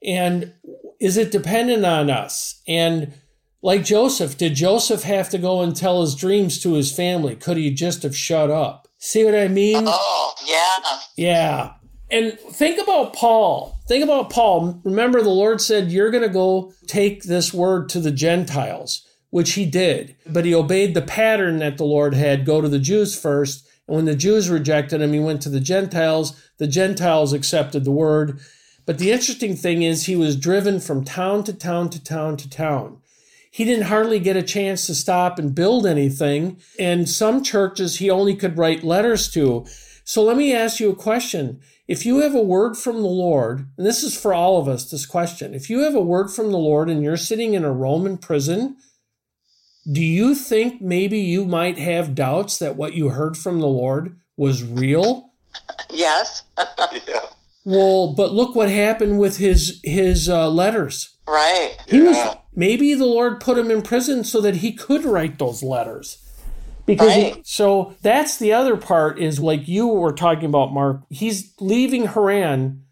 And 0.03 0.55
is 0.99 1.19
it 1.19 1.31
dependent 1.31 1.85
on 1.85 2.09
us? 2.09 2.63
And 2.67 3.13
like 3.61 3.85
Joseph, 3.85 4.39
did 4.39 4.55
Joseph 4.55 5.03
have 5.03 5.29
to 5.31 5.39
go 5.39 5.61
and 5.61 5.77
tell 5.77 6.01
his 6.01 6.15
dreams 6.15 6.59
to 6.63 6.73
his 6.73 6.91
family? 6.91 7.37
Could 7.37 7.59
he 7.59 7.71
just 7.71 8.03
have 8.03 8.17
shut 8.17 8.51
up? 8.51 8.89
See 8.97 9.27
what 9.27 9.35
I 9.35 9.49
mean? 9.49 9.85
Oh, 9.87 10.35
yeah. 10.47 11.01
Yeah. 11.17 11.73
And 12.11 12.39
think 12.39 12.81
about 12.81 13.13
Paul. 13.13 13.79
Think 13.89 14.05
about 14.05 14.31
Paul. 14.31 14.81
Remember, 14.85 15.21
the 15.21 15.29
Lord 15.29 15.61
said, 15.61 15.93
You're 15.93 16.11
going 16.11 16.23
to 16.23 16.31
go 16.31 16.73
take 16.87 17.25
this 17.25 17.53
word 17.53 17.91
to 17.91 18.01
the 18.01 18.11
Gentiles 18.11 19.06
which 19.31 19.53
he 19.53 19.67
did. 19.67 20.17
But 20.27 20.45
he 20.45 20.55
obeyed 20.55 20.95
the 20.95 21.03
pattern 21.03 21.59
that 21.59 21.79
the 21.79 21.85
Lord 21.85 22.15
had 22.15 22.47
go 22.47 22.61
to 22.61 22.69
the 22.69 22.79
Jews 22.79 23.19
first. 23.19 23.67
And 23.87 23.97
when 23.97 24.05
the 24.05 24.15
Jews 24.15 24.49
rejected 24.49 25.01
him, 25.01 25.13
he 25.13 25.21
went 25.21 25.43
to 25.43 25.49
the 25.49 25.61
Gentiles. 25.61 26.41
The 26.59 26.67
Gentiles 26.67 27.33
accepted 27.33 27.85
the 27.85 27.91
word. 27.91 28.41
But 28.85 28.99
the 28.99 29.11
interesting 29.11 29.57
thing 29.57 29.83
is, 29.83 30.07
he 30.07 30.17
was 30.17 30.37
driven 30.37 30.79
from 30.81 31.05
town 31.05 31.45
to 31.45 31.53
town 31.53 31.91
to 31.91 32.03
town 32.03 32.37
to 32.37 32.49
town. 32.49 32.99
He 33.51 33.65
didn't 33.65 33.87
hardly 33.87 34.21
get 34.21 34.37
a 34.37 34.43
chance 34.43 34.87
to 34.87 34.95
stop 34.95 35.39
and 35.39 35.55
build 35.55 35.87
anything. 35.87 36.61
And 36.79 37.09
some 37.09 37.43
churches 37.43 37.97
he 37.97 38.11
only 38.11 38.37
could 38.37 38.59
write 38.59 38.85
letters 38.85 39.31
to. 39.33 39.67
So 40.05 40.23
let 40.23 40.37
me 40.37 40.55
ask 40.55 40.79
you 40.79 40.91
a 40.91 40.95
question. 40.95 41.61
If 41.89 42.07
you 42.07 42.19
have 42.19 42.35
a 42.35 42.43
word 42.43 42.77
from 42.77 43.03
the 43.03 43.09
Lord, 43.09 43.67
and 43.77 43.87
this 43.87 44.03
is 44.03 44.17
for 44.17 44.35
all 44.35 44.59
of 44.59 44.69
us, 44.69 44.91
this 44.91 45.07
question, 45.07 45.55
if 45.55 45.69
you 45.71 45.81
have 45.81 45.95
a 45.95 46.01
word 46.01 46.31
from 46.31 46.53
the 46.53 46.59
Lord 46.59 46.89
and 46.89 47.03
you're 47.03 47.17
sitting 47.17 47.55
in 47.55 47.65
a 47.65 47.73
Roman 47.73 48.19
prison, 48.19 48.77
do 49.91 50.03
you 50.03 50.35
think 50.35 50.81
maybe 50.81 51.19
you 51.19 51.45
might 51.45 51.79
have 51.79 52.15
doubts 52.15 52.59
that 52.59 52.77
what 52.77 52.95
you 52.95 53.11
heard 53.11 53.37
from 53.37 53.61
the 53.61 53.67
Lord 53.69 54.19
was 54.37 54.63
real? 54.63 55.31
Yes. 55.91 56.43
yeah. 56.59 57.21
Well, 57.65 58.13
but 58.15 58.33
look 58.33 58.55
what 58.55 58.69
happened 58.69 59.19
with 59.19 59.39
his 59.39 59.81
his 59.83 60.29
uh, 60.29 60.51
letters. 60.51 61.17
Right. 61.27 61.77
He 61.89 62.03
was 62.03 62.37
maybe 62.55 62.93
the 62.95 63.07
Lord 63.07 63.41
put 63.41 63.57
him 63.57 63.71
in 63.71 63.81
prison 63.81 64.23
so 64.23 64.41
that 64.43 64.57
he 64.57 64.73
could 64.73 65.05
write 65.05 65.39
those 65.39 65.63
letters. 65.63 66.19
Because 66.85 67.09
Right. 67.09 67.47
so 67.47 67.95
that's 68.03 68.37
the 68.37 68.53
other 68.53 68.77
part 68.77 69.19
is 69.19 69.41
like 69.41 69.67
you 69.67 69.87
were 69.89 70.13
talking 70.13 70.45
about, 70.45 70.73
Mark. 70.75 71.01
He's 71.09 71.53
leaving 71.59 72.07
Haran. 72.09 72.83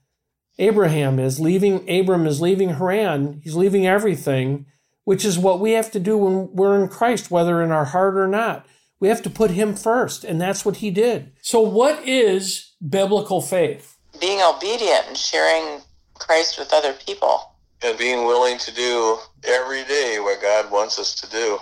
Abraham 0.59 1.19
is 1.19 1.39
leaving. 1.39 1.89
Abram 1.89 2.27
is 2.27 2.41
leaving 2.41 2.71
Haran. 2.71 3.41
He's 3.45 3.55
leaving 3.57 3.87
everything, 3.87 4.67
which 5.05 5.25
is 5.25 5.39
what 5.39 5.61
we 5.61 5.73
have 5.73 5.91
to 5.93 6.01
do 6.01 6.17
when 6.19 6.49
we're 6.53 6.83
in 6.83 6.89
Christ, 6.89 7.31
whether 7.31 7.63
in 7.63 7.71
our 7.71 7.87
heart 7.87 8.17
or 8.17 8.27
not. 8.27 8.67
We 9.01 9.09
have 9.09 9.23
to 9.23 9.31
put 9.31 9.51
Him 9.51 9.75
first, 9.75 10.25
and 10.25 10.41
that's 10.41 10.65
what 10.65 10.77
He 10.77 10.91
did. 10.91 11.33
So, 11.43 11.61
what 11.61 12.07
is 12.07 12.73
biblical 12.87 13.43
faith? 13.43 13.99
Being 14.21 14.41
obedient 14.43 15.07
and 15.09 15.17
sharing 15.17 15.83
Christ 16.15 16.59
with 16.59 16.73
other 16.73 16.93
people. 16.93 17.51
And 17.83 17.99
being 17.99 18.25
willing 18.25 18.57
to 18.59 18.75
do 18.75 19.19
every 19.43 19.85
day 19.85 20.17
what 20.19 20.41
God 20.41 20.71
wants 20.71 20.99
us 20.99 21.15
to 21.17 21.31
do. 21.31 21.59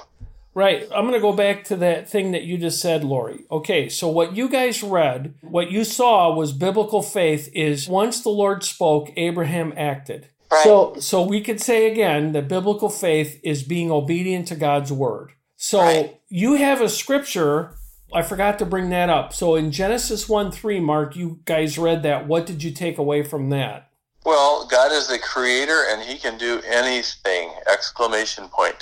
Right. 0.55 0.83
I'm 0.95 1.07
going 1.07 1.15
to 1.15 1.21
go 1.21 1.33
back 1.33 1.65
to 1.65 1.77
that 1.77 2.09
thing 2.09 2.33
that 2.33 2.43
you 2.43 2.59
just 2.59 2.81
said, 2.81 3.03
Lori. 3.03 3.45
Okay, 3.51 3.89
so 3.89 4.09
what 4.09 4.37
you 4.37 4.49
guys 4.49 4.83
read, 4.83 5.35
what 5.41 5.71
you 5.71 5.83
saw 5.83 6.33
was 6.35 6.53
biblical 6.53 7.03
faith 7.03 7.49
is 7.55 7.89
once 7.89 8.23
the 8.23 8.29
Lord 8.29 8.63
spoke, 8.63 9.11
Abraham 9.17 9.73
acted. 9.77 10.29
Right. 10.53 10.65
So 10.65 10.95
so 10.99 11.23
we 11.23 11.41
could 11.41 11.61
say 11.61 11.91
again 11.91 12.33
that 12.33 12.47
biblical 12.47 12.91
faith 12.91 13.41
is 13.43 13.63
being 13.63 13.91
obedient 13.91 14.49
to 14.49 14.55
God's 14.55 14.93
word. 14.93 15.33
So 15.57 15.81
Right. 15.81 16.21
you 16.29 16.55
have 16.55 16.81
a 16.81 16.89
scripture 16.89 17.77
I 18.15 18.23
forgot 18.23 18.59
to 18.59 18.67
bring 18.67 18.91
that 18.91 19.09
up. 19.09 19.33
So 19.33 19.55
in 19.55 19.73
Genesis 19.73 20.29
1 20.29 20.53
3, 20.53 20.81
Mark, 20.81 21.17
you 21.17 21.41
guys 21.47 21.79
read 21.79 22.03
that. 22.03 22.27
What 22.27 22.45
did 22.45 22.63
you 22.63 22.71
take 22.71 22.99
away 22.99 23.23
from 23.23 23.49
that? 23.51 23.89
Well, 24.25 24.67
God 24.67 24.93
is 24.93 25.09
the 25.09 25.19
creator 25.19 25.85
and 25.89 26.03
he 26.03 26.19
can 26.19 26.39
do 26.39 26.61
anything! 26.67 27.51
Exclamation 27.71 28.49
point. 28.49 28.77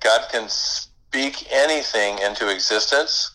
God 0.00 0.22
can 0.32 0.48
speak 0.48 1.46
anything 1.52 2.18
into 2.18 2.50
existence. 2.50 3.34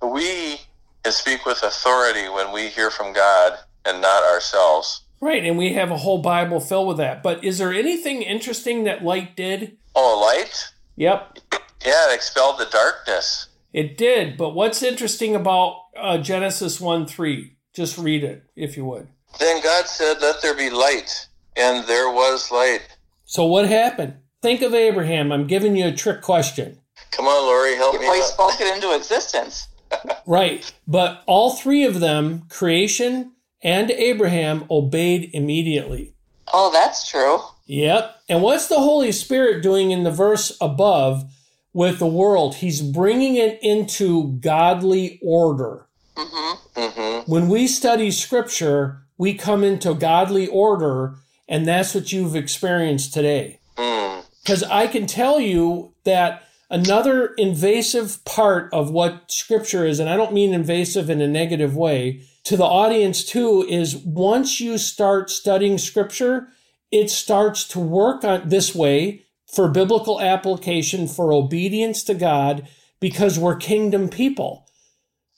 We 0.00 0.60
can 1.02 1.12
speak 1.12 1.44
with 1.44 1.62
authority 1.62 2.28
when 2.28 2.52
we 2.52 2.68
hear 2.68 2.90
from 2.90 3.12
God 3.12 3.58
and 3.84 4.00
not 4.00 4.22
ourselves. 4.22 5.01
Right, 5.22 5.44
and 5.44 5.56
we 5.56 5.72
have 5.74 5.92
a 5.92 5.98
whole 5.98 6.20
Bible 6.20 6.58
filled 6.58 6.88
with 6.88 6.96
that. 6.96 7.22
But 7.22 7.44
is 7.44 7.58
there 7.58 7.72
anything 7.72 8.22
interesting 8.22 8.82
that 8.84 9.04
light 9.04 9.36
did? 9.36 9.76
Oh, 9.94 10.20
light? 10.20 10.70
Yep, 10.96 11.38
Yeah, 11.86 12.10
it 12.10 12.14
expelled 12.16 12.58
the 12.58 12.64
darkness. 12.66 13.46
It 13.72 13.96
did, 13.96 14.36
but 14.36 14.54
what's 14.54 14.82
interesting 14.82 15.36
about 15.36 15.76
uh, 15.96 16.18
Genesis 16.18 16.80
1 16.80 17.06
3? 17.06 17.56
Just 17.72 17.96
read 17.96 18.24
it, 18.24 18.42
if 18.56 18.76
you 18.76 18.84
would. 18.84 19.06
Then 19.38 19.62
God 19.62 19.86
said, 19.86 20.20
Let 20.20 20.42
there 20.42 20.56
be 20.56 20.68
light, 20.70 21.28
and 21.56 21.86
there 21.86 22.10
was 22.10 22.50
light. 22.50 22.82
So, 23.24 23.46
what 23.46 23.68
happened? 23.68 24.16
Think 24.42 24.60
of 24.60 24.74
Abraham. 24.74 25.30
I'm 25.30 25.46
giving 25.46 25.76
you 25.76 25.86
a 25.86 25.92
trick 25.92 26.20
question. 26.20 26.80
Come 27.12 27.26
on, 27.26 27.46
Lori, 27.46 27.76
help 27.76 27.94
me 27.94 28.00
Well, 28.00 28.14
he 28.14 28.20
out. 28.20 28.26
spoke 28.26 28.60
it 28.60 28.74
into 28.74 28.94
existence. 28.94 29.68
Right, 30.26 30.72
but 30.88 31.22
all 31.26 31.52
three 31.52 31.84
of 31.84 32.00
them, 32.00 32.44
creation 32.48 33.32
and 33.62 33.90
Abraham, 33.90 34.64
obeyed 34.70 35.30
immediately. 35.32 36.14
Oh, 36.52 36.70
that's 36.72 37.08
true. 37.08 37.40
Yep. 37.66 38.16
And 38.28 38.42
what's 38.42 38.66
the 38.66 38.80
Holy 38.80 39.12
Spirit 39.12 39.62
doing 39.62 39.90
in 39.90 40.02
the 40.02 40.10
verse 40.10 40.56
above 40.60 41.24
with 41.72 41.98
the 41.98 42.06
world? 42.06 42.56
He's 42.56 42.82
bringing 42.82 43.36
it 43.36 43.58
into 43.62 44.32
godly 44.40 45.20
order. 45.22 45.86
Mm-hmm. 46.16 46.78
Mm-hmm. 46.78 47.30
when 47.30 47.48
we 47.48 47.66
study 47.66 48.10
scripture, 48.10 49.02
we 49.16 49.32
come 49.34 49.64
into 49.64 49.94
godly 49.94 50.46
order, 50.46 51.14
and 51.48 51.66
that's 51.66 51.94
what 51.94 52.12
you've 52.12 52.36
experienced 52.36 53.14
today. 53.14 53.60
Mm. 53.76 54.24
Because 54.42 54.62
I 54.64 54.88
can 54.88 55.06
tell 55.06 55.40
you 55.40 55.94
that 56.04 56.44
another 56.68 57.28
invasive 57.38 58.22
part 58.24 58.72
of 58.74 58.90
what 58.90 59.30
scripture 59.30 59.86
is, 59.86 60.00
and 60.00 60.10
I 60.10 60.16
don't 60.16 60.34
mean 60.34 60.52
invasive 60.52 61.08
in 61.08 61.20
a 61.20 61.28
negative 61.28 61.76
way, 61.76 62.22
to 62.44 62.56
the 62.56 62.64
audience 62.64 63.24
too, 63.24 63.66
is 63.68 63.96
once 63.96 64.60
you 64.60 64.78
start 64.78 65.30
studying 65.30 65.78
scripture, 65.78 66.48
it 66.90 67.10
starts 67.10 67.66
to 67.68 67.80
work 67.80 68.24
on 68.24 68.48
this 68.48 68.74
way 68.74 69.24
for 69.52 69.68
biblical 69.68 70.20
application, 70.20 71.06
for 71.06 71.32
obedience 71.32 72.02
to 72.04 72.14
God, 72.14 72.68
because 73.00 73.38
we're 73.38 73.56
kingdom 73.56 74.08
people 74.08 74.66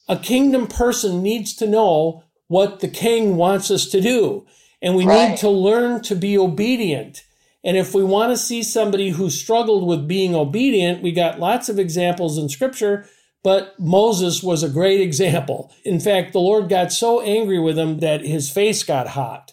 a 0.09 0.17
kingdom 0.19 0.67
person 0.67 1.23
needs 1.23 1.55
to 1.55 1.67
know 1.67 2.25
what 2.49 2.81
the 2.81 2.89
king 2.89 3.37
wants 3.37 3.71
us 3.71 3.87
to 3.87 4.01
do. 4.01 4.47
And 4.83 4.95
we 4.97 5.07
need 5.07 5.39
to 5.39 5.49
learn 5.49 6.03
to 6.03 6.15
be 6.15 6.37
obedient. 6.37 7.25
And 7.63 7.77
if 7.77 7.95
we 7.95 8.05
want 8.05 8.33
to 8.33 8.37
see 8.37 8.63
somebody 8.63 9.11
who 9.11 9.31
struggled 9.31 9.87
with 9.87 10.07
being 10.07 10.35
obedient, 10.35 11.03
we 11.03 11.13
got 11.13 11.41
lots 11.41 11.71
of 11.71 11.79
examples 11.79 12.37
in 12.37 12.51
scripture, 12.51 13.07
but 13.45 13.79
Moses 13.79 14.43
was 14.43 14.65
a 14.65 14.69
great 14.69 15.01
example. 15.01 15.73
In 15.85 16.01
fact, 16.01 16.33
the 16.33 16.41
Lord 16.41 16.69
got 16.69 16.93
so 16.93 17.21
angry 17.21 17.61
with 17.61 17.79
him 17.79 18.01
that 18.01 18.23
his 18.23 18.51
face 18.51 18.83
got 18.83 19.09
hot. 19.09 19.53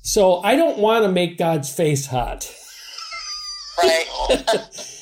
So 0.00 0.40
I 0.42 0.56
don't 0.56 0.78
want 0.78 1.04
to 1.04 1.12
make 1.12 1.36
God's 1.36 1.70
face 1.70 2.06
hot. 2.06 2.50
Right. 3.82 4.06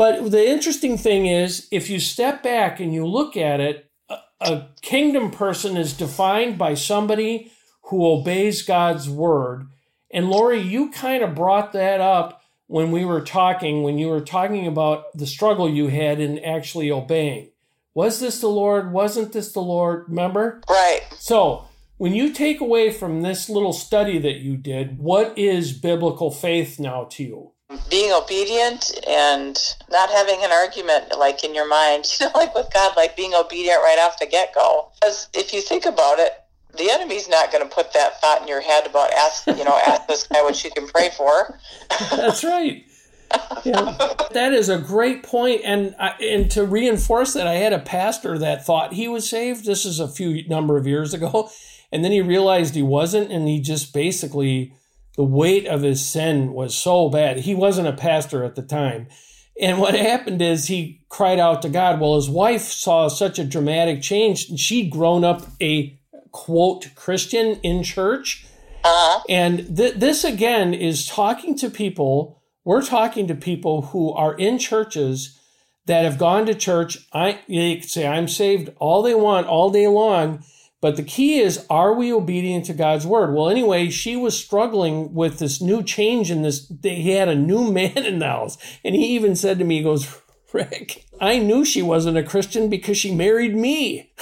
But 0.00 0.30
the 0.30 0.48
interesting 0.48 0.96
thing 0.96 1.26
is, 1.26 1.68
if 1.70 1.90
you 1.90 2.00
step 2.00 2.42
back 2.42 2.80
and 2.80 2.94
you 2.94 3.06
look 3.06 3.36
at 3.36 3.60
it, 3.60 3.90
a, 4.08 4.16
a 4.40 4.68
kingdom 4.80 5.30
person 5.30 5.76
is 5.76 5.92
defined 5.92 6.56
by 6.56 6.72
somebody 6.72 7.52
who 7.82 8.06
obeys 8.06 8.62
God's 8.62 9.10
word. 9.10 9.66
And 10.10 10.30
Lori, 10.30 10.58
you 10.58 10.90
kind 10.90 11.22
of 11.22 11.34
brought 11.34 11.74
that 11.74 12.00
up 12.00 12.42
when 12.66 12.92
we 12.92 13.04
were 13.04 13.20
talking, 13.20 13.82
when 13.82 13.98
you 13.98 14.08
were 14.08 14.22
talking 14.22 14.66
about 14.66 15.04
the 15.12 15.26
struggle 15.26 15.68
you 15.68 15.88
had 15.88 16.18
in 16.18 16.38
actually 16.38 16.90
obeying. 16.90 17.49
Was 17.94 18.20
this 18.20 18.40
the 18.40 18.48
Lord? 18.48 18.92
Wasn't 18.92 19.32
this 19.32 19.52
the 19.52 19.60
Lord? 19.60 20.06
Remember? 20.08 20.60
right. 20.68 21.02
So, 21.18 21.64
when 21.96 22.14
you 22.14 22.32
take 22.32 22.60
away 22.60 22.90
from 22.90 23.20
this 23.20 23.50
little 23.50 23.72
study 23.72 24.18
that 24.18 24.36
you 24.36 24.56
did, 24.56 24.98
what 24.98 25.36
is 25.36 25.72
biblical 25.72 26.30
faith 26.30 26.80
now 26.80 27.04
to 27.10 27.22
you? 27.22 27.52
being 27.88 28.12
obedient 28.12 28.98
and 29.06 29.76
not 29.90 30.10
having 30.10 30.42
an 30.42 30.50
argument 30.50 31.16
like 31.16 31.44
in 31.44 31.54
your 31.54 31.68
mind, 31.68 32.06
you 32.20 32.26
know, 32.26 32.32
like 32.34 32.54
with 32.54 32.68
God, 32.72 32.96
like 32.96 33.16
being 33.16 33.34
obedient 33.34 33.78
right 33.82 33.98
off 34.00 34.18
the 34.18 34.26
get 34.26 34.54
go. 34.54 34.90
Because 35.00 35.28
if 35.34 35.52
you 35.52 35.60
think 35.60 35.86
about 35.86 36.18
it, 36.18 36.32
the 36.76 36.90
enemy's 36.90 37.28
not 37.28 37.50
going 37.50 37.68
to 37.68 37.74
put 37.74 37.92
that 37.92 38.20
thought 38.20 38.42
in 38.42 38.48
your 38.48 38.60
head 38.60 38.86
about 38.86 39.12
ask, 39.12 39.46
you 39.46 39.64
know, 39.64 39.78
ask 39.86 40.06
this 40.06 40.26
guy 40.26 40.42
what 40.42 40.62
you 40.62 40.70
can 40.70 40.86
pray 40.86 41.10
for. 41.10 41.58
That's 42.10 42.44
right. 42.44 42.84
Yeah. 43.64 43.96
that 44.32 44.52
is 44.52 44.68
a 44.68 44.78
great 44.78 45.22
point, 45.22 45.62
and 45.64 45.94
I, 45.98 46.10
and 46.20 46.50
to 46.52 46.64
reinforce 46.64 47.34
that, 47.34 47.46
I 47.46 47.54
had 47.54 47.72
a 47.72 47.78
pastor 47.78 48.38
that 48.38 48.64
thought 48.64 48.94
he 48.94 49.08
was 49.08 49.28
saved. 49.28 49.64
This 49.64 49.84
is 49.84 50.00
a 50.00 50.08
few 50.08 50.46
number 50.48 50.76
of 50.76 50.86
years 50.86 51.14
ago, 51.14 51.50
and 51.92 52.04
then 52.04 52.12
he 52.12 52.20
realized 52.20 52.74
he 52.74 52.82
wasn't, 52.82 53.30
and 53.30 53.48
he 53.48 53.60
just 53.60 53.92
basically 53.92 54.74
the 55.16 55.24
weight 55.24 55.66
of 55.66 55.82
his 55.82 56.04
sin 56.04 56.52
was 56.52 56.74
so 56.74 57.08
bad. 57.08 57.40
He 57.40 57.54
wasn't 57.54 57.88
a 57.88 57.92
pastor 57.92 58.44
at 58.44 58.54
the 58.54 58.62
time. 58.62 59.08
And 59.60 59.78
what 59.78 59.94
happened 59.94 60.40
is 60.40 60.66
he 60.66 61.02
cried 61.08 61.38
out 61.38 61.60
to 61.62 61.68
God. 61.68 62.00
Well, 62.00 62.14
his 62.14 62.30
wife 62.30 62.62
saw 62.62 63.08
such 63.08 63.38
a 63.38 63.44
dramatic 63.44 64.00
change. 64.00 64.58
She'd 64.58 64.90
grown 64.90 65.24
up 65.24 65.42
a 65.60 65.98
quote 66.32 66.94
Christian 66.94 67.60
in 67.62 67.82
church. 67.82 68.46
Uh-huh. 68.82 69.22
And 69.28 69.76
th- 69.76 69.96
this 69.96 70.24
again 70.24 70.72
is 70.72 71.06
talking 71.06 71.56
to 71.58 71.68
people. 71.68 72.39
We're 72.64 72.82
talking 72.82 73.26
to 73.26 73.34
people 73.34 73.82
who 73.82 74.12
are 74.12 74.34
in 74.34 74.58
churches 74.58 75.38
that 75.86 76.04
have 76.04 76.18
gone 76.18 76.46
to 76.46 76.54
church. 76.54 77.06
I 77.12 77.40
they 77.48 77.80
say 77.80 78.06
I'm 78.06 78.28
saved 78.28 78.70
all 78.78 79.02
they 79.02 79.14
want 79.14 79.46
all 79.46 79.70
day 79.70 79.88
long, 79.88 80.44
but 80.80 80.96
the 80.96 81.02
key 81.02 81.40
is 81.40 81.66
are 81.70 81.94
we 81.94 82.12
obedient 82.12 82.66
to 82.66 82.74
God's 82.74 83.06
word? 83.06 83.34
Well, 83.34 83.48
anyway, 83.48 83.88
she 83.88 84.14
was 84.14 84.38
struggling 84.38 85.14
with 85.14 85.38
this 85.38 85.60
new 85.60 85.82
change 85.82 86.30
in 86.30 86.42
this. 86.42 86.70
He 86.82 87.10
had 87.12 87.28
a 87.28 87.34
new 87.34 87.70
man 87.72 87.98
in 87.98 88.18
the 88.18 88.26
house, 88.26 88.58
and 88.84 88.94
he 88.94 89.06
even 89.08 89.36
said 89.36 89.58
to 89.58 89.64
me, 89.64 89.78
"He 89.78 89.82
goes, 89.82 90.20
Rick, 90.52 91.06
I 91.20 91.38
knew 91.38 91.64
she 91.64 91.82
wasn't 91.82 92.18
a 92.18 92.22
Christian 92.22 92.68
because 92.68 92.98
she 92.98 93.14
married 93.14 93.56
me." 93.56 94.12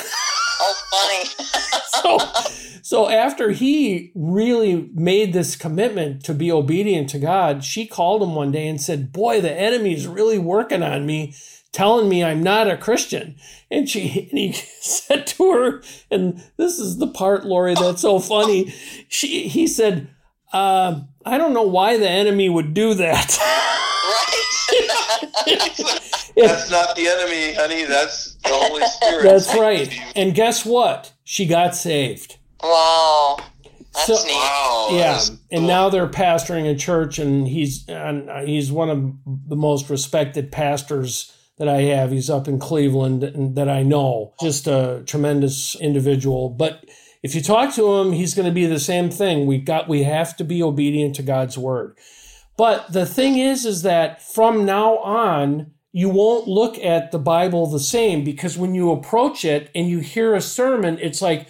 Oh, 0.60 0.74
funny. 0.90 1.24
so, 2.02 2.67
so 2.82 3.08
after 3.08 3.50
he 3.50 4.12
really 4.14 4.90
made 4.94 5.32
this 5.32 5.56
commitment 5.56 6.24
to 6.24 6.34
be 6.34 6.50
obedient 6.52 7.08
to 7.10 7.18
God, 7.18 7.64
she 7.64 7.86
called 7.86 8.22
him 8.22 8.34
one 8.34 8.52
day 8.52 8.68
and 8.68 8.80
said, 8.80 9.12
"Boy, 9.12 9.40
the 9.40 9.52
enemy's 9.52 10.06
really 10.06 10.38
working 10.38 10.82
on 10.82 11.06
me." 11.06 11.34
telling 11.70 12.08
me 12.08 12.24
I'm 12.24 12.42
not 12.42 12.70
a 12.70 12.78
Christian. 12.78 13.36
And 13.70 13.88
she 13.88 14.28
and 14.30 14.38
he 14.38 14.52
said 14.80 15.26
to 15.28 15.52
her, 15.52 15.82
and 16.10 16.42
this 16.56 16.78
is 16.78 16.96
the 16.98 17.08
part, 17.08 17.44
Lori, 17.44 17.74
that's 17.74 18.02
so 18.02 18.18
funny. 18.18 18.74
She 19.08 19.48
he 19.48 19.66
said, 19.66 20.08
uh, 20.52 21.00
I 21.24 21.38
don't 21.38 21.52
know 21.52 21.62
why 21.62 21.98
the 21.98 22.08
enemy 22.08 22.48
would 22.48 22.74
do 22.74 22.94
that. 22.94 23.38
That's 26.36 26.70
not 26.70 26.94
the 26.94 27.08
enemy, 27.08 27.54
honey. 27.54 27.84
That's 27.84 28.36
the 28.36 28.50
Holy 28.52 28.86
Spirit. 28.86 29.22
That's 29.24 29.54
right. 29.54 30.00
And 30.14 30.34
guess 30.34 30.64
what? 30.64 31.12
She 31.24 31.46
got 31.46 31.74
saved. 31.74 32.37
Wow. 32.62 33.38
That's 33.94 34.06
so, 34.06 34.26
neat. 34.26 34.32
Wow. 34.32 34.88
Yeah. 34.92 35.20
And 35.50 35.66
now 35.66 35.88
they're 35.88 36.08
pastoring 36.08 36.70
a 36.70 36.76
church, 36.76 37.18
and 37.18 37.48
he's 37.48 37.88
and 37.88 38.28
uh, 38.30 38.42
he's 38.42 38.70
one 38.70 38.90
of 38.90 39.14
the 39.48 39.56
most 39.56 39.88
respected 39.90 40.52
pastors 40.52 41.34
that 41.58 41.68
I 41.68 41.82
have. 41.82 42.12
He's 42.12 42.30
up 42.30 42.46
in 42.48 42.58
Cleveland 42.58 43.24
and 43.24 43.56
that 43.56 43.68
I 43.68 43.82
know. 43.82 44.34
Just 44.40 44.66
a 44.66 45.02
tremendous 45.06 45.74
individual. 45.76 46.50
But 46.50 46.84
if 47.22 47.34
you 47.34 47.42
talk 47.42 47.74
to 47.74 47.96
him, 47.96 48.12
he's 48.12 48.34
going 48.34 48.46
to 48.46 48.54
be 48.54 48.66
the 48.66 48.78
same 48.78 49.10
thing. 49.10 49.46
We 49.46 49.58
got 49.58 49.88
we 49.88 50.04
have 50.04 50.36
to 50.36 50.44
be 50.44 50.62
obedient 50.62 51.16
to 51.16 51.22
God's 51.22 51.58
word. 51.58 51.98
But 52.56 52.92
the 52.92 53.06
thing 53.06 53.38
is 53.38 53.64
is 53.64 53.82
that 53.82 54.22
from 54.22 54.64
now 54.64 54.98
on, 54.98 55.72
you 55.92 56.08
won't 56.08 56.46
look 56.46 56.78
at 56.78 57.12
the 57.12 57.18
Bible 57.18 57.66
the 57.66 57.80
same 57.80 58.22
because 58.22 58.58
when 58.58 58.74
you 58.74 58.92
approach 58.92 59.44
it 59.44 59.70
and 59.74 59.88
you 59.88 60.00
hear 60.00 60.34
a 60.34 60.40
sermon, 60.40 60.98
it's 61.00 61.22
like, 61.22 61.48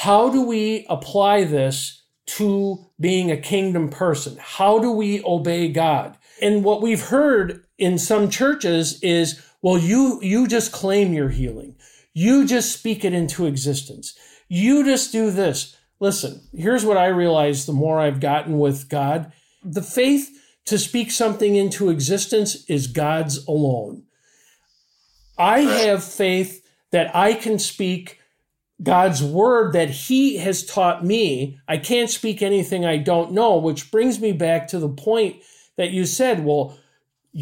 how 0.00 0.28
do 0.28 0.42
we 0.42 0.84
apply 0.90 1.44
this 1.44 2.02
to 2.26 2.86
being 3.00 3.30
a 3.30 3.36
kingdom 3.36 3.88
person? 3.88 4.36
How 4.38 4.78
do 4.78 4.92
we 4.92 5.24
obey 5.24 5.68
God? 5.68 6.18
And 6.42 6.62
what 6.62 6.82
we've 6.82 7.00
heard 7.00 7.64
in 7.78 7.96
some 7.96 8.28
churches 8.28 9.02
is, 9.02 9.42
well, 9.62 9.78
you, 9.78 10.20
you 10.20 10.46
just 10.48 10.70
claim 10.70 11.14
your 11.14 11.30
healing. 11.30 11.76
You 12.12 12.44
just 12.46 12.78
speak 12.78 13.06
it 13.06 13.14
into 13.14 13.46
existence. 13.46 14.14
You 14.48 14.84
just 14.84 15.12
do 15.12 15.30
this. 15.30 15.74
Listen, 15.98 16.42
here's 16.52 16.84
what 16.84 16.98
I 16.98 17.06
realized 17.06 17.66
the 17.66 17.72
more 17.72 17.98
I've 17.98 18.20
gotten 18.20 18.58
with 18.58 18.90
God. 18.90 19.32
The 19.64 19.82
faith 19.82 20.30
to 20.66 20.76
speak 20.76 21.10
something 21.10 21.56
into 21.56 21.88
existence 21.88 22.66
is 22.68 22.86
God's 22.86 23.46
alone. 23.46 24.02
I 25.38 25.60
have 25.60 26.04
faith 26.04 26.68
that 26.90 27.16
I 27.16 27.32
can 27.32 27.58
speak 27.58 28.20
God's 28.82 29.22
word 29.22 29.72
that 29.72 29.90
He 29.90 30.36
has 30.38 30.64
taught 30.64 31.04
me. 31.04 31.58
I 31.66 31.78
can't 31.78 32.10
speak 32.10 32.42
anything 32.42 32.84
I 32.84 32.98
don't 32.98 33.32
know, 33.32 33.56
which 33.56 33.90
brings 33.90 34.20
me 34.20 34.32
back 34.32 34.68
to 34.68 34.78
the 34.78 34.88
point 34.88 35.36
that 35.76 35.90
you 35.90 36.04
said, 36.04 36.44
well, 36.44 36.78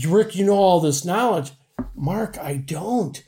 Rick, 0.06 0.36
you 0.36 0.46
know 0.46 0.54
all 0.54 0.80
this 0.80 1.04
knowledge. 1.04 1.52
Mark, 1.94 2.38
I 2.38 2.56
don't. 2.56 3.22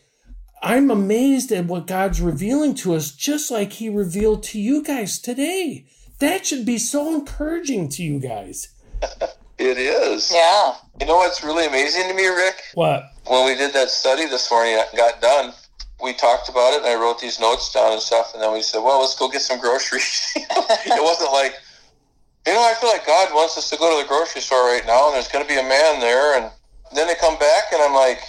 I'm 0.62 0.90
amazed 0.90 1.52
at 1.52 1.66
what 1.66 1.86
God's 1.86 2.20
revealing 2.20 2.74
to 2.76 2.94
us, 2.94 3.12
just 3.12 3.50
like 3.50 3.74
He 3.74 3.88
revealed 3.88 4.42
to 4.44 4.60
you 4.60 4.82
guys 4.82 5.18
today. 5.18 5.86
That 6.18 6.46
should 6.46 6.64
be 6.64 6.78
so 6.78 7.14
encouraging 7.14 7.88
to 7.90 8.02
you 8.02 8.18
guys. 8.18 8.68
it 9.58 9.78
is. 9.78 10.32
Yeah. 10.32 10.74
You 11.00 11.06
know 11.06 11.16
what's 11.16 11.44
really 11.44 11.66
amazing 11.66 12.08
to 12.08 12.14
me, 12.14 12.26
Rick? 12.26 12.62
What? 12.74 13.04
When 13.26 13.44
we 13.44 13.54
did 13.54 13.74
that 13.74 13.90
study 13.90 14.26
this 14.26 14.50
morning, 14.50 14.78
got 14.96 15.20
done, 15.20 15.52
we 16.02 16.12
talked 16.12 16.48
about 16.48 16.74
it, 16.74 16.78
and 16.78 16.86
I 16.86 16.94
wrote 16.94 17.20
these 17.20 17.40
notes 17.40 17.72
down 17.72 17.92
and 17.92 18.00
stuff, 18.00 18.34
and 18.34 18.42
then 18.42 18.52
we 18.52 18.62
said, 18.62 18.82
well, 18.82 19.00
let's 19.00 19.16
go 19.16 19.28
get 19.28 19.40
some 19.40 19.58
groceries. 19.58 20.32
it 20.36 21.02
wasn't 21.02 21.32
like, 21.32 21.54
you 22.46 22.52
know, 22.52 22.62
I 22.62 22.74
feel 22.74 22.90
like 22.90 23.06
God 23.06 23.32
wants 23.32 23.56
us 23.56 23.70
to 23.70 23.76
go 23.76 23.96
to 23.96 24.02
the 24.02 24.08
grocery 24.08 24.40
store 24.40 24.66
right 24.66 24.86
now, 24.86 25.06
and 25.06 25.14
there's 25.14 25.28
going 25.28 25.44
to 25.44 25.48
be 25.48 25.58
a 25.58 25.62
man 25.62 26.00
there, 26.00 26.38
and 26.38 26.50
then 26.94 27.06
they 27.06 27.14
come 27.14 27.38
back, 27.38 27.72
and 27.72 27.82
I'm 27.82 27.94
like, 27.94 28.20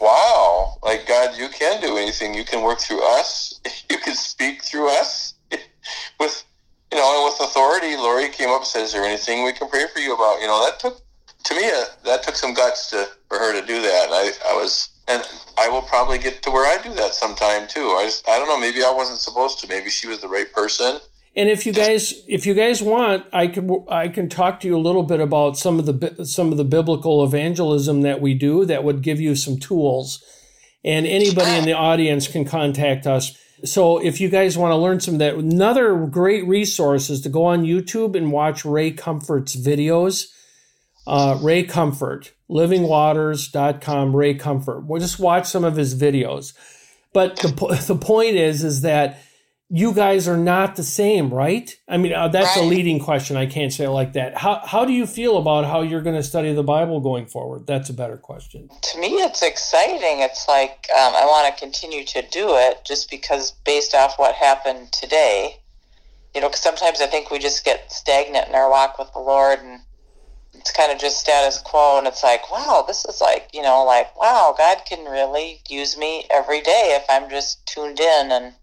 wow, 0.00 0.76
like 0.82 1.06
God, 1.06 1.36
you 1.36 1.48
can 1.48 1.80
do 1.80 1.96
anything. 1.96 2.34
You 2.34 2.44
can 2.44 2.62
work 2.62 2.78
through 2.78 3.02
us. 3.18 3.60
You 3.90 3.96
can 3.96 4.14
speak 4.14 4.62
through 4.62 4.90
us 4.90 5.32
with, 6.20 6.44
you 6.92 6.98
know, 6.98 7.16
and 7.16 7.24
with 7.24 7.48
authority. 7.48 7.96
Lori 7.96 8.28
came 8.28 8.50
up 8.50 8.58
and 8.58 8.66
said, 8.66 8.82
"Is 8.82 8.92
there 8.92 9.02
anything 9.02 9.44
we 9.44 9.54
can 9.54 9.66
pray 9.68 9.86
for 9.90 9.98
you 9.98 10.14
about?" 10.14 10.42
You 10.42 10.46
know, 10.46 10.62
that 10.66 10.78
took 10.78 11.00
to 11.44 11.54
me 11.54 11.70
uh, 11.70 11.84
that 12.04 12.22
took 12.22 12.36
some 12.36 12.52
guts 12.52 12.90
to 12.90 13.08
for 13.28 13.38
her 13.38 13.58
to 13.58 13.66
do 13.66 13.80
that. 13.80 14.04
And 14.04 14.14
I, 14.14 14.30
I 14.50 14.54
was, 14.54 14.90
and 15.08 15.22
I 15.58 15.68
will 15.68 15.82
probably 15.82 16.18
get 16.18 16.42
to 16.42 16.50
where 16.50 16.66
I 16.66 16.82
do 16.82 16.94
that 16.94 17.14
sometime 17.14 17.66
too. 17.68 17.88
I 17.98 18.04
just, 18.04 18.28
I 18.28 18.38
don't 18.38 18.48
know. 18.48 18.58
Maybe 18.58 18.82
I 18.82 18.92
wasn't 18.92 19.18
supposed 19.18 19.60
to. 19.60 19.68
Maybe 19.68 19.90
she 19.90 20.06
was 20.06 20.20
the 20.20 20.28
right 20.28 20.52
person 20.52 21.00
and 21.38 21.48
if 21.48 21.66
you 21.66 21.72
guys, 21.72 22.14
if 22.26 22.46
you 22.46 22.54
guys 22.54 22.82
want, 22.82 23.24
I 23.32 23.46
can 23.46 23.84
I 23.88 24.08
can 24.08 24.28
talk 24.28 24.58
to 24.60 24.66
you 24.66 24.76
a 24.76 24.80
little 24.80 25.04
bit 25.04 25.20
about 25.20 25.56
some 25.56 25.78
of 25.78 25.86
the 25.86 26.24
some 26.24 26.50
of 26.50 26.58
the 26.58 26.64
biblical 26.64 27.22
evangelism 27.22 28.02
that 28.02 28.20
we 28.20 28.34
do 28.34 28.64
that 28.64 28.82
would 28.82 29.02
give 29.02 29.20
you 29.20 29.36
some 29.36 29.56
tools. 29.56 30.20
And 30.84 31.06
anybody 31.06 31.56
in 31.56 31.64
the 31.64 31.74
audience 31.74 32.26
can 32.26 32.44
contact 32.44 33.06
us. 33.06 33.38
So 33.64 33.98
if 33.98 34.20
you 34.20 34.28
guys 34.28 34.58
want 34.58 34.72
to 34.72 34.76
learn 34.76 34.98
some 34.98 35.14
of 35.14 35.20
that, 35.20 35.34
another 35.34 36.06
great 36.06 36.44
resource 36.46 37.08
is 37.08 37.20
to 37.20 37.28
go 37.28 37.44
on 37.44 37.62
YouTube 37.62 38.16
and 38.16 38.32
watch 38.32 38.64
Ray 38.64 38.90
Comfort's 38.90 39.54
videos. 39.54 40.32
Uh, 41.08 41.38
Ray 41.40 41.64
Comfort, 41.64 42.34
livingwaters.com, 42.50 44.14
Ray 44.14 44.34
Comfort. 44.34 44.80
We'll 44.84 45.00
just 45.00 45.18
watch 45.18 45.46
some 45.46 45.64
of 45.64 45.74
his 45.74 45.94
videos. 45.94 46.52
But 47.14 47.36
the, 47.36 47.48
the 47.86 47.96
point 47.96 48.36
is, 48.36 48.62
is 48.62 48.82
that 48.82 49.18
you 49.70 49.92
guys 49.92 50.26
are 50.28 50.36
not 50.36 50.76
the 50.76 50.82
same, 50.82 51.32
right? 51.32 51.74
I 51.86 51.98
mean, 51.98 52.14
uh, 52.14 52.28
that's 52.28 52.56
right. 52.56 52.64
a 52.64 52.68
leading 52.68 53.00
question. 53.00 53.36
I 53.36 53.46
can't 53.46 53.72
say 53.72 53.84
it 53.84 53.90
like 53.90 54.14
that. 54.14 54.36
How 54.36 54.60
how 54.64 54.86
do 54.86 54.92
you 54.92 55.06
feel 55.06 55.36
about 55.36 55.66
how 55.66 55.82
you're 55.82 56.00
going 56.00 56.16
to 56.16 56.22
study 56.22 56.54
the 56.54 56.62
Bible 56.62 57.00
going 57.00 57.26
forward? 57.26 57.66
That's 57.66 57.90
a 57.90 57.92
better 57.92 58.16
question. 58.16 58.70
To 58.80 59.00
me, 59.00 59.08
it's 59.08 59.42
exciting. 59.42 60.20
It's 60.20 60.48
like 60.48 60.88
um, 60.96 61.14
I 61.14 61.26
want 61.26 61.54
to 61.54 61.60
continue 61.60 62.04
to 62.06 62.22
do 62.30 62.56
it 62.56 62.84
just 62.86 63.10
because, 63.10 63.52
based 63.64 63.94
off 63.94 64.18
what 64.18 64.34
happened 64.34 64.90
today, 64.90 65.56
you 66.34 66.40
know, 66.40 66.50
sometimes 66.52 67.02
I 67.02 67.06
think 67.06 67.30
we 67.30 67.38
just 67.38 67.62
get 67.62 67.92
stagnant 67.92 68.48
in 68.48 68.54
our 68.54 68.70
walk 68.70 68.98
with 68.98 69.12
the 69.12 69.20
Lord 69.20 69.58
and 69.58 69.80
it's 70.58 70.72
kind 70.72 70.92
of 70.92 70.98
just 70.98 71.20
status 71.20 71.58
quo 71.58 71.98
and 71.98 72.06
it's 72.06 72.22
like 72.22 72.50
wow 72.50 72.84
this 72.86 73.04
is 73.04 73.20
like 73.20 73.48
you 73.52 73.62
know 73.62 73.84
like 73.84 74.14
wow 74.18 74.54
god 74.56 74.78
can 74.86 75.04
really 75.04 75.60
use 75.68 75.96
me 75.96 76.26
every 76.32 76.60
day 76.60 76.98
if 77.00 77.04
i'm 77.08 77.30
just 77.30 77.64
tuned 77.66 78.00
in 78.00 78.32
and 78.32 78.54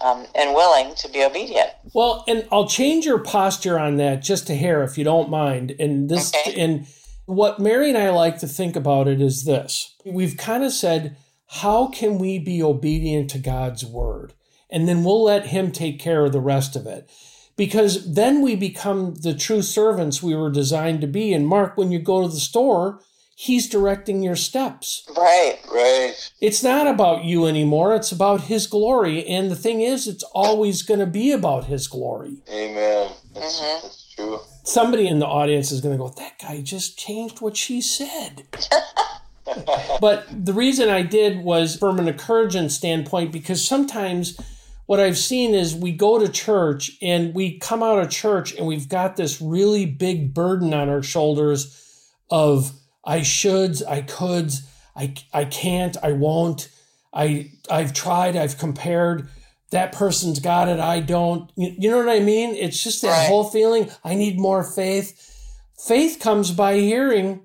um, 0.00 0.26
and 0.34 0.54
willing 0.54 0.94
to 0.96 1.08
be 1.08 1.24
obedient. 1.24 1.70
Well, 1.94 2.24
and 2.28 2.46
I'll 2.52 2.68
change 2.68 3.06
your 3.06 3.18
posture 3.18 3.78
on 3.78 3.96
that 3.96 4.22
just 4.22 4.50
a 4.50 4.54
hair, 4.54 4.82
if 4.82 4.98
you 4.98 5.04
don't 5.04 5.30
mind. 5.30 5.74
And 5.78 6.08
this, 6.08 6.34
okay. 6.34 6.60
and 6.60 6.86
what 7.24 7.58
Mary 7.58 7.88
and 7.88 7.98
I 7.98 8.10
like 8.10 8.38
to 8.40 8.46
think 8.46 8.76
about 8.76 9.08
it 9.08 9.20
is 9.20 9.44
this: 9.44 9.94
we've 10.04 10.36
kind 10.36 10.64
of 10.64 10.72
said, 10.72 11.16
how 11.48 11.88
can 11.88 12.18
we 12.18 12.38
be 12.38 12.62
obedient 12.62 13.30
to 13.30 13.38
God's 13.38 13.84
word, 13.84 14.34
and 14.70 14.86
then 14.88 15.04
we'll 15.04 15.24
let 15.24 15.46
Him 15.46 15.70
take 15.72 15.98
care 15.98 16.24
of 16.24 16.32
the 16.32 16.40
rest 16.40 16.76
of 16.76 16.86
it. 16.86 17.08
Because 17.56 18.12
then 18.12 18.42
we 18.42 18.54
become 18.54 19.14
the 19.14 19.34
true 19.34 19.62
servants 19.62 20.22
we 20.22 20.34
were 20.34 20.50
designed 20.50 21.00
to 21.00 21.06
be. 21.06 21.32
And 21.32 21.46
Mark, 21.46 21.76
when 21.76 21.90
you 21.90 21.98
go 21.98 22.22
to 22.22 22.28
the 22.28 22.40
store, 22.40 23.00
he's 23.34 23.68
directing 23.68 24.22
your 24.22 24.36
steps. 24.36 25.06
Right. 25.16 25.58
Right. 25.72 26.32
It's 26.40 26.62
not 26.62 26.86
about 26.86 27.24
you 27.24 27.46
anymore. 27.46 27.94
It's 27.94 28.12
about 28.12 28.42
his 28.42 28.66
glory. 28.66 29.26
And 29.26 29.50
the 29.50 29.56
thing 29.56 29.80
is, 29.80 30.06
it's 30.06 30.24
always 30.34 30.82
going 30.82 31.00
to 31.00 31.06
be 31.06 31.32
about 31.32 31.64
his 31.64 31.88
glory. 31.88 32.42
Amen. 32.50 33.12
That's, 33.34 33.60
mm-hmm. 33.60 33.86
that's 33.86 34.14
true. 34.14 34.40
Somebody 34.64 35.06
in 35.06 35.18
the 35.18 35.26
audience 35.26 35.70
is 35.70 35.80
going 35.80 35.96
to 35.96 36.02
go, 36.02 36.08
that 36.08 36.38
guy 36.38 36.60
just 36.60 36.98
changed 36.98 37.40
what 37.40 37.56
she 37.56 37.80
said. 37.80 38.44
but 40.00 40.26
the 40.30 40.52
reason 40.52 40.88
I 40.88 41.02
did 41.02 41.44
was 41.44 41.76
from 41.76 41.98
an 42.00 42.08
encouragement 42.08 42.72
standpoint, 42.72 43.32
because 43.32 43.66
sometimes 43.66 44.38
what 44.86 45.00
I've 45.00 45.18
seen 45.18 45.54
is 45.54 45.74
we 45.74 45.92
go 45.92 46.18
to 46.18 46.28
church 46.28 46.92
and 47.02 47.34
we 47.34 47.58
come 47.58 47.82
out 47.82 47.98
of 47.98 48.08
church 48.10 48.54
and 48.54 48.66
we've 48.66 48.88
got 48.88 49.16
this 49.16 49.40
really 49.40 49.84
big 49.84 50.32
burden 50.32 50.72
on 50.72 50.88
our 50.88 51.02
shoulders 51.02 51.82
of 52.30 52.72
I 53.04 53.20
shoulds, 53.20 53.82
I 53.86 54.02
coulds, 54.02 54.62
I, 54.96 55.14
I 55.32 55.44
can't, 55.44 55.96
I 56.02 56.12
won't, 56.12 56.68
I 57.12 57.50
I've 57.70 57.92
tried, 57.92 58.36
I've 58.36 58.58
compared. 58.58 59.28
That 59.70 59.92
person's 59.92 60.38
got 60.38 60.68
it, 60.68 60.78
I 60.78 61.00
don't. 61.00 61.50
You, 61.56 61.74
you 61.78 61.90
know 61.90 61.98
what 61.98 62.08
I 62.08 62.20
mean? 62.20 62.54
It's 62.54 62.82
just 62.82 63.02
that 63.02 63.08
Right. 63.10 63.28
whole 63.28 63.44
feeling. 63.44 63.90
I 64.04 64.14
need 64.14 64.38
more 64.38 64.62
faith. 64.62 65.22
Faith 65.78 66.18
comes 66.20 66.52
by 66.52 66.76
hearing 66.76 67.42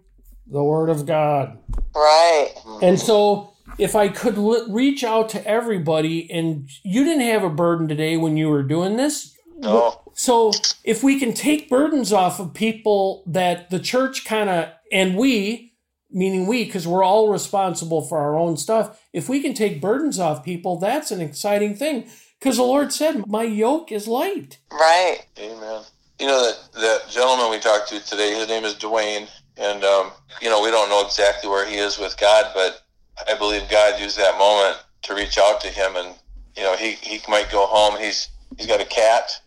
the 0.47 0.63
word 0.63 0.89
of 0.89 1.05
God. 1.05 1.57
Right. 1.95 2.49
And 2.81 2.99
so, 2.99 3.50
if 3.77 3.95
I 3.95 4.09
could 4.09 4.37
l- 4.37 4.69
reach 4.69 5.03
out 5.03 5.29
to 5.29 5.47
everybody, 5.47 6.29
and 6.31 6.69
you 6.83 7.03
didn't 7.03 7.27
have 7.27 7.43
a 7.43 7.49
burden 7.49 7.87
today 7.87 8.17
when 8.17 8.37
you 8.37 8.49
were 8.49 8.63
doing 8.63 8.97
this. 8.97 9.35
No. 9.57 10.01
So, 10.13 10.51
if 10.83 11.03
we 11.03 11.19
can 11.19 11.33
take 11.33 11.69
burdens 11.69 12.11
off 12.11 12.39
of 12.39 12.53
people 12.53 13.23
that 13.27 13.69
the 13.69 13.79
church 13.79 14.25
kind 14.25 14.49
of, 14.49 14.69
and 14.91 15.15
we, 15.15 15.73
meaning 16.09 16.47
we, 16.47 16.65
because 16.65 16.87
we're 16.87 17.03
all 17.03 17.29
responsible 17.29 18.01
for 18.01 18.17
our 18.17 18.37
own 18.37 18.57
stuff, 18.57 19.01
if 19.13 19.29
we 19.29 19.41
can 19.41 19.53
take 19.53 19.81
burdens 19.81 20.19
off 20.19 20.43
people, 20.43 20.77
that's 20.77 21.11
an 21.11 21.21
exciting 21.21 21.75
thing. 21.75 22.09
Because 22.39 22.57
the 22.57 22.63
Lord 22.63 22.91
said, 22.91 23.27
My 23.27 23.43
yoke 23.43 23.91
is 23.91 24.07
light. 24.07 24.57
Right. 24.71 25.19
Amen. 25.39 25.83
You 26.19 26.27
know 26.27 26.43
that 26.43 26.73
that 26.73 27.09
gentleman 27.09 27.49
we 27.49 27.59
talked 27.59 27.89
to 27.89 27.99
today. 27.99 28.35
His 28.35 28.47
name 28.47 28.63
is 28.63 28.75
Dwayne, 28.75 29.27
and 29.57 29.83
um, 29.83 30.11
you 30.39 30.49
know 30.49 30.61
we 30.61 30.69
don't 30.69 30.87
know 30.87 31.03
exactly 31.03 31.49
where 31.49 31.67
he 31.67 31.77
is 31.77 31.97
with 31.97 32.15
God, 32.19 32.51
but 32.53 32.83
I 33.27 33.37
believe 33.37 33.69
God 33.69 33.99
used 33.99 34.17
that 34.17 34.37
moment 34.37 34.77
to 35.03 35.15
reach 35.15 35.37
out 35.37 35.61
to 35.61 35.67
him, 35.67 35.95
and 35.95 36.15
you 36.55 36.63
know 36.63 36.75
he 36.75 36.91
he 36.91 37.19
might 37.29 37.51
go 37.51 37.65
home. 37.67 37.99
He's 37.99 38.29
he's 38.57 38.67
got 38.67 38.81
a 38.81 38.85
cat, 38.85 39.39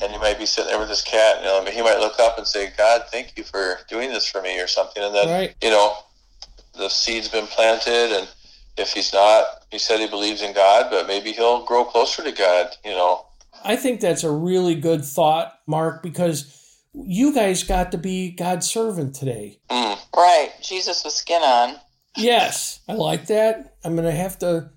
and 0.00 0.12
he 0.12 0.18
might 0.18 0.38
be 0.38 0.46
sitting 0.46 0.70
there 0.70 0.78
with 0.78 0.88
his 0.88 1.02
cat. 1.02 1.38
You 1.40 1.46
know, 1.46 1.64
he 1.64 1.82
might 1.82 1.98
look 1.98 2.18
up 2.20 2.38
and 2.38 2.46
say, 2.46 2.72
"God, 2.76 3.04
thank 3.10 3.34
you 3.36 3.44
for 3.44 3.78
doing 3.88 4.10
this 4.10 4.26
for 4.28 4.40
me," 4.42 4.58
or 4.60 4.66
something, 4.66 5.02
and 5.02 5.14
then 5.14 5.28
Right. 5.28 5.54
you 5.62 5.70
know 5.70 5.96
the 6.76 6.88
seed's 6.88 7.28
been 7.28 7.46
planted, 7.46 8.12
and 8.12 8.28
if 8.76 8.92
he's 8.92 9.12
not, 9.12 9.64
he 9.70 9.78
said 9.78 10.00
he 10.00 10.06
believes 10.06 10.42
in 10.42 10.52
God, 10.52 10.90
but 10.90 11.06
maybe 11.06 11.32
he'll 11.32 11.64
grow 11.64 11.84
closer 11.84 12.22
to 12.22 12.32
God. 12.32 12.76
You 12.84 12.92
know. 12.92 13.26
I 13.64 13.74
think 13.76 14.00
that's 14.00 14.22
a 14.22 14.30
really 14.30 14.76
good 14.76 15.04
thought, 15.04 15.58
Mark, 15.66 16.02
because 16.02 16.54
you 16.94 17.34
guys 17.34 17.64
got 17.64 17.90
to 17.92 17.98
be 17.98 18.30
God's 18.30 18.70
servant 18.70 19.14
today. 19.14 19.58
Mm. 19.68 19.98
Right. 20.16 20.52
Jesus 20.62 21.04
with 21.04 21.12
skin 21.12 21.42
on. 21.42 21.76
Yes, 22.18 22.80
I 22.88 22.94
like 22.94 23.26
that. 23.28 23.76
I'm 23.84 23.94
going 23.94 24.04
to 24.04 24.12
have 24.12 24.38
to, 24.40 24.70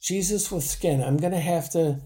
Jesus 0.00 0.52
with 0.52 0.64
skin, 0.64 1.02
I'm 1.02 1.16
going 1.16 1.32
to 1.32 1.40
have 1.40 1.70
to 1.70 2.02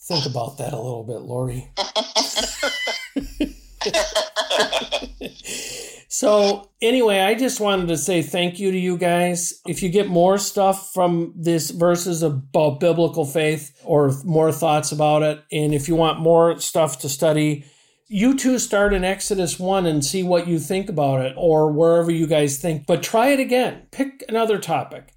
think 0.00 0.24
about 0.26 0.58
that 0.58 0.72
a 0.72 0.80
little 0.80 1.04
bit, 1.04 1.20
Lori. 1.20 1.70
so, 6.08 6.70
anyway, 6.80 7.20
I 7.20 7.34
just 7.34 7.60
wanted 7.60 7.88
to 7.88 7.98
say 7.98 8.22
thank 8.22 8.58
you 8.58 8.72
to 8.72 8.78
you 8.78 8.96
guys. 8.96 9.60
If 9.66 9.82
you 9.82 9.90
get 9.90 10.08
more 10.08 10.38
stuff 10.38 10.92
from 10.94 11.34
this 11.36 11.68
verses 11.70 12.22
about 12.22 12.80
biblical 12.80 13.26
faith 13.26 13.78
or 13.84 14.12
more 14.24 14.52
thoughts 14.52 14.90
about 14.90 15.22
it, 15.22 15.44
and 15.52 15.74
if 15.74 15.86
you 15.88 15.96
want 15.96 16.20
more 16.20 16.58
stuff 16.60 17.00
to 17.00 17.10
study, 17.10 17.66
you 18.08 18.36
two 18.36 18.58
start 18.58 18.94
in 18.94 19.04
Exodus 19.04 19.58
1 19.58 19.84
and 19.84 20.04
see 20.04 20.22
what 20.22 20.48
you 20.48 20.58
think 20.58 20.88
about 20.88 21.20
it 21.20 21.34
or 21.36 21.70
wherever 21.70 22.10
you 22.10 22.26
guys 22.26 22.58
think. 22.58 22.86
But 22.86 23.02
try 23.02 23.28
it 23.28 23.40
again. 23.40 23.86
Pick 23.90 24.24
another 24.28 24.58
topic. 24.58 25.12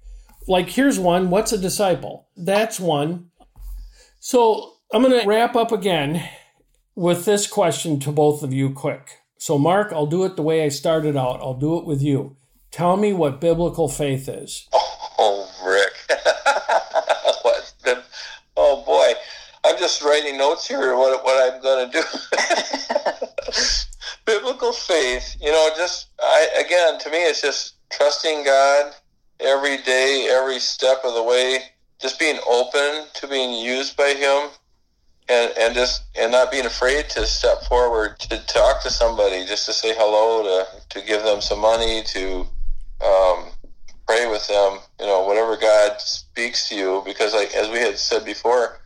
Like, 0.46 0.68
here's 0.68 0.98
one 0.98 1.30
What's 1.30 1.52
a 1.52 1.58
disciple? 1.58 2.28
That's 2.36 2.78
one. 2.78 3.30
So 4.20 4.74
I'm 4.92 5.02
going 5.02 5.18
to 5.20 5.26
wrap 5.26 5.56
up 5.56 5.72
again 5.72 6.28
with 6.94 7.24
this 7.24 7.46
question 7.46 7.98
to 8.00 8.12
both 8.12 8.42
of 8.42 8.52
you 8.52 8.70
quick. 8.70 9.20
So, 9.38 9.58
Mark, 9.58 9.92
I'll 9.92 10.06
do 10.06 10.24
it 10.24 10.36
the 10.36 10.42
way 10.42 10.62
I 10.64 10.68
started 10.68 11.16
out. 11.16 11.40
I'll 11.40 11.58
do 11.58 11.78
it 11.78 11.86
with 11.86 12.02
you. 12.02 12.36
Tell 12.70 12.96
me 12.96 13.12
what 13.12 13.40
biblical 13.40 13.88
faith 13.88 14.28
is. 14.28 14.68
Oh, 15.18 15.50
Rick. 15.66 15.92
What's 17.42 17.72
been, 17.82 18.02
oh, 18.56 18.84
boy. 18.84 19.12
I'm 19.72 19.78
just 19.78 20.02
writing 20.02 20.36
notes 20.36 20.68
here 20.68 20.94
what, 20.96 21.24
what 21.24 21.54
I'm 21.54 21.62
going 21.62 21.90
to 21.90 22.02
do. 22.02 22.04
Biblical 24.26 24.70
faith, 24.70 25.34
you 25.40 25.50
know, 25.50 25.70
just, 25.74 26.08
I 26.20 26.46
again, 26.62 26.98
to 27.00 27.10
me, 27.10 27.16
it's 27.16 27.40
just 27.40 27.76
trusting 27.90 28.44
God 28.44 28.92
every 29.40 29.78
day, 29.78 30.28
every 30.30 30.58
step 30.58 30.98
of 31.04 31.14
the 31.14 31.22
way, 31.22 31.60
just 31.98 32.20
being 32.20 32.38
open 32.46 33.06
to 33.14 33.26
being 33.26 33.64
used 33.64 33.96
by 33.96 34.10
Him. 34.10 34.50
And, 35.30 35.52
and 35.56 35.74
just 35.74 36.02
and 36.18 36.32
not 36.32 36.50
being 36.50 36.66
afraid 36.66 37.08
to 37.10 37.24
step 37.26 37.62
forward 37.62 38.18
to 38.18 38.44
talk 38.46 38.82
to 38.82 38.90
somebody 38.90 39.46
just 39.46 39.64
to 39.66 39.72
say 39.72 39.94
hello 39.96 40.42
to 40.42 40.98
to 40.98 41.06
give 41.06 41.22
them 41.22 41.40
some 41.40 41.60
money 41.60 42.02
to 42.06 42.44
um, 43.00 43.46
pray 44.06 44.28
with 44.28 44.46
them, 44.48 44.80
you 44.98 45.06
know, 45.06 45.24
whatever 45.24 45.56
God 45.56 46.00
speaks 46.00 46.68
to 46.68 46.74
you, 46.74 47.02
because 47.06 47.32
like 47.34 47.54
as 47.54 47.70
we 47.70 47.78
had 47.78 47.98
said 47.98 48.24
before, 48.24 48.81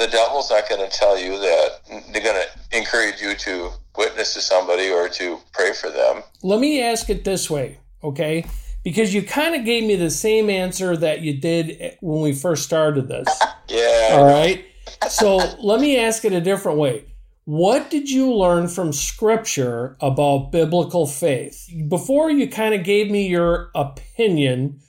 the 0.00 0.08
devil's 0.08 0.50
not 0.50 0.66
going 0.66 0.80
to 0.80 0.96
tell 0.96 1.18
you 1.18 1.38
that 1.38 1.80
they're 2.10 2.22
going 2.22 2.42
to 2.42 2.76
encourage 2.76 3.20
you 3.20 3.34
to 3.34 3.70
witness 3.98 4.32
to 4.32 4.40
somebody 4.40 4.88
or 4.88 5.10
to 5.10 5.38
pray 5.52 5.74
for 5.74 5.90
them. 5.90 6.22
Let 6.42 6.58
me 6.58 6.82
ask 6.82 7.10
it 7.10 7.22
this 7.24 7.50
way, 7.50 7.78
okay? 8.02 8.46
Because 8.82 9.12
you 9.12 9.22
kind 9.22 9.54
of 9.54 9.66
gave 9.66 9.84
me 9.84 9.96
the 9.96 10.10
same 10.10 10.48
answer 10.48 10.96
that 10.96 11.20
you 11.20 11.38
did 11.38 11.98
when 12.00 12.22
we 12.22 12.32
first 12.32 12.64
started 12.64 13.08
this. 13.08 13.28
Yeah. 13.68 14.08
All 14.14 14.24
right. 14.24 14.64
So 15.08 15.36
let 15.60 15.80
me 15.80 15.96
ask 15.96 16.24
it 16.24 16.32
a 16.32 16.40
different 16.40 16.76
way. 16.78 17.04
What 17.44 17.88
did 17.88 18.10
you 18.10 18.34
learn 18.34 18.66
from 18.66 18.92
scripture 18.92 19.96
about 20.00 20.50
biblical 20.50 21.06
faith? 21.06 21.72
Before 21.86 22.32
you 22.32 22.48
kind 22.48 22.74
of 22.74 22.82
gave 22.82 23.12
me 23.12 23.28
your 23.28 23.70
opinion, 23.76 24.80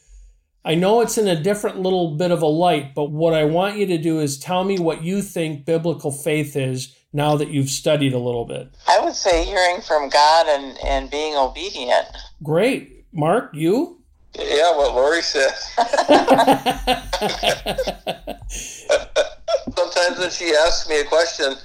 I 0.64 0.76
know 0.76 1.02
it's 1.02 1.18
in 1.18 1.28
a 1.28 1.42
different 1.42 1.80
little 1.80 2.16
bit 2.16 2.30
of 2.30 2.44
a 2.44 2.48
light, 2.48 2.94
but 2.94 3.10
what 3.10 3.34
I 3.34 3.46
want 3.46 3.78
you 3.78 3.88
to 3.88 3.98
do 3.98 4.20
is 4.20 4.38
tell 4.38 4.64
me 4.64 4.78
what 4.78 5.04
you 5.04 5.24
think 5.24 5.66
biblical 5.66 6.12
faith 6.12 6.56
is 6.56 6.96
now 7.14 7.36
that 7.38 7.50
you've 7.50 7.70
studied 7.70 8.14
a 8.14 8.20
little 8.20 8.46
bit. 8.46 8.72
I 8.88 9.00
would 9.00 9.16
say 9.16 9.44
hearing 9.44 9.82
from 9.82 10.10
God 10.10 10.46
and, 10.48 10.78
and 10.86 11.10
being 11.10 11.36
obedient. 11.36 12.06
Great. 12.44 13.06
Mark, 13.12 13.50
you? 13.54 14.02
Yeah, 14.36 14.78
what 14.78 14.94
Lori 14.94 15.24
said. 15.24 15.52
Sometimes 19.76 20.20
when 20.20 20.30
she 20.30 20.54
asks 20.54 20.88
me 20.88 21.00
a 21.00 21.06
question, 21.06 21.56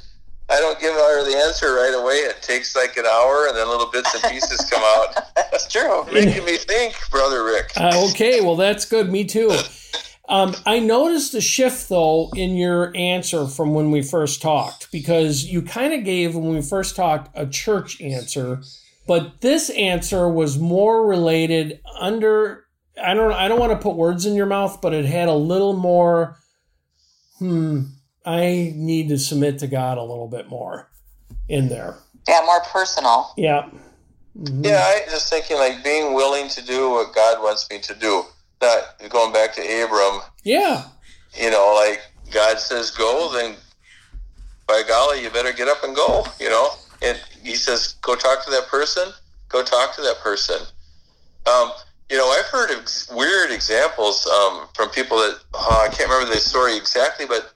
I 0.48 0.60
don't 0.60 0.78
give 0.78 0.94
her 0.94 1.24
the 1.28 1.36
answer 1.36 1.74
right 1.74 1.94
away. 1.94 2.14
It 2.16 2.40
takes 2.40 2.76
like 2.76 2.96
an 2.96 3.04
hour, 3.04 3.46
and 3.48 3.56
then 3.56 3.68
little 3.68 3.90
bits 3.90 4.14
and 4.14 4.22
pieces 4.32 4.68
come 4.70 4.82
out, 4.84 5.14
That's 5.34 5.66
true. 5.70 6.04
making 6.12 6.44
me 6.44 6.56
think, 6.56 6.94
brother 7.10 7.44
Rick. 7.44 7.72
Uh, 7.76 8.08
okay, 8.10 8.40
well, 8.40 8.54
that's 8.56 8.84
good. 8.84 9.10
Me 9.10 9.24
too. 9.24 9.56
Um, 10.28 10.54
I 10.64 10.78
noticed 10.78 11.34
a 11.34 11.40
shift, 11.40 11.88
though, 11.88 12.30
in 12.34 12.56
your 12.56 12.96
answer 12.96 13.46
from 13.46 13.74
when 13.74 13.90
we 13.90 14.02
first 14.02 14.40
talked, 14.42 14.90
because 14.92 15.44
you 15.44 15.62
kind 15.62 15.92
of 15.92 16.04
gave, 16.04 16.34
when 16.34 16.54
we 16.54 16.62
first 16.62 16.94
talked, 16.96 17.30
a 17.36 17.46
church 17.46 18.00
answer, 18.00 18.60
but 19.06 19.40
this 19.40 19.70
answer 19.70 20.28
was 20.28 20.58
more 20.58 21.06
related 21.06 21.80
under. 21.98 22.64
I 23.02 23.14
don't. 23.14 23.32
I 23.32 23.46
don't 23.48 23.60
want 23.60 23.72
to 23.72 23.78
put 23.78 23.94
words 23.94 24.26
in 24.26 24.34
your 24.34 24.46
mouth, 24.46 24.80
but 24.80 24.94
it 24.94 25.04
had 25.04 25.28
a 25.28 25.34
little 25.34 25.74
more. 25.74 26.36
Hmm. 27.38 27.82
I 28.26 28.72
need 28.74 29.08
to 29.10 29.18
submit 29.18 29.60
to 29.60 29.66
God 29.68 29.98
a 29.98 30.02
little 30.02 30.26
bit 30.28 30.48
more 30.48 30.88
in 31.48 31.68
there. 31.68 31.96
Yeah, 32.28 32.40
more 32.44 32.60
personal. 32.60 33.32
Yeah. 33.36 33.68
Yeah, 34.34 34.82
I 34.84 35.02
just 35.08 35.30
thinking 35.30 35.56
like 35.56 35.82
being 35.84 36.12
willing 36.12 36.48
to 36.50 36.62
do 36.64 36.90
what 36.90 37.14
God 37.14 37.40
wants 37.42 37.70
me 37.70 37.78
to 37.78 37.94
do. 37.94 38.24
Not 38.60 38.82
going 39.08 39.32
back 39.32 39.54
to 39.54 39.60
Abram, 39.62 40.20
Yeah. 40.42 40.84
you 41.34 41.50
know, 41.50 41.74
like 41.74 42.00
God 42.32 42.58
says 42.58 42.90
go, 42.90 43.30
then 43.32 43.54
by 44.66 44.82
golly, 44.86 45.22
you 45.22 45.30
better 45.30 45.52
get 45.52 45.68
up 45.68 45.84
and 45.84 45.94
go, 45.94 46.26
you 46.40 46.48
know. 46.50 46.70
And 47.02 47.18
He 47.42 47.54
says 47.54 47.94
go 48.02 48.14
talk 48.16 48.44
to 48.44 48.50
that 48.50 48.66
person, 48.68 49.08
go 49.48 49.62
talk 49.62 49.94
to 49.96 50.02
that 50.02 50.16
person. 50.22 50.58
Um, 51.46 51.70
you 52.10 52.16
know, 52.16 52.28
I've 52.28 52.46
heard 52.46 52.70
of 52.72 52.80
ex- 52.80 53.08
weird 53.10 53.50
examples 53.52 54.26
um, 54.26 54.66
from 54.74 54.88
people 54.90 55.16
that 55.18 55.38
oh, 55.54 55.86
I 55.88 55.94
can't 55.94 56.10
remember 56.10 56.34
the 56.34 56.40
story 56.40 56.76
exactly, 56.76 57.24
but 57.26 57.52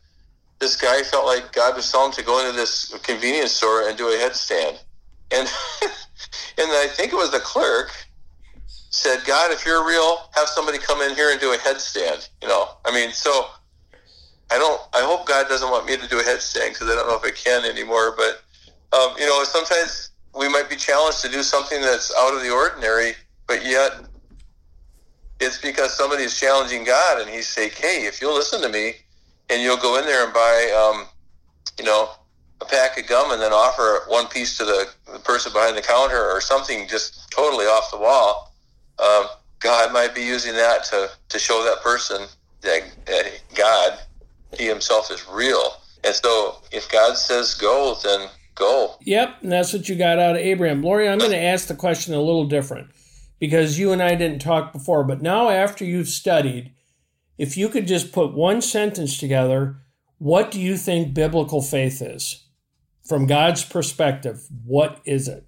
this 0.61 0.77
guy 0.77 1.03
felt 1.03 1.27
like 1.27 1.53
God 1.53 1.75
was 1.75 1.91
telling 1.91 2.09
him 2.09 2.17
to 2.17 2.23
go 2.23 2.41
into 2.41 2.57
this 2.57 2.95
convenience 3.03 3.53
store 3.53 3.89
and 3.89 3.97
do 3.97 4.09
a 4.09 4.17
headstand. 4.17 4.79
And 5.31 5.49
and 5.83 6.69
I 6.71 6.87
think 6.93 7.13
it 7.13 7.17
was 7.17 7.31
the 7.31 7.41
clerk 7.41 7.91
said, 8.91 9.21
God, 9.25 9.53
if 9.53 9.65
you're 9.65 9.87
real, 9.87 10.19
have 10.35 10.49
somebody 10.49 10.79
come 10.79 11.01
in 11.01 11.15
here 11.15 11.31
and 11.31 11.41
do 11.41 11.53
a 11.53 11.57
headstand. 11.57 12.29
You 12.43 12.49
know, 12.49 12.69
I 12.85 12.93
mean, 12.93 13.13
so 13.13 13.47
I 14.51 14.59
don't. 14.59 14.81
I 14.93 15.03
hope 15.03 15.27
God 15.27 15.49
doesn't 15.49 15.71
want 15.71 15.87
me 15.87 15.97
to 15.97 16.09
do 16.09 16.19
a 16.19 16.23
headstand 16.23 16.71
because 16.71 16.89
I 16.91 16.95
don't 16.95 17.09
know 17.09 17.17
if 17.17 17.25
I 17.25 17.31
can 17.31 17.65
anymore. 17.65 18.15
But 18.17 18.43
um, 18.97 19.15
you 19.19 19.27
know, 19.27 19.43
sometimes 19.45 20.11
we 20.37 20.49
might 20.49 20.69
be 20.69 20.77
challenged 20.77 21.23
to 21.23 21.29
do 21.29 21.43
something 21.43 21.81
that's 21.81 22.13
out 22.19 22.35
of 22.35 22.43
the 22.43 22.51
ordinary, 22.51 23.13
but 23.47 23.65
yet 23.65 23.93
it's 25.39 25.59
because 25.59 25.97
somebody 25.97 26.25
is 26.25 26.39
challenging 26.39 26.85
God, 26.85 27.21
and 27.21 27.31
He's 27.31 27.47
saying, 27.47 27.71
"Hey, 27.77 28.07
if 28.07 28.21
you'll 28.21 28.35
listen 28.35 28.61
to 28.63 28.69
me, 28.69 28.97
and 29.51 29.63
you'll 29.63 29.77
go 29.77 29.99
in 29.99 30.05
there 30.05 30.25
and 30.25 30.33
buy, 30.33 30.91
um, 30.93 31.07
you 31.79 31.85
know, 31.85 32.11
a 32.61 32.65
pack 32.65 32.99
of 32.99 33.07
gum, 33.07 33.33
and 33.33 33.41
then 33.41 33.53
offer 33.53 34.05
one 34.09 34.27
piece 34.29 34.57
to 34.59 34.65
the, 34.65 34.89
the 35.13 35.19
person 35.21 35.53
behind 35.53 35.77
the 35.77 35.83
counter, 35.83 36.31
or 36.31 36.41
something 36.41 36.87
just 36.89 37.31
totally 37.31 37.67
off 37.67 37.91
the 37.91 37.99
wall." 37.99 38.53
Um, 38.99 39.27
God 39.61 39.93
might 39.93 40.15
be 40.15 40.23
using 40.23 40.55
that 40.55 40.85
to 40.85 41.11
to 41.29 41.39
show 41.39 41.65
that 41.65 41.83
person 41.83 42.27
that, 42.63 42.83
that 43.07 43.41
God, 43.55 43.99
He 44.57 44.67
Himself, 44.67 45.11
is 45.11 45.27
real. 45.29 45.75
And 46.05 46.15
so, 46.15 46.57
if 46.73 46.91
God 46.91 47.17
says 47.17 47.55
go, 47.55 47.97
then 48.03 48.29
go. 48.55 48.97
Yep, 49.03 49.43
and 49.43 49.53
that's 49.53 49.73
what 49.73 49.89
you 49.89 49.97
got 49.97 50.19
out 50.19 50.37
of 50.37 50.43
Abraham. 50.43 50.83
Lori, 50.83 51.09
I'm 51.09 51.19
going 51.19 51.31
to 51.31 51.37
ask 51.37 51.69
the 51.69 51.75
question 51.75 52.15
a 52.15 52.21
little 52.21 52.47
different 52.47 52.89
because 53.39 53.79
you 53.79 53.93
and 53.93 54.03
I 54.03 54.15
didn't 54.15 54.41
talk 54.41 54.73
before, 54.73 55.03
but 55.05 55.23
now 55.23 55.49
after 55.49 55.85
you've 55.85 56.09
studied, 56.09 56.73
if 57.41 57.57
you 57.57 57.71
could 57.71 57.87
just 57.87 58.13
put 58.13 58.35
one 58.35 58.61
sentence 58.61 59.17
together, 59.17 59.79
what 60.19 60.51
do 60.51 60.61
you 60.61 60.77
think 60.77 61.15
biblical 61.15 61.63
faith 61.63 62.03
is? 62.03 62.45
From 63.03 63.27
God's 63.27 63.65
perspective, 63.65 64.47
what 64.67 65.01
is 65.07 65.27
it? 65.27 65.47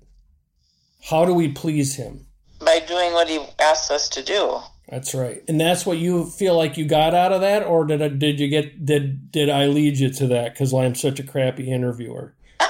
How 1.11 1.27
do 1.27 1.35
we 1.35 1.49
please 1.49 1.97
Him? 1.97 2.25
By 2.65 2.81
doing 2.81 3.13
what 3.13 3.29
He 3.29 3.45
asks 3.61 3.91
us 3.91 4.09
to 4.09 4.25
do. 4.25 4.59
That's 4.89 5.15
right, 5.15 5.43
and 5.47 5.61
that's 5.61 5.85
what 5.85 5.99
you 5.99 6.25
feel 6.25 6.57
like 6.57 6.79
you 6.79 6.87
got 6.87 7.13
out 7.13 7.31
of 7.31 7.43
that, 7.43 7.63
or 7.67 7.85
did 7.85 8.01
I, 8.01 8.09
did 8.09 8.41
you 8.41 8.49
get 8.49 8.87
did 8.87 9.31
did 9.31 9.51
I 9.51 9.67
lead 9.67 9.99
you 9.99 10.09
to 10.15 10.27
that 10.29 10.55
because 10.55 10.73
I'm 10.73 10.95
such 10.95 11.21
a 11.21 11.23
crappy 11.23 11.71
interviewer? 11.71 12.35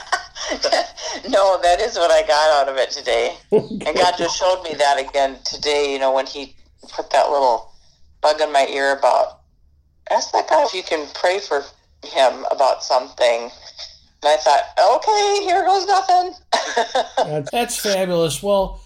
no, 1.29 1.61
that 1.63 1.77
is 1.81 1.97
what 1.97 2.11
I 2.11 2.27
got 2.27 2.61
out 2.61 2.69
of 2.69 2.77
it 2.77 2.91
today. 2.91 3.37
and 3.53 3.97
God 3.97 4.15
just 4.19 4.37
showed 4.37 4.65
me 4.65 4.75
that 4.75 4.99
again 4.99 5.39
today, 5.45 5.93
you 5.93 6.01
know, 6.01 6.13
when 6.13 6.27
He 6.27 6.57
put 6.91 7.11
that 7.11 7.31
little 7.31 7.72
bug 8.23 8.41
in 8.41 8.53
my 8.53 8.67
ear 8.69 8.97
about 8.97 9.41
ask 10.11 10.33
that 10.33 10.49
guy 10.49 10.65
if 10.65 10.75
you 10.75 10.83
can 10.83 11.09
pray 11.15 11.39
for 11.41 11.63
him 12.05 12.45
about 12.51 12.83
something. 12.83 13.51
And 14.25 14.25
I 14.25 14.37
thought, 14.37 14.63
okay, 14.97 15.45
here 15.45 15.65
goes 15.65 15.87
nothing. 15.87 16.35
that's, 17.17 17.51
that's 17.51 17.77
fabulous. 17.77 18.43
Well, 18.43 18.81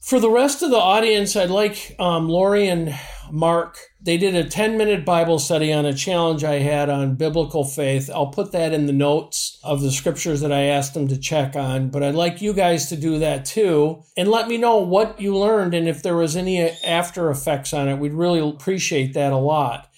for 0.00 0.20
the 0.20 0.30
rest 0.30 0.62
of 0.62 0.70
the 0.70 0.76
audience, 0.76 1.36
I'd 1.36 1.50
like 1.50 1.96
um, 1.98 2.28
Lori 2.28 2.68
and 2.68 2.94
Mark. 3.30 3.78
They 4.04 4.16
did 4.16 4.34
a 4.34 4.42
10 4.42 4.76
minute 4.76 5.04
Bible 5.04 5.38
study 5.38 5.72
on 5.72 5.86
a 5.86 5.94
challenge 5.94 6.42
I 6.42 6.58
had 6.58 6.90
on 6.90 7.14
biblical 7.14 7.64
faith. 7.64 8.10
I'll 8.12 8.26
put 8.26 8.50
that 8.50 8.72
in 8.72 8.86
the 8.86 8.92
notes 8.92 9.60
of 9.62 9.80
the 9.80 9.92
scriptures 9.92 10.40
that 10.40 10.50
I 10.50 10.62
asked 10.62 10.94
them 10.94 11.06
to 11.06 11.16
check 11.16 11.54
on, 11.54 11.88
but 11.88 12.02
I'd 12.02 12.16
like 12.16 12.42
you 12.42 12.52
guys 12.52 12.88
to 12.88 12.96
do 12.96 13.20
that 13.20 13.44
too 13.44 14.02
and 14.16 14.28
let 14.28 14.48
me 14.48 14.58
know 14.58 14.78
what 14.78 15.20
you 15.20 15.36
learned 15.36 15.72
and 15.72 15.88
if 15.88 16.02
there 16.02 16.16
was 16.16 16.34
any 16.34 16.60
after 16.60 17.30
effects 17.30 17.72
on 17.72 17.88
it. 17.88 17.98
We'd 17.98 18.12
really 18.12 18.40
appreciate 18.40 19.14
that 19.14 19.32
a 19.32 19.36
lot. 19.36 19.88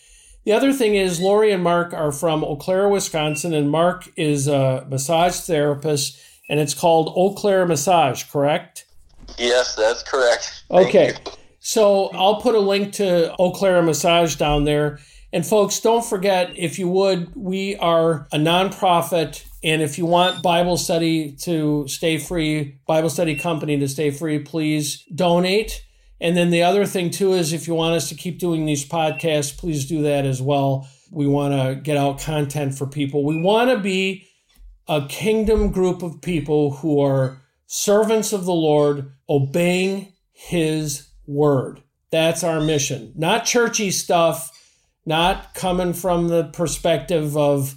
The 0.44 0.52
other 0.52 0.74
thing 0.74 0.94
is, 0.94 1.20
Lori 1.20 1.50
and 1.50 1.62
Mark 1.62 1.94
are 1.94 2.12
from 2.12 2.44
Eau 2.44 2.56
Claire, 2.56 2.90
Wisconsin, 2.90 3.54
and 3.54 3.70
Mark 3.70 4.10
is 4.16 4.46
a 4.46 4.86
massage 4.90 5.36
therapist, 5.36 6.20
and 6.50 6.60
it's 6.60 6.74
called 6.74 7.10
Eau 7.16 7.32
Claire 7.32 7.66
Massage, 7.66 8.24
correct? 8.24 8.84
Yes, 9.38 9.74
that's 9.74 10.02
correct. 10.02 10.64
Okay. 10.70 11.14
So 11.66 12.08
I'll 12.08 12.42
put 12.42 12.54
a 12.54 12.60
link 12.60 12.92
to 12.94 13.34
Eau 13.38 13.50
Claire 13.50 13.80
Massage 13.80 14.36
down 14.36 14.64
there. 14.64 14.98
And 15.32 15.46
folks, 15.46 15.80
don't 15.80 16.04
forget, 16.04 16.52
if 16.58 16.78
you 16.78 16.88
would, 16.88 17.34
we 17.34 17.74
are 17.76 18.28
a 18.32 18.36
nonprofit. 18.36 19.42
And 19.64 19.80
if 19.80 19.96
you 19.96 20.04
want 20.04 20.42
Bible 20.42 20.76
study 20.76 21.32
to 21.40 21.88
stay 21.88 22.18
free, 22.18 22.78
Bible 22.86 23.08
study 23.08 23.34
company 23.34 23.78
to 23.78 23.88
stay 23.88 24.10
free, 24.10 24.40
please 24.40 25.04
donate. 25.14 25.82
And 26.20 26.36
then 26.36 26.50
the 26.50 26.62
other 26.62 26.84
thing, 26.84 27.08
too, 27.10 27.32
is 27.32 27.54
if 27.54 27.66
you 27.66 27.74
want 27.74 27.96
us 27.96 28.10
to 28.10 28.14
keep 28.14 28.38
doing 28.38 28.66
these 28.66 28.86
podcasts, 28.86 29.56
please 29.56 29.86
do 29.86 30.02
that 30.02 30.26
as 30.26 30.42
well. 30.42 30.86
We 31.10 31.26
want 31.26 31.54
to 31.54 31.80
get 31.80 31.96
out 31.96 32.20
content 32.20 32.76
for 32.76 32.86
people. 32.86 33.24
We 33.24 33.40
want 33.40 33.70
to 33.70 33.78
be 33.78 34.26
a 34.86 35.06
kingdom 35.08 35.72
group 35.72 36.02
of 36.02 36.20
people 36.20 36.72
who 36.72 37.00
are 37.00 37.40
servants 37.66 38.34
of 38.34 38.44
the 38.44 38.52
Lord, 38.52 39.14
obeying 39.30 40.12
his 40.30 41.03
word. 41.26 41.82
That's 42.10 42.44
our 42.44 42.60
mission. 42.60 43.12
Not 43.16 43.44
churchy 43.44 43.90
stuff, 43.90 44.50
not 45.04 45.54
coming 45.54 45.92
from 45.92 46.28
the 46.28 46.44
perspective 46.44 47.36
of 47.36 47.76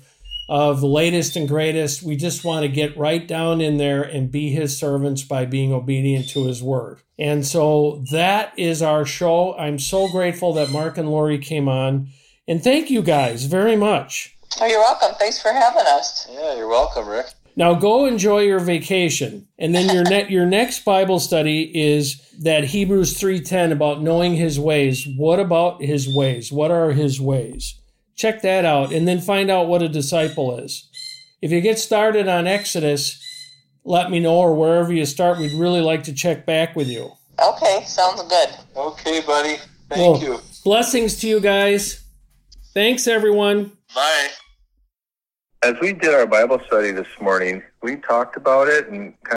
of 0.50 0.80
the 0.80 0.88
latest 0.88 1.36
and 1.36 1.48
greatest. 1.48 2.02
We 2.02 2.16
just 2.16 2.46
want 2.46 2.64
to 2.64 2.70
get 2.70 2.98
right 2.98 3.28
down 3.28 3.60
in 3.60 3.78
there 3.78 4.02
and 4.02 4.32
be 4.32 4.50
his 4.50 4.78
servants 4.78 5.24
by 5.24 5.46
being 5.46 5.74
obedient 5.74 6.30
to 6.30 6.46
his 6.46 6.64
word. 6.64 7.02
And 7.20 7.46
so 7.46 8.04
that 8.12 8.58
is 8.58 8.82
our 8.82 9.06
show. 9.06 9.58
I'm 9.58 9.80
so 9.80 10.08
grateful 10.10 10.54
that 10.54 10.72
Mark 10.72 10.98
and 10.98 11.10
Lori 11.10 11.38
came 11.38 11.68
on. 11.68 12.10
And 12.48 12.64
thank 12.64 12.90
you 12.90 13.02
guys 13.02 13.46
very 13.46 13.76
much. 13.76 14.38
Oh, 14.62 14.66
you're 14.66 14.80
welcome. 14.80 15.16
Thanks 15.20 15.42
for 15.42 15.52
having 15.52 15.86
us. 15.86 16.28
Yeah, 16.32 16.56
you're 16.56 16.70
welcome, 16.70 17.08
Rick. 17.08 17.28
Now 17.58 17.74
go 17.74 18.06
enjoy 18.06 18.42
your 18.42 18.60
vacation. 18.60 19.48
And 19.58 19.74
then 19.74 19.94
your 19.94 20.04
net 20.04 20.30
your 20.30 20.46
next 20.46 20.86
Bible 20.86 21.20
study 21.20 21.64
is 21.76 22.22
that 22.44 22.66
Hebrews 22.66 23.20
3:10 23.20 23.72
about 23.72 24.02
knowing 24.02 24.36
his 24.36 24.60
ways. 24.60 25.08
What 25.18 25.40
about 25.40 25.82
his 25.82 26.08
ways? 26.08 26.52
What 26.52 26.70
are 26.70 26.92
his 26.92 27.20
ways? 27.20 27.74
Check 28.16 28.44
that 28.44 28.64
out 28.64 28.94
and 28.94 29.08
then 29.08 29.20
find 29.20 29.50
out 29.50 29.68
what 29.68 29.82
a 29.82 29.90
disciple 29.90 30.58
is. 30.60 30.88
If 31.42 31.52
you 31.52 31.60
get 31.60 31.80
started 31.80 32.28
on 32.28 32.46
Exodus, 32.46 33.20
let 33.84 34.12
me 34.12 34.20
know 34.20 34.36
or 34.36 34.54
wherever 34.54 34.94
you 34.94 35.06
start, 35.06 35.40
we'd 35.40 35.60
really 35.60 35.82
like 35.82 36.04
to 36.04 36.14
check 36.14 36.46
back 36.46 36.76
with 36.76 36.88
you. 36.88 37.12
Okay, 37.44 37.84
sounds 37.86 38.22
good. 38.24 38.50
Okay, 38.76 39.22
buddy. 39.22 39.58
Thank 39.90 40.02
Well, 40.02 40.22
you. 40.22 40.40
Blessings 40.64 41.20
to 41.22 41.28
you 41.28 41.40
guys. 41.40 42.04
Thanks 42.74 43.08
everyone. 43.08 43.72
Bye. 43.96 44.30
As 45.64 45.74
we 45.82 45.92
did 45.92 46.14
our 46.14 46.28
Bible 46.28 46.62
study 46.68 46.92
this 46.92 47.08
morning, 47.20 47.64
we 47.82 47.96
talked 47.96 48.38
about 48.38 48.68
it 48.68 48.90
and 48.90 49.20
kind 49.24 49.36